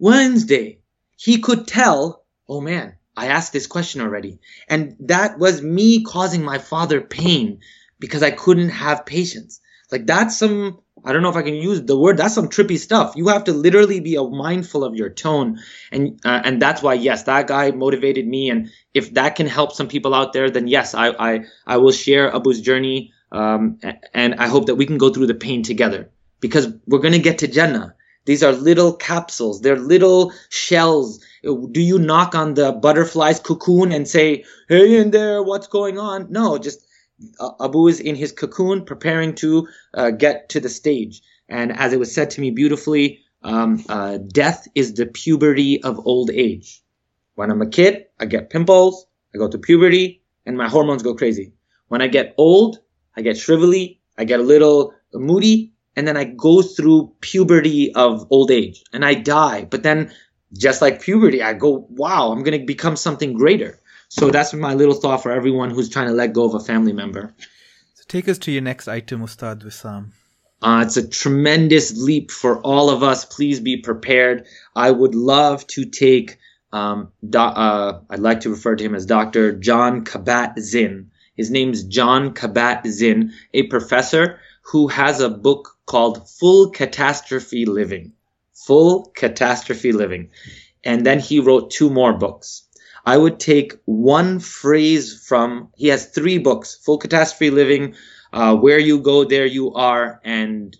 Wednesday, 0.00 0.80
he 1.16 1.38
could 1.38 1.68
tell. 1.68 2.24
Oh 2.48 2.60
man, 2.60 2.97
I 3.18 3.26
asked 3.26 3.52
this 3.52 3.66
question 3.66 4.00
already. 4.00 4.38
And 4.68 4.96
that 5.00 5.38
was 5.38 5.60
me 5.60 6.04
causing 6.04 6.44
my 6.44 6.58
father 6.58 7.00
pain 7.00 7.60
because 7.98 8.22
I 8.22 8.30
couldn't 8.30 8.68
have 8.70 9.04
patience. 9.04 9.60
Like 9.90 10.06
that's 10.06 10.38
some, 10.38 10.78
I 11.04 11.12
don't 11.12 11.22
know 11.22 11.28
if 11.30 11.36
I 11.36 11.42
can 11.42 11.56
use 11.56 11.82
the 11.82 11.98
word, 11.98 12.16
that's 12.16 12.34
some 12.34 12.48
trippy 12.48 12.78
stuff. 12.78 13.14
You 13.16 13.28
have 13.28 13.44
to 13.44 13.52
literally 13.52 13.98
be 13.98 14.16
mindful 14.16 14.84
of 14.84 14.94
your 14.94 15.10
tone. 15.10 15.58
And, 15.90 16.20
uh, 16.24 16.42
and 16.44 16.62
that's 16.62 16.80
why, 16.80 16.94
yes, 16.94 17.24
that 17.24 17.48
guy 17.48 17.72
motivated 17.72 18.26
me. 18.26 18.50
And 18.50 18.70
if 18.94 19.14
that 19.14 19.34
can 19.34 19.48
help 19.48 19.72
some 19.72 19.88
people 19.88 20.14
out 20.14 20.32
there, 20.32 20.48
then 20.48 20.68
yes, 20.68 20.94
I, 20.94 21.08
I, 21.08 21.44
I 21.66 21.78
will 21.78 21.92
share 21.92 22.30
Abu's 22.30 22.60
journey. 22.60 23.12
Um, 23.32 23.80
and 24.14 24.36
I 24.36 24.46
hope 24.46 24.66
that 24.66 24.76
we 24.76 24.86
can 24.86 24.98
go 24.98 25.10
through 25.10 25.26
the 25.26 25.34
pain 25.34 25.62
together 25.64 26.10
because 26.40 26.68
we're 26.86 27.00
going 27.00 27.14
to 27.14 27.18
get 27.18 27.38
to 27.38 27.48
Jannah. 27.48 27.94
These 28.28 28.42
are 28.42 28.52
little 28.52 28.92
capsules. 28.92 29.62
They're 29.62 29.78
little 29.78 30.34
shells. 30.50 31.24
Do 31.42 31.80
you 31.80 31.98
knock 31.98 32.34
on 32.34 32.52
the 32.52 32.72
butterfly's 32.72 33.40
cocoon 33.40 33.90
and 33.90 34.06
say, 34.06 34.44
"Hey, 34.68 35.00
in 35.00 35.12
there, 35.12 35.42
what's 35.42 35.66
going 35.66 35.98
on?" 35.98 36.26
No, 36.28 36.58
just 36.58 36.86
uh, 37.40 37.52
Abu 37.58 37.88
is 37.88 38.00
in 38.00 38.16
his 38.16 38.32
cocoon, 38.32 38.84
preparing 38.84 39.34
to 39.36 39.66
uh, 39.94 40.10
get 40.10 40.50
to 40.50 40.60
the 40.60 40.68
stage. 40.68 41.22
And 41.48 41.72
as 41.72 41.94
it 41.94 41.98
was 41.98 42.12
said 42.14 42.28
to 42.32 42.42
me 42.42 42.50
beautifully, 42.50 43.20
um, 43.44 43.82
uh, 43.88 44.18
death 44.18 44.68
is 44.74 44.92
the 44.92 45.06
puberty 45.06 45.82
of 45.82 46.06
old 46.06 46.30
age. 46.30 46.82
When 47.36 47.50
I'm 47.50 47.62
a 47.62 47.70
kid, 47.70 48.08
I 48.20 48.26
get 48.26 48.50
pimples, 48.50 49.06
I 49.34 49.38
go 49.38 49.48
to 49.48 49.56
puberty, 49.56 50.20
and 50.44 50.54
my 50.58 50.68
hormones 50.68 51.02
go 51.02 51.14
crazy. 51.14 51.54
When 51.86 52.02
I 52.02 52.08
get 52.08 52.34
old, 52.36 52.78
I 53.16 53.22
get 53.22 53.36
shrivelly, 53.36 54.00
I 54.18 54.24
get 54.24 54.40
a 54.40 54.42
little 54.42 54.92
moody, 55.14 55.72
and 55.98 56.06
then 56.06 56.16
I 56.16 56.22
go 56.22 56.62
through 56.62 57.12
puberty 57.20 57.92
of 57.92 58.28
old 58.30 58.52
age 58.52 58.84
and 58.92 59.04
I 59.04 59.14
die. 59.14 59.64
But 59.64 59.82
then, 59.82 60.12
just 60.56 60.80
like 60.80 61.02
puberty, 61.02 61.42
I 61.42 61.54
go, 61.54 61.88
wow, 61.90 62.30
I'm 62.30 62.44
going 62.44 62.60
to 62.60 62.64
become 62.64 62.94
something 62.94 63.32
greater. 63.32 63.80
So 64.08 64.30
that's 64.30 64.54
my 64.54 64.74
little 64.74 64.94
thought 64.94 65.24
for 65.24 65.32
everyone 65.32 65.70
who's 65.70 65.88
trying 65.88 66.06
to 66.06 66.14
let 66.14 66.32
go 66.32 66.44
of 66.44 66.54
a 66.54 66.60
family 66.60 66.92
member. 66.92 67.34
So 67.94 68.04
take 68.06 68.28
us 68.28 68.38
to 68.38 68.52
your 68.52 68.62
next 68.62 68.86
item, 68.86 69.22
Ustadh 69.22 69.64
Wisam. 69.64 70.12
Uh, 70.62 70.84
it's 70.86 70.96
a 70.96 71.08
tremendous 71.08 72.00
leap 72.00 72.30
for 72.30 72.60
all 72.60 72.90
of 72.90 73.02
us. 73.02 73.24
Please 73.24 73.58
be 73.58 73.78
prepared. 73.78 74.46
I 74.76 74.92
would 74.92 75.16
love 75.16 75.66
to 75.68 75.84
take, 75.84 76.38
um, 76.72 77.10
do, 77.28 77.40
uh, 77.40 78.02
I'd 78.08 78.20
like 78.20 78.42
to 78.42 78.50
refer 78.50 78.76
to 78.76 78.84
him 78.84 78.94
as 78.94 79.04
Dr. 79.04 79.52
Jon 79.52 80.04
Kabat-Zinn. 80.04 81.10
His 81.36 81.50
name's 81.50 81.82
Jon 81.82 82.34
Kabat-Zinn, 82.34 83.32
a 83.52 83.64
professor 83.64 84.38
who 84.62 84.86
has 84.86 85.20
a 85.20 85.28
book 85.28 85.74
called 85.88 86.28
Full 86.28 86.70
Catastrophe 86.70 87.64
Living. 87.64 88.12
Full 88.52 89.10
Catastrophe 89.16 89.92
Living. 89.92 90.30
And 90.84 91.04
then 91.04 91.18
he 91.18 91.40
wrote 91.40 91.70
two 91.70 91.90
more 91.90 92.12
books. 92.12 92.68
I 93.06 93.16
would 93.16 93.40
take 93.40 93.72
one 93.86 94.38
phrase 94.38 95.24
from, 95.26 95.70
he 95.76 95.88
has 95.88 96.06
three 96.06 96.36
books, 96.36 96.74
Full 96.84 96.98
Catastrophe 96.98 97.50
Living, 97.50 97.94
uh, 98.34 98.54
Where 98.56 98.78
You 98.78 99.00
Go, 99.00 99.24
There 99.24 99.46
You 99.46 99.72
Are, 99.72 100.20
and 100.24 100.76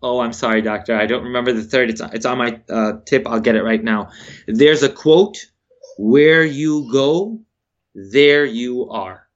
oh, 0.00 0.20
I'm 0.20 0.32
sorry, 0.32 0.62
doctor, 0.62 0.94
I 0.94 1.06
don't 1.06 1.24
remember 1.24 1.52
the 1.52 1.64
third. 1.64 1.90
It's, 1.90 2.00
it's 2.00 2.24
on 2.24 2.38
my 2.38 2.60
uh, 2.68 2.92
tip. 3.04 3.26
I'll 3.26 3.40
get 3.40 3.56
it 3.56 3.64
right 3.64 3.82
now. 3.82 4.10
There's 4.46 4.84
a 4.84 4.88
quote, 4.88 5.38
Where 5.98 6.44
you 6.44 6.88
go, 6.92 7.40
there 7.94 8.44
you 8.44 8.90
are. 8.90 9.26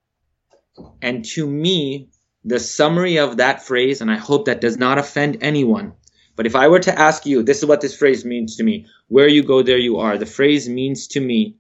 And 1.03 1.24
to 1.34 1.47
me, 1.47 2.11
the 2.45 2.61
summary 2.61 3.18
of 3.18 3.38
that 3.38 3.64
phrase, 3.64 4.01
and 4.01 4.11
I 4.11 4.16
hope 4.16 4.47
that 4.47 4.61
does 4.61 4.76
not 4.76 4.99
offend 4.99 5.38
anyone, 5.40 5.95
but 6.36 6.47
if 6.47 6.57
I 6.57 6.68
were 6.68 6.80
to 6.80 6.99
ask 6.99 7.26
you, 7.26 7.42
this 7.42 7.59
is 7.59 7.66
what 7.66 7.80
this 7.80 7.97
phrase 7.97 8.24
means 8.24 8.57
to 8.57 8.64
me. 8.64 8.86
Where 9.09 9.28
you 9.28 9.42
go, 9.42 9.62
there 9.62 9.78
you 9.78 9.99
are. 9.99 10.18
The 10.18 10.26
phrase 10.26 10.68
means 10.68 11.07
to 11.09 11.20
me 11.20 11.57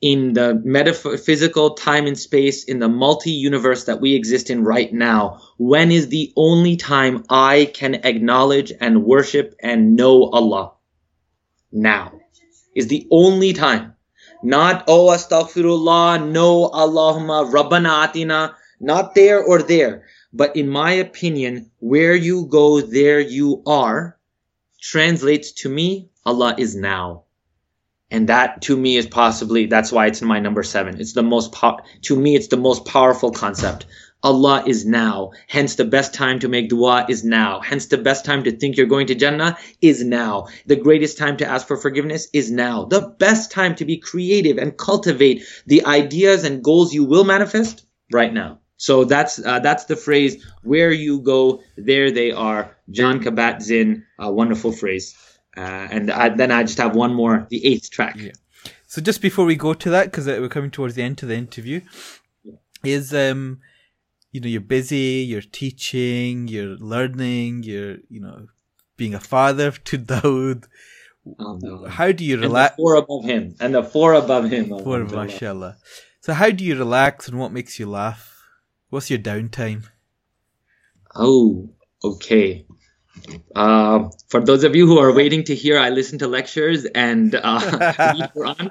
in 0.00 0.34
the 0.34 0.60
metaphysical 0.64 1.74
time 1.74 2.06
and 2.06 2.18
space, 2.18 2.64
in 2.64 2.78
the 2.78 2.88
multi 2.88 3.32
universe 3.32 3.84
that 3.84 4.00
we 4.00 4.14
exist 4.14 4.50
in 4.50 4.64
right 4.64 4.92
now, 4.92 5.40
when 5.58 5.90
is 5.90 6.08
the 6.08 6.32
only 6.36 6.76
time 6.76 7.24
I 7.28 7.70
can 7.72 7.94
acknowledge 7.94 8.72
and 8.80 9.04
worship 9.04 9.54
and 9.62 9.96
know 9.96 10.24
Allah? 10.24 10.72
Now 11.72 12.20
is 12.74 12.88
the 12.88 13.06
only 13.10 13.52
time. 13.52 13.94
Not, 14.42 14.84
oh, 14.86 15.08
astaghfirullah, 15.08 16.30
no, 16.30 16.68
Allahumma, 16.68 17.50
Rabbana 17.50 18.06
atina, 18.06 18.54
not 18.80 19.14
there 19.14 19.42
or 19.42 19.62
there. 19.62 20.04
But 20.32 20.56
in 20.56 20.68
my 20.68 20.92
opinion, 20.92 21.70
where 21.78 22.14
you 22.14 22.46
go, 22.46 22.80
there 22.80 23.20
you 23.20 23.62
are 23.66 24.16
translates 24.80 25.52
to 25.52 25.68
me, 25.68 26.08
Allah 26.24 26.54
is 26.58 26.76
now. 26.76 27.24
And 28.10 28.28
that 28.28 28.62
to 28.62 28.76
me 28.76 28.96
is 28.96 29.06
possibly, 29.06 29.66
that's 29.66 29.90
why 29.90 30.06
it's 30.06 30.22
in 30.22 30.28
my 30.28 30.38
number 30.38 30.62
seven. 30.62 31.00
It's 31.00 31.14
the 31.14 31.24
most, 31.24 31.50
po- 31.52 31.80
to 32.02 32.16
me, 32.16 32.36
it's 32.36 32.46
the 32.48 32.56
most 32.56 32.84
powerful 32.84 33.32
concept. 33.32 33.86
Allah 34.22 34.62
is 34.66 34.86
now. 34.86 35.32
Hence 35.48 35.74
the 35.74 35.84
best 35.84 36.14
time 36.14 36.38
to 36.38 36.48
make 36.48 36.68
dua 36.68 37.06
is 37.08 37.24
now. 37.24 37.60
Hence 37.60 37.86
the 37.86 37.98
best 37.98 38.24
time 38.24 38.44
to 38.44 38.52
think 38.52 38.76
you're 38.76 38.86
going 38.86 39.08
to 39.08 39.14
Jannah 39.14 39.58
is 39.82 40.04
now. 40.04 40.46
The 40.66 40.76
greatest 40.76 41.18
time 41.18 41.36
to 41.38 41.46
ask 41.46 41.66
for 41.66 41.76
forgiveness 41.76 42.28
is 42.32 42.50
now. 42.50 42.84
The 42.84 43.14
best 43.18 43.50
time 43.50 43.74
to 43.76 43.84
be 43.84 43.98
creative 43.98 44.56
and 44.56 44.76
cultivate 44.76 45.42
the 45.66 45.84
ideas 45.84 46.44
and 46.44 46.62
goals 46.62 46.94
you 46.94 47.04
will 47.04 47.24
manifest 47.24 47.86
right 48.12 48.32
now. 48.32 48.60
So 48.76 49.04
that's 49.04 49.44
uh, 49.44 49.60
that's 49.60 49.84
the 49.86 49.96
phrase 49.96 50.44
"where 50.62 50.92
you 50.92 51.20
go, 51.20 51.62
there 51.76 52.10
they 52.10 52.30
are." 52.30 52.76
Jon 52.90 53.20
Kabat-Zinn, 53.22 54.04
a 54.18 54.30
wonderful 54.30 54.72
phrase. 54.72 55.16
Uh, 55.56 55.88
and 55.90 56.10
I, 56.10 56.28
then 56.28 56.52
I 56.52 56.62
just 56.62 56.78
have 56.78 56.94
one 56.94 57.14
more, 57.14 57.46
the 57.48 57.64
eighth 57.64 57.90
track. 57.90 58.16
Yeah. 58.16 58.32
So 58.86 59.00
just 59.00 59.22
before 59.22 59.46
we 59.46 59.56
go 59.56 59.72
to 59.72 59.90
that, 59.90 60.04
because 60.04 60.26
we're 60.26 60.48
coming 60.48 60.70
towards 60.70 60.94
the 60.94 61.02
end 61.02 61.22
of 61.22 61.30
the 61.30 61.34
interview, 61.34 61.80
is 62.84 63.14
um, 63.14 63.60
you 64.32 64.40
know, 64.40 64.48
you're 64.48 64.60
busy, 64.60 65.24
you're 65.26 65.40
teaching, 65.40 66.46
you're 66.46 66.76
learning, 66.76 67.62
you're 67.62 67.96
you 68.10 68.20
know, 68.20 68.46
being 68.98 69.14
a 69.14 69.20
father 69.20 69.70
to 69.70 69.98
Dawood. 69.98 70.64
Oh, 71.38 71.58
no. 71.60 71.86
How 71.88 72.12
do 72.12 72.24
you 72.24 72.38
relax? 72.38 72.76
Four 72.76 72.96
above 72.96 73.24
him, 73.24 73.56
and 73.58 73.74
the 73.74 73.82
four 73.82 74.12
above 74.12 74.50
him. 74.50 74.68
Four, 74.68 75.04
mashallah. 75.04 75.78
So 76.20 76.34
how 76.34 76.50
do 76.50 76.62
you 76.62 76.76
relax, 76.76 77.26
and 77.28 77.38
what 77.38 77.50
makes 77.50 77.80
you 77.80 77.88
laugh? 77.88 78.35
What's 78.96 79.10
your 79.10 79.18
downtime? 79.18 79.84
Oh, 81.14 81.68
okay. 82.02 82.64
Uh, 83.54 84.08
for 84.28 84.40
those 84.40 84.64
of 84.64 84.74
you 84.74 84.86
who 84.86 84.98
are 84.98 85.12
waiting 85.12 85.44
to 85.44 85.54
hear, 85.54 85.78
I 85.78 85.90
listen 85.90 86.20
to 86.20 86.26
lectures 86.26 86.86
and 86.86 87.34
uh, 87.34 87.60
read 87.98 88.30
Quran. 88.34 88.70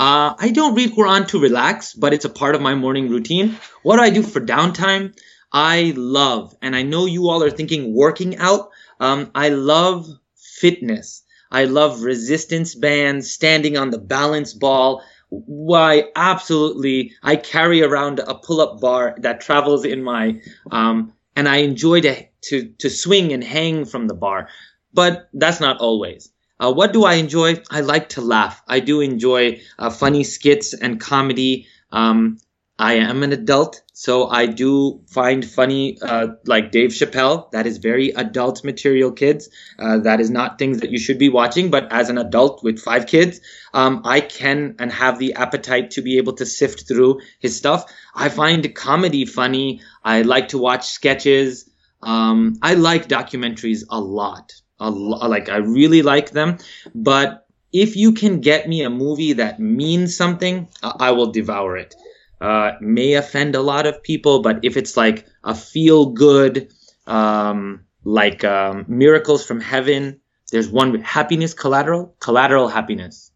Uh, 0.00 0.34
I 0.38 0.52
don't 0.54 0.74
read 0.74 0.92
Quran 0.92 1.28
to 1.28 1.38
relax, 1.38 1.92
but 1.92 2.14
it's 2.14 2.24
a 2.24 2.30
part 2.30 2.54
of 2.54 2.62
my 2.62 2.74
morning 2.74 3.10
routine. 3.10 3.58
What 3.82 3.96
do 3.96 4.02
I 4.04 4.08
do 4.08 4.22
for 4.22 4.40
downtime? 4.40 5.14
I 5.52 5.92
love, 5.94 6.54
and 6.62 6.74
I 6.74 6.82
know 6.82 7.04
you 7.04 7.28
all 7.28 7.42
are 7.42 7.50
thinking 7.50 7.94
working 7.94 8.38
out. 8.38 8.70
Um, 9.00 9.30
I 9.34 9.50
love 9.50 10.08
fitness. 10.34 11.24
I 11.50 11.64
love 11.64 12.04
resistance 12.04 12.74
bands, 12.74 13.30
standing 13.30 13.76
on 13.76 13.90
the 13.90 13.98
balance 13.98 14.54
ball. 14.54 15.02
Why, 15.30 16.04
absolutely. 16.16 17.12
I 17.22 17.36
carry 17.36 17.82
around 17.82 18.18
a 18.18 18.34
pull 18.34 18.60
up 18.60 18.80
bar 18.80 19.14
that 19.18 19.40
travels 19.40 19.84
in 19.84 20.02
my, 20.02 20.40
um, 20.70 21.12
and 21.36 21.48
I 21.48 21.58
enjoy 21.58 22.00
to, 22.02 22.24
to, 22.44 22.68
to 22.78 22.90
swing 22.90 23.32
and 23.32 23.44
hang 23.44 23.84
from 23.84 24.08
the 24.08 24.14
bar. 24.14 24.48
But 24.92 25.28
that's 25.34 25.60
not 25.60 25.78
always. 25.78 26.32
Uh, 26.58 26.72
what 26.72 26.92
do 26.92 27.04
I 27.04 27.14
enjoy? 27.14 27.62
I 27.70 27.80
like 27.82 28.08
to 28.10 28.20
laugh. 28.20 28.62
I 28.66 28.80
do 28.80 29.00
enjoy 29.00 29.60
uh, 29.78 29.90
funny 29.90 30.24
skits 30.24 30.72
and 30.74 31.00
comedy. 31.00 31.66
Um, 31.92 32.38
I 32.80 32.94
am 32.94 33.24
an 33.24 33.32
adult, 33.32 33.82
so 33.92 34.28
I 34.28 34.46
do 34.46 35.00
find 35.08 35.44
funny, 35.44 35.98
uh, 36.00 36.28
like 36.46 36.70
Dave 36.70 36.90
Chappelle. 36.90 37.50
That 37.50 37.66
is 37.66 37.78
very 37.78 38.10
adult 38.10 38.62
material, 38.62 39.10
kids. 39.10 39.48
Uh, 39.76 39.98
that 39.98 40.20
is 40.20 40.30
not 40.30 40.60
things 40.60 40.80
that 40.80 40.90
you 40.90 40.98
should 40.98 41.18
be 41.18 41.28
watching. 41.28 41.72
But 41.72 41.90
as 41.90 42.08
an 42.08 42.18
adult 42.18 42.62
with 42.62 42.78
five 42.78 43.06
kids, 43.06 43.40
um, 43.74 44.02
I 44.04 44.20
can 44.20 44.76
and 44.78 44.92
have 44.92 45.18
the 45.18 45.34
appetite 45.34 45.90
to 45.92 46.02
be 46.02 46.18
able 46.18 46.34
to 46.34 46.46
sift 46.46 46.86
through 46.86 47.20
his 47.40 47.56
stuff. 47.56 47.92
I 48.14 48.28
find 48.28 48.72
comedy 48.76 49.26
funny. 49.26 49.80
I 50.04 50.22
like 50.22 50.48
to 50.48 50.58
watch 50.58 50.86
sketches. 50.86 51.68
Um, 52.00 52.60
I 52.62 52.74
like 52.74 53.08
documentaries 53.08 53.82
a 53.90 53.98
lot. 53.98 54.52
A 54.78 54.88
lot. 54.88 55.28
Like 55.28 55.48
I 55.48 55.56
really 55.56 56.02
like 56.02 56.30
them. 56.30 56.58
But 56.94 57.44
if 57.72 57.96
you 57.96 58.12
can 58.12 58.40
get 58.40 58.68
me 58.68 58.82
a 58.82 58.90
movie 58.90 59.32
that 59.32 59.58
means 59.58 60.16
something, 60.16 60.68
I 60.80 61.10
will 61.10 61.32
devour 61.32 61.76
it 61.76 61.96
uh, 62.40 62.72
may 62.80 63.14
offend 63.14 63.54
a 63.54 63.60
lot 63.62 63.86
of 63.86 64.02
people, 64.02 64.42
but 64.42 64.60
if 64.62 64.76
it's 64.76 64.96
like 64.96 65.26
a 65.44 65.54
feel 65.54 66.06
good, 66.06 66.72
um, 67.06 67.84
like 68.04 68.44
um, 68.44 68.84
miracles 68.88 69.44
from 69.44 69.60
heaven, 69.60 70.20
there's 70.52 70.68
one 70.68 71.00
happiness 71.00 71.54
collateral, 71.54 72.14
collateral 72.20 72.68
happiness. 72.68 73.32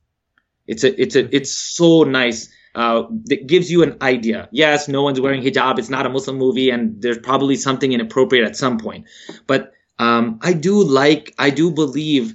It's 0.66 0.84
a, 0.84 1.00
it's 1.00 1.16
a, 1.16 1.34
it's 1.34 1.52
so 1.52 2.04
nice. 2.04 2.48
Uh, 2.74 3.02
it 3.28 3.46
gives 3.46 3.70
you 3.70 3.82
an 3.82 3.98
idea. 4.00 4.48
Yes, 4.52 4.88
no 4.88 5.02
one's 5.02 5.20
wearing 5.20 5.42
hijab. 5.42 5.78
It's 5.78 5.90
not 5.90 6.06
a 6.06 6.08
Muslim 6.08 6.38
movie, 6.38 6.70
and 6.70 7.02
there's 7.02 7.18
probably 7.18 7.56
something 7.56 7.92
inappropriate 7.92 8.46
at 8.46 8.56
some 8.56 8.78
point. 8.78 9.06
But 9.46 9.72
um, 9.98 10.38
I 10.42 10.52
do 10.54 10.82
like, 10.82 11.34
I 11.38 11.50
do 11.50 11.70
believe 11.70 12.34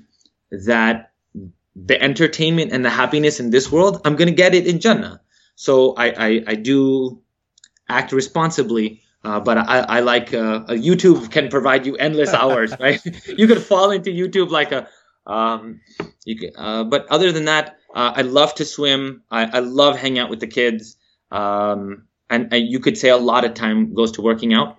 that 0.52 1.12
the 1.76 2.02
entertainment 2.02 2.72
and 2.72 2.84
the 2.84 2.90
happiness 2.90 3.40
in 3.40 3.50
this 3.50 3.72
world, 3.72 4.02
I'm 4.06 4.16
gonna 4.16 4.32
get 4.32 4.54
it 4.54 4.68
in 4.68 4.80
Jannah. 4.80 5.22
So 5.58 5.94
I, 5.96 6.10
I, 6.12 6.44
I 6.48 6.56
do 6.56 7.24
act 7.90 8.12
responsibly. 8.12 9.02
Uh, 9.24 9.40
but 9.40 9.58
I, 9.58 9.80
I 9.80 10.00
like 10.02 10.34
uh, 10.34 10.66
YouTube 10.70 11.32
can 11.32 11.50
provide 11.50 11.86
you 11.86 11.98
endless 11.98 12.34
hours, 12.42 12.74
right? 12.80 13.04
you 13.28 13.48
could 13.48 13.62
fall 13.62 13.90
into 13.92 14.12
YouTube 14.12 14.52
like 14.52 14.72
a, 14.72 14.88
um, 15.26 15.82
you 16.24 16.38
can, 16.38 16.52
uh, 16.56 16.84
but 16.84 17.08
other 17.08 17.32
than 17.32 17.46
that, 17.46 17.80
uh, 17.94 18.14
I 18.16 18.22
love 18.22 18.54
to 18.56 18.66
swim. 18.66 19.24
I, 19.32 19.46
I 19.46 19.60
love 19.60 19.98
hanging 19.98 20.20
out 20.20 20.30
with 20.30 20.40
the 20.40 20.48
kids. 20.48 20.96
Um, 21.32 22.06
and, 22.30 22.54
and, 22.54 22.68
you 22.68 22.80
could 22.80 22.98
say 22.98 23.10
a 23.10 23.18
lot 23.18 23.44
of 23.44 23.54
time 23.56 23.94
goes 23.94 24.14
to 24.14 24.22
working 24.22 24.54
out. 24.54 24.78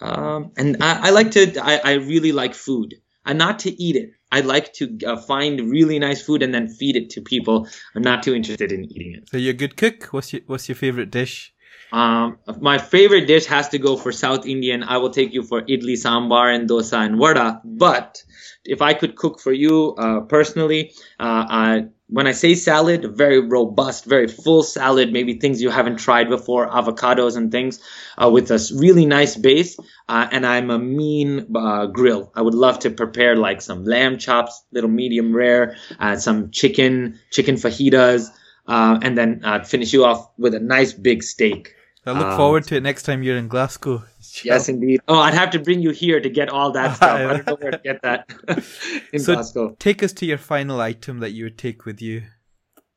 Um, 0.00 0.52
and 0.56 0.82
I, 0.82 1.08
I, 1.08 1.10
like 1.10 1.32
to, 1.32 1.58
I, 1.62 1.80
I 1.84 1.92
really 1.94 2.32
like 2.32 2.54
food 2.54 2.94
and 3.24 3.38
not 3.38 3.60
to 3.60 3.82
eat 3.82 3.96
it. 3.96 4.12
I 4.32 4.40
like 4.40 4.72
to 4.74 4.98
uh, 5.06 5.16
find 5.16 5.70
really 5.70 5.98
nice 5.98 6.22
food 6.22 6.42
and 6.42 6.52
then 6.52 6.68
feed 6.68 6.96
it 6.96 7.10
to 7.10 7.20
people. 7.20 7.68
I'm 7.94 8.02
not 8.02 8.22
too 8.22 8.34
interested 8.34 8.72
in 8.72 8.84
eating 8.84 9.14
it. 9.14 9.28
So 9.28 9.36
you're 9.36 9.52
a 9.52 9.56
good 9.56 9.76
cook. 9.76 10.04
What's 10.12 10.32
your 10.32 10.42
What's 10.46 10.68
your 10.68 10.76
favorite 10.76 11.10
dish? 11.10 11.52
Um, 11.92 12.38
my 12.60 12.78
favorite 12.78 13.26
dish 13.26 13.46
has 13.46 13.68
to 13.68 13.78
go 13.78 13.96
for 13.96 14.10
South 14.10 14.44
Indian. 14.46 14.82
I 14.82 14.96
will 14.98 15.10
take 15.10 15.32
you 15.32 15.42
for 15.42 15.62
idli, 15.62 15.94
sambar, 15.94 16.52
and 16.54 16.68
dosa 16.68 17.06
and 17.06 17.16
vada. 17.16 17.60
But 17.64 18.24
if 18.68 18.82
I 18.82 18.94
could 18.94 19.16
cook 19.16 19.40
for 19.40 19.52
you 19.52 19.94
uh, 19.96 20.20
personally, 20.20 20.92
uh, 21.18 21.44
I, 21.48 21.84
when 22.08 22.26
I 22.26 22.32
say 22.32 22.54
salad, 22.54 23.16
very 23.16 23.40
robust, 23.40 24.04
very 24.04 24.28
full 24.28 24.62
salad, 24.62 25.12
maybe 25.12 25.34
things 25.34 25.60
you 25.60 25.70
haven't 25.70 25.96
tried 25.96 26.28
before, 26.28 26.68
avocados 26.68 27.36
and 27.36 27.50
things, 27.50 27.80
uh, 28.16 28.30
with 28.30 28.50
a 28.50 28.60
really 28.78 29.06
nice 29.06 29.36
base. 29.36 29.76
Uh, 30.08 30.28
and 30.30 30.46
I'm 30.46 30.70
a 30.70 30.78
mean 30.78 31.56
uh, 31.56 31.86
grill. 31.86 32.30
I 32.34 32.42
would 32.42 32.54
love 32.54 32.80
to 32.80 32.90
prepare 32.90 33.36
like 33.36 33.60
some 33.60 33.84
lamb 33.84 34.18
chops, 34.18 34.62
little 34.70 34.90
medium 34.90 35.34
rare, 35.34 35.76
uh, 35.98 36.16
some 36.16 36.50
chicken, 36.50 37.18
chicken 37.30 37.56
fajitas, 37.56 38.28
uh, 38.68 38.98
and 39.02 39.18
then 39.18 39.40
uh, 39.44 39.64
finish 39.64 39.92
you 39.92 40.04
off 40.04 40.30
with 40.38 40.54
a 40.54 40.60
nice 40.60 40.92
big 40.92 41.22
steak. 41.22 41.74
I 42.04 42.12
look 42.12 42.28
um, 42.28 42.36
forward 42.36 42.64
to 42.68 42.76
it 42.76 42.84
next 42.84 43.02
time 43.02 43.24
you're 43.24 43.36
in 43.36 43.48
Glasgow. 43.48 44.04
Yes, 44.44 44.68
indeed. 44.68 45.00
Oh, 45.08 45.18
I'd 45.18 45.34
have 45.34 45.50
to 45.50 45.58
bring 45.58 45.80
you 45.80 45.90
here 45.90 46.20
to 46.20 46.28
get 46.28 46.48
all 46.50 46.72
that 46.72 46.96
stuff. 46.96 47.10
I 47.20 47.22
don't 47.36 47.46
know 47.46 47.54
where 47.56 47.70
to 47.72 47.78
get 47.82 48.02
that 48.02 48.28
in 49.12 49.20
So- 49.20 49.34
Glasgow. 49.34 49.76
Take 49.78 50.02
us 50.02 50.12
to 50.14 50.26
your 50.26 50.38
final 50.38 50.80
item 50.80 51.20
that 51.20 51.30
you 51.32 51.44
would 51.44 51.58
take 51.58 51.84
with 51.84 52.02
you. 52.02 52.22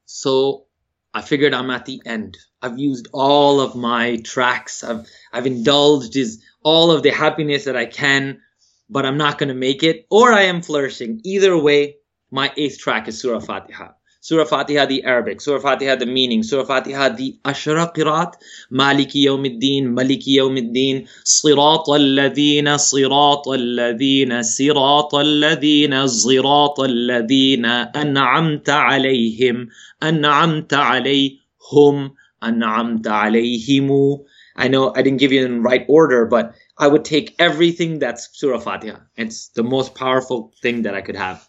So 0.05 0.65
I 1.13 1.21
figured 1.21 1.53
I'm 1.53 1.69
at 1.69 1.85
the 1.85 2.01
end. 2.05 2.37
I've 2.61 2.77
used 2.77 3.07
all 3.13 3.61
of 3.61 3.75
my 3.75 4.17
tracks. 4.17 4.83
I've 4.83 5.07
I've 5.31 5.45
indulged 5.47 6.15
is 6.15 6.43
all 6.63 6.91
of 6.91 7.03
the 7.03 7.11
happiness 7.11 7.65
that 7.65 7.75
I 7.77 7.85
can, 7.85 8.41
but 8.89 9.05
I'm 9.05 9.17
not 9.17 9.37
gonna 9.37 9.53
make 9.53 9.81
it, 9.83 10.05
or 10.09 10.33
I 10.33 10.43
am 10.43 10.61
flourishing. 10.61 11.21
Either 11.23 11.57
way, 11.57 11.95
my 12.31 12.51
eighth 12.57 12.79
track 12.79 13.07
is 13.07 13.19
Surah 13.21 13.39
Fatiha. 13.39 13.91
Surah 14.29 14.45
Fatiha, 14.45 14.85
the 14.85 15.03
Arabic. 15.05 15.41
Surah 15.41 15.59
Fatiha, 15.59 15.95
the 15.95 16.05
meaning. 16.05 16.43
Surah 16.43 16.63
Fatiha, 16.63 17.09
the 17.09 17.39
Ashra 17.43 17.91
Qirat. 17.95 18.35
Maliki 18.71 19.23
Yawmiddin, 19.25 19.87
Maliki 19.97 20.35
Yawmiddin. 20.37 21.07
Sirat 21.25 21.87
al-ladhina, 21.87 22.75
Sirat 22.77 23.47
al-ladhina, 23.47 24.43
Sirat 24.45 25.11
al-ladhina, 25.13 26.05
Sirat 26.07 26.77
al-ladhina, 26.77 27.91
An'amta 27.91 28.77
alayhim, 28.91 29.69
An'amta 29.99 30.79
alayhum, 30.93 32.11
An'amta 32.43 33.15
alayhimu. 33.25 34.25
I 34.55 34.67
know 34.67 34.93
I 34.95 35.01
didn't 35.01 35.21
give 35.21 35.31
you 35.31 35.43
in 35.43 35.63
right 35.63 35.87
order, 35.89 36.27
but 36.27 36.53
I 36.77 36.87
would 36.87 37.03
take 37.03 37.33
everything 37.39 37.97
that's 37.97 38.29
Surah 38.33 38.59
Fatiha. 38.59 38.97
It's 39.17 39.47
the 39.47 39.63
most 39.63 39.95
powerful 39.95 40.53
thing 40.61 40.83
that 40.83 40.93
I 40.93 41.01
could 41.01 41.15
have. 41.15 41.48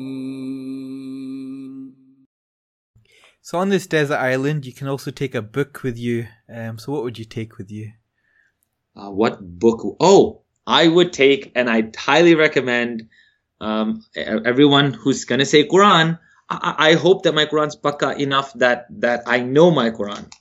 So 3.51 3.57
on 3.57 3.67
this 3.67 3.85
desert 3.85 4.15
island, 4.15 4.65
you 4.65 4.71
can 4.71 4.87
also 4.87 5.11
take 5.11 5.35
a 5.35 5.41
book 5.41 5.83
with 5.83 5.97
you. 5.97 6.25
Um, 6.47 6.77
so 6.79 6.93
what 6.93 7.03
would 7.03 7.19
you 7.19 7.25
take 7.25 7.57
with 7.57 7.69
you? 7.69 7.91
Uh, 8.95 9.11
what 9.11 9.41
book? 9.41 9.97
Oh, 9.99 10.43
I 10.65 10.87
would 10.87 11.11
take, 11.11 11.51
and 11.53 11.69
I 11.69 11.91
highly 11.97 12.35
recommend 12.35 13.09
um, 13.59 14.05
everyone 14.15 14.93
who's 14.93 15.25
gonna 15.25 15.43
say 15.43 15.67
Quran. 15.67 16.17
I, 16.49 16.75
I 16.91 16.93
hope 16.93 17.23
that 17.23 17.35
my 17.35 17.45
Quran's 17.45 17.75
pakka 17.75 18.17
enough 18.17 18.53
that 18.53 18.85
that 19.01 19.23
I 19.27 19.41
know 19.41 19.69
my 19.69 19.89
Quran. 19.89 20.31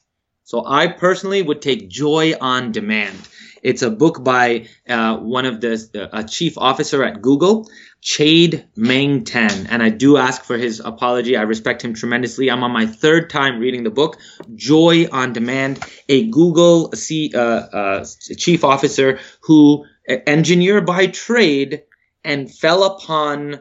So 0.44 0.64
I 0.64 0.86
personally 0.86 1.42
would 1.42 1.62
take 1.62 1.88
Joy 1.88 2.34
on 2.40 2.70
Demand. 2.70 3.18
It's 3.60 3.82
a 3.82 3.90
book 3.90 4.22
by 4.22 4.68
uh, 4.88 5.16
one 5.16 5.46
of 5.46 5.60
the 5.60 6.08
a 6.12 6.22
chief 6.22 6.56
officer 6.56 7.02
at 7.02 7.20
Google, 7.20 7.68
Chade 8.02 8.64
Meng 8.76 9.24
Tan, 9.24 9.66
and 9.68 9.82
I 9.82 9.90
do 9.90 10.16
ask 10.16 10.42
for 10.44 10.56
his 10.56 10.80
apology. 10.80 11.36
I 11.36 11.42
respect 11.42 11.82
him 11.82 11.94
tremendously. 11.94 12.50
I'm 12.50 12.62
on 12.62 12.70
my 12.70 12.86
third 12.86 13.30
time 13.30 13.58
reading 13.58 13.84
the 13.84 13.90
book, 13.90 14.18
Joy 14.54 15.06
on 15.12 15.32
Demand, 15.32 15.84
a 16.08 16.28
Google 16.28 16.92
C, 16.92 17.32
uh, 17.34 17.40
uh, 17.40 18.06
chief 18.36 18.64
officer 18.64 19.18
who 19.42 19.84
engineer 20.26 20.80
by 20.80 21.06
trade 21.06 21.82
and 22.24 22.52
fell 22.52 22.84
upon 22.84 23.60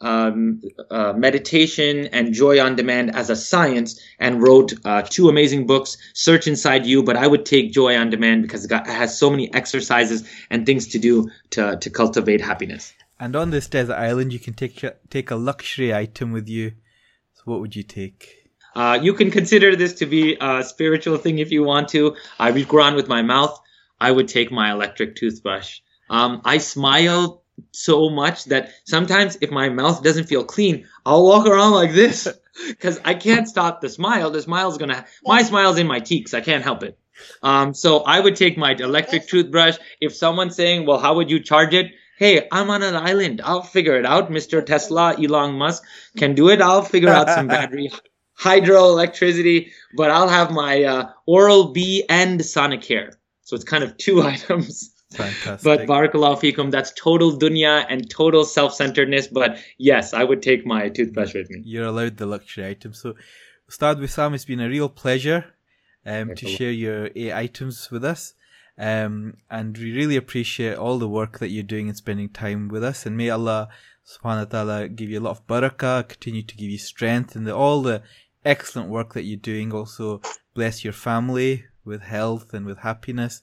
um, 0.00 0.62
uh, 0.90 1.12
meditation 1.14 2.06
and 2.06 2.32
joy 2.32 2.60
on 2.60 2.76
demand 2.76 3.16
as 3.16 3.30
a 3.30 3.36
science 3.36 4.00
and 4.20 4.40
wrote 4.40 4.72
uh, 4.84 5.02
two 5.02 5.28
amazing 5.28 5.66
books 5.66 5.98
search 6.14 6.46
inside 6.46 6.86
you 6.86 7.02
but 7.02 7.16
i 7.16 7.26
would 7.26 7.44
take 7.44 7.72
joy 7.72 7.96
on 7.96 8.08
demand 8.08 8.42
because 8.42 8.64
it, 8.64 8.68
got, 8.68 8.86
it 8.86 8.92
has 8.92 9.18
so 9.18 9.28
many 9.28 9.52
exercises 9.52 10.28
and 10.50 10.66
things 10.66 10.86
to 10.86 11.00
do 11.00 11.28
to, 11.50 11.76
to 11.78 11.90
cultivate 11.90 12.40
happiness 12.40 12.94
And 13.20 13.34
on 13.34 13.50
this 13.50 13.66
desert 13.66 13.96
island, 13.96 14.32
you 14.32 14.38
can 14.38 14.54
take 14.54 14.84
take 15.10 15.30
a 15.30 15.36
luxury 15.36 15.94
item 15.94 16.32
with 16.32 16.48
you. 16.48 16.72
So 17.34 17.42
what 17.44 17.60
would 17.60 17.74
you 17.74 17.82
take? 17.82 18.48
Uh, 18.74 18.98
you 19.02 19.14
can 19.14 19.30
consider 19.30 19.74
this 19.74 19.94
to 19.94 20.06
be 20.06 20.36
a 20.40 20.62
spiritual 20.62 21.18
thing 21.18 21.38
if 21.38 21.50
you 21.50 21.64
want 21.64 21.88
to. 21.88 22.16
I 22.38 22.50
read 22.50 22.68
Quran 22.68 22.94
with 22.94 23.08
my 23.08 23.22
mouth. 23.22 23.58
I 24.00 24.10
would 24.10 24.28
take 24.28 24.52
my 24.52 24.70
electric 24.70 25.16
toothbrush. 25.16 25.80
Um, 26.08 26.42
I 26.44 26.58
smile 26.58 27.42
so 27.72 28.08
much 28.08 28.44
that 28.46 28.70
sometimes 28.84 29.38
if 29.40 29.50
my 29.50 29.68
mouth 29.68 30.02
doesn't 30.02 30.24
feel 30.24 30.44
clean, 30.44 30.86
I'll 31.04 31.24
walk 31.24 31.46
around 31.46 31.72
like 31.72 31.92
this 31.92 32.28
because 32.68 33.00
I 33.04 33.14
can't 33.14 33.48
stop 33.48 33.80
the 33.80 33.88
smile. 33.88 34.30
The 34.30 34.42
smile's 34.42 34.78
gonna, 34.78 35.06
my 35.24 35.42
smile's 35.42 35.78
in 35.78 35.86
my 35.86 36.00
cheeks. 36.00 36.34
I 36.34 36.40
can't 36.40 36.62
help 36.62 36.84
it. 36.84 36.98
Um, 37.42 37.74
so 37.74 37.98
I 38.00 38.20
would 38.20 38.36
take 38.36 38.56
my 38.56 38.72
electric 38.72 39.26
toothbrush. 39.26 39.76
If 40.00 40.14
someone's 40.14 40.54
saying, 40.54 40.86
well, 40.86 40.98
how 40.98 41.16
would 41.16 41.30
you 41.30 41.40
charge 41.40 41.74
it? 41.74 41.92
Hey, 42.18 42.48
I'm 42.50 42.68
on 42.70 42.82
an 42.82 42.96
island. 42.96 43.40
I'll 43.44 43.62
figure 43.62 43.96
it 43.96 44.04
out. 44.04 44.28
Mr. 44.30 44.64
Tesla, 44.64 45.14
Elon 45.16 45.54
Musk 45.54 45.84
can 46.16 46.34
do 46.34 46.48
it. 46.48 46.60
I'll 46.60 46.82
figure 46.82 47.10
out 47.10 47.28
some 47.28 47.46
battery 47.46 47.92
hydroelectricity, 48.40 49.70
but 49.96 50.10
I'll 50.10 50.28
have 50.28 50.50
my 50.50 50.82
uh, 50.82 51.10
Oral 51.26 51.72
B 51.72 52.04
and 52.08 52.40
Sonicare. 52.40 53.12
So 53.42 53.54
it's 53.54 53.64
kind 53.64 53.84
of 53.84 53.96
two 53.96 54.22
items. 54.34 54.92
Fantastic. 55.12 55.62
But 55.62 55.80
barakallahu 55.86 56.40
fikum, 56.42 56.70
that's 56.70 56.92
total 56.92 57.38
dunya 57.38 57.86
and 57.88 58.10
total 58.10 58.44
self-centeredness. 58.44 59.28
But 59.28 59.58
yes, 59.78 60.12
I 60.12 60.24
would 60.24 60.42
take 60.42 60.66
my 60.66 60.88
toothbrush 60.88 61.34
with 61.34 61.48
me. 61.50 61.62
You're 61.64 61.86
allowed 61.86 62.16
the 62.16 62.26
luxury 62.26 62.66
item. 62.66 62.92
So, 62.94 63.14
Ustadh 63.70 64.00
Wisam, 64.00 64.34
it's 64.34 64.44
been 64.44 64.60
a 64.60 64.68
real 64.68 64.88
pleasure 64.88 65.44
um, 66.04 66.34
to 66.34 66.46
share 66.48 66.72
your 66.72 67.10
eight 67.14 67.32
items 67.32 67.90
with 67.90 68.04
us. 68.04 68.34
Um, 68.78 69.34
and 69.50 69.76
we 69.76 69.92
really 69.92 70.16
appreciate 70.16 70.76
all 70.76 70.98
the 70.98 71.08
work 71.08 71.40
that 71.40 71.48
you're 71.48 71.64
doing 71.64 71.88
and 71.88 71.96
spending 71.96 72.28
time 72.28 72.68
with 72.68 72.84
us. 72.84 73.06
And 73.06 73.16
may 73.16 73.28
Allah 73.28 73.68
subhanahu 74.06 74.38
wa 74.38 74.44
ta'ala 74.44 74.88
give 74.88 75.10
you 75.10 75.18
a 75.18 75.26
lot 75.26 75.32
of 75.32 75.46
barakah, 75.46 76.08
continue 76.08 76.42
to 76.42 76.56
give 76.56 76.70
you 76.70 76.78
strength 76.78 77.34
and 77.34 77.46
the, 77.46 77.54
all 77.54 77.82
the 77.82 78.02
excellent 78.44 78.88
work 78.88 79.14
that 79.14 79.24
you're 79.24 79.36
doing. 79.36 79.72
Also 79.72 80.20
bless 80.54 80.84
your 80.84 80.92
family 80.92 81.64
with 81.84 82.02
health 82.02 82.54
and 82.54 82.64
with 82.66 82.78
happiness. 82.78 83.42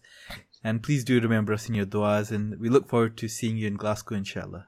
And 0.63 0.81
please 0.81 1.03
do 1.03 1.19
remember 1.19 1.53
us 1.53 1.67
in 1.67 1.75
your 1.75 1.85
du'as. 1.85 2.31
And 2.31 2.59
we 2.59 2.69
look 2.69 2.87
forward 2.87 3.17
to 3.17 3.27
seeing 3.27 3.57
you 3.57 3.67
in 3.67 3.75
Glasgow, 3.75 4.15
inshallah. 4.15 4.67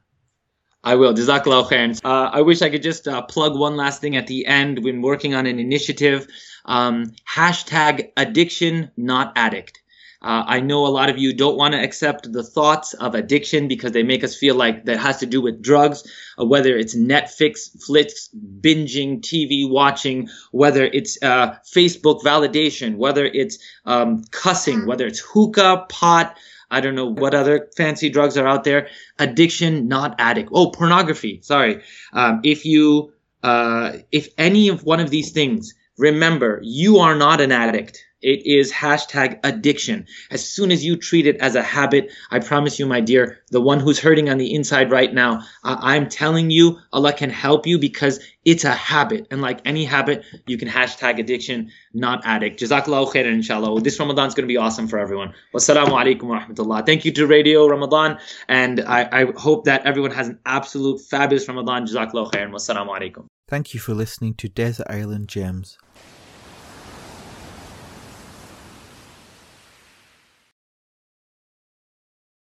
I 0.84 0.95
will. 0.95 1.14
Jazakallah 1.14 1.69
khairan. 1.69 1.99
Uh, 2.03 2.30
I 2.31 2.41
wish 2.41 2.61
I 2.61 2.69
could 2.69 2.84
just 2.84 3.07
uh, 3.07 3.22
plug 3.23 3.57
one 3.57 3.76
last 3.76 3.99
thing 3.99 4.15
at 4.15 4.27
the 4.27 4.45
end. 4.45 4.84
Been 4.84 5.02
working 5.02 5.34
on 5.34 5.45
an 5.45 5.60
initiative. 5.60 6.27
Um, 6.65 7.14
hashtag 7.27 8.11
addiction, 8.15 8.91
not 8.95 9.34
addict. 9.35 9.81
Uh, 10.22 10.44
I 10.48 10.60
know 10.61 10.85
a 10.85 10.89
lot 10.89 11.10
of 11.10 11.18
you 11.18 11.34
don't 11.34 11.57
want 11.57 11.73
to 11.73 11.84
accept 11.84 12.31
the 12.31 12.44
thoughts 12.44 12.94
of 12.95 13.14
addiction 13.14 13.68
because 13.68 13.91
they 13.91 14.03
make 14.03 14.23
us 14.23 14.35
feel 14.35 14.56
like 14.56 14.85
that 14.85 14.99
has 14.99 15.18
to 15.18 15.26
do 15.26 15.41
with 15.41 15.61
drugs, 15.61 16.03
uh, 16.39 16.45
whether 16.45 16.76
it's 16.76 16.95
Netflix, 16.95 17.69
flicks, 17.85 18.30
binging, 18.61 19.22
TV 19.22 19.69
watching, 19.69 20.30
whether 20.52 20.85
it's 20.85 21.22
uh, 21.22 21.56
Facebook 21.65 22.22
validation, 22.23 22.98
whether 22.98 23.26
it's 23.26 23.60
um, 23.85 24.23
cussing, 24.31 24.88
whether 24.88 25.06
it's 25.06 25.19
hookah, 25.19 25.85
pot, 25.89 26.35
I 26.69 26.81
don't 26.81 26.95
know 26.95 27.06
what 27.11 27.34
other 27.34 27.69
fancy 27.77 28.10
drugs 28.10 28.38
are 28.38 28.48
out 28.48 28.64
there. 28.64 28.89
Addiction, 29.19 29.88
not 29.88 30.15
addict. 30.19 30.49
Oh, 30.52 30.72
pornography. 30.72 31.39
Sorry. 31.41 31.81
Um, 32.11 32.41
if 32.44 32.65
you, 32.65 33.14
uh, 33.44 33.94
if 34.11 34.30
any 34.38 34.68
of 34.68 34.84
one 34.84 34.99
of 34.99 35.10
these 35.10 35.31
things, 35.31 35.73
remember, 35.98 36.60
you 36.64 36.98
are 36.98 37.15
not 37.15 37.39
an 37.39 37.52
addict. 37.52 38.03
It 38.22 38.48
is 38.48 38.72
hashtag 38.72 39.39
addiction. 39.44 40.07
As 40.31 40.44
soon 40.48 40.72
as 40.72 40.84
you 40.84 40.95
treat 40.95 41.27
it 41.27 41.38
as 41.38 41.53
a 41.56 41.61
habit, 41.61 42.11
I 42.31 42.39
promise 42.39 42.80
you, 42.80 42.88
my 42.88 42.99
dear, 42.99 43.44
the 43.52 43.61
one 43.61 43.80
who's 43.80 43.99
hurting 43.99 44.27
on 44.30 44.39
the 44.39 44.56
inside 44.56 44.89
right 44.91 45.14
now, 45.14 45.41
I- 45.64 45.95
I'm 45.95 46.10
telling 46.10 46.49
you, 46.49 46.80
Allah 46.91 47.14
can 47.14 47.30
help 47.30 47.68
you 47.68 47.77
because 47.77 48.19
it's 48.44 48.64
a 48.64 48.72
habit. 48.72 49.27
And 49.30 49.41
like 49.41 49.60
any 49.65 49.85
habit, 49.85 50.23
you 50.48 50.57
can 50.57 50.68
hashtag 50.68 51.19
addiction, 51.19 51.69
not 51.94 52.22
addict. 52.26 52.60
Jazakallahu 52.60 53.14
khairan, 53.14 53.34
inshallah. 53.34 53.81
This 53.81 53.99
Ramadan 53.99 54.27
is 54.27 54.34
going 54.34 54.48
to 54.48 54.52
be 54.52 54.57
awesome 54.57 54.88
for 54.88 54.98
everyone. 54.98 55.34
Wassalamu 55.53 55.89
alaikum 55.89 56.23
wa 56.23 56.39
rahmatullah. 56.39 56.85
Thank 56.85 57.06
you 57.06 57.11
to 57.11 57.27
Radio 57.27 57.68
Ramadhan. 57.68 58.19
And 58.48 58.80
I, 58.80 59.07
I 59.11 59.26
hope 59.38 59.65
that 59.65 59.85
everyone 59.85 60.11
has 60.11 60.27
an 60.30 60.39
absolute 60.45 61.02
fabulous 61.02 61.48
Ramadan. 61.48 61.85
Jazakallahu 61.85 62.31
khairan. 62.31 62.52
Wassalamu 62.52 62.89
alaikum. 62.98 63.26
Thank 63.48 63.73
you 63.73 63.80
for 63.80 63.94
listening 63.94 64.34
to 64.35 64.49
Desert 64.49 64.88
Island 64.89 65.30
Gems. 65.30 65.77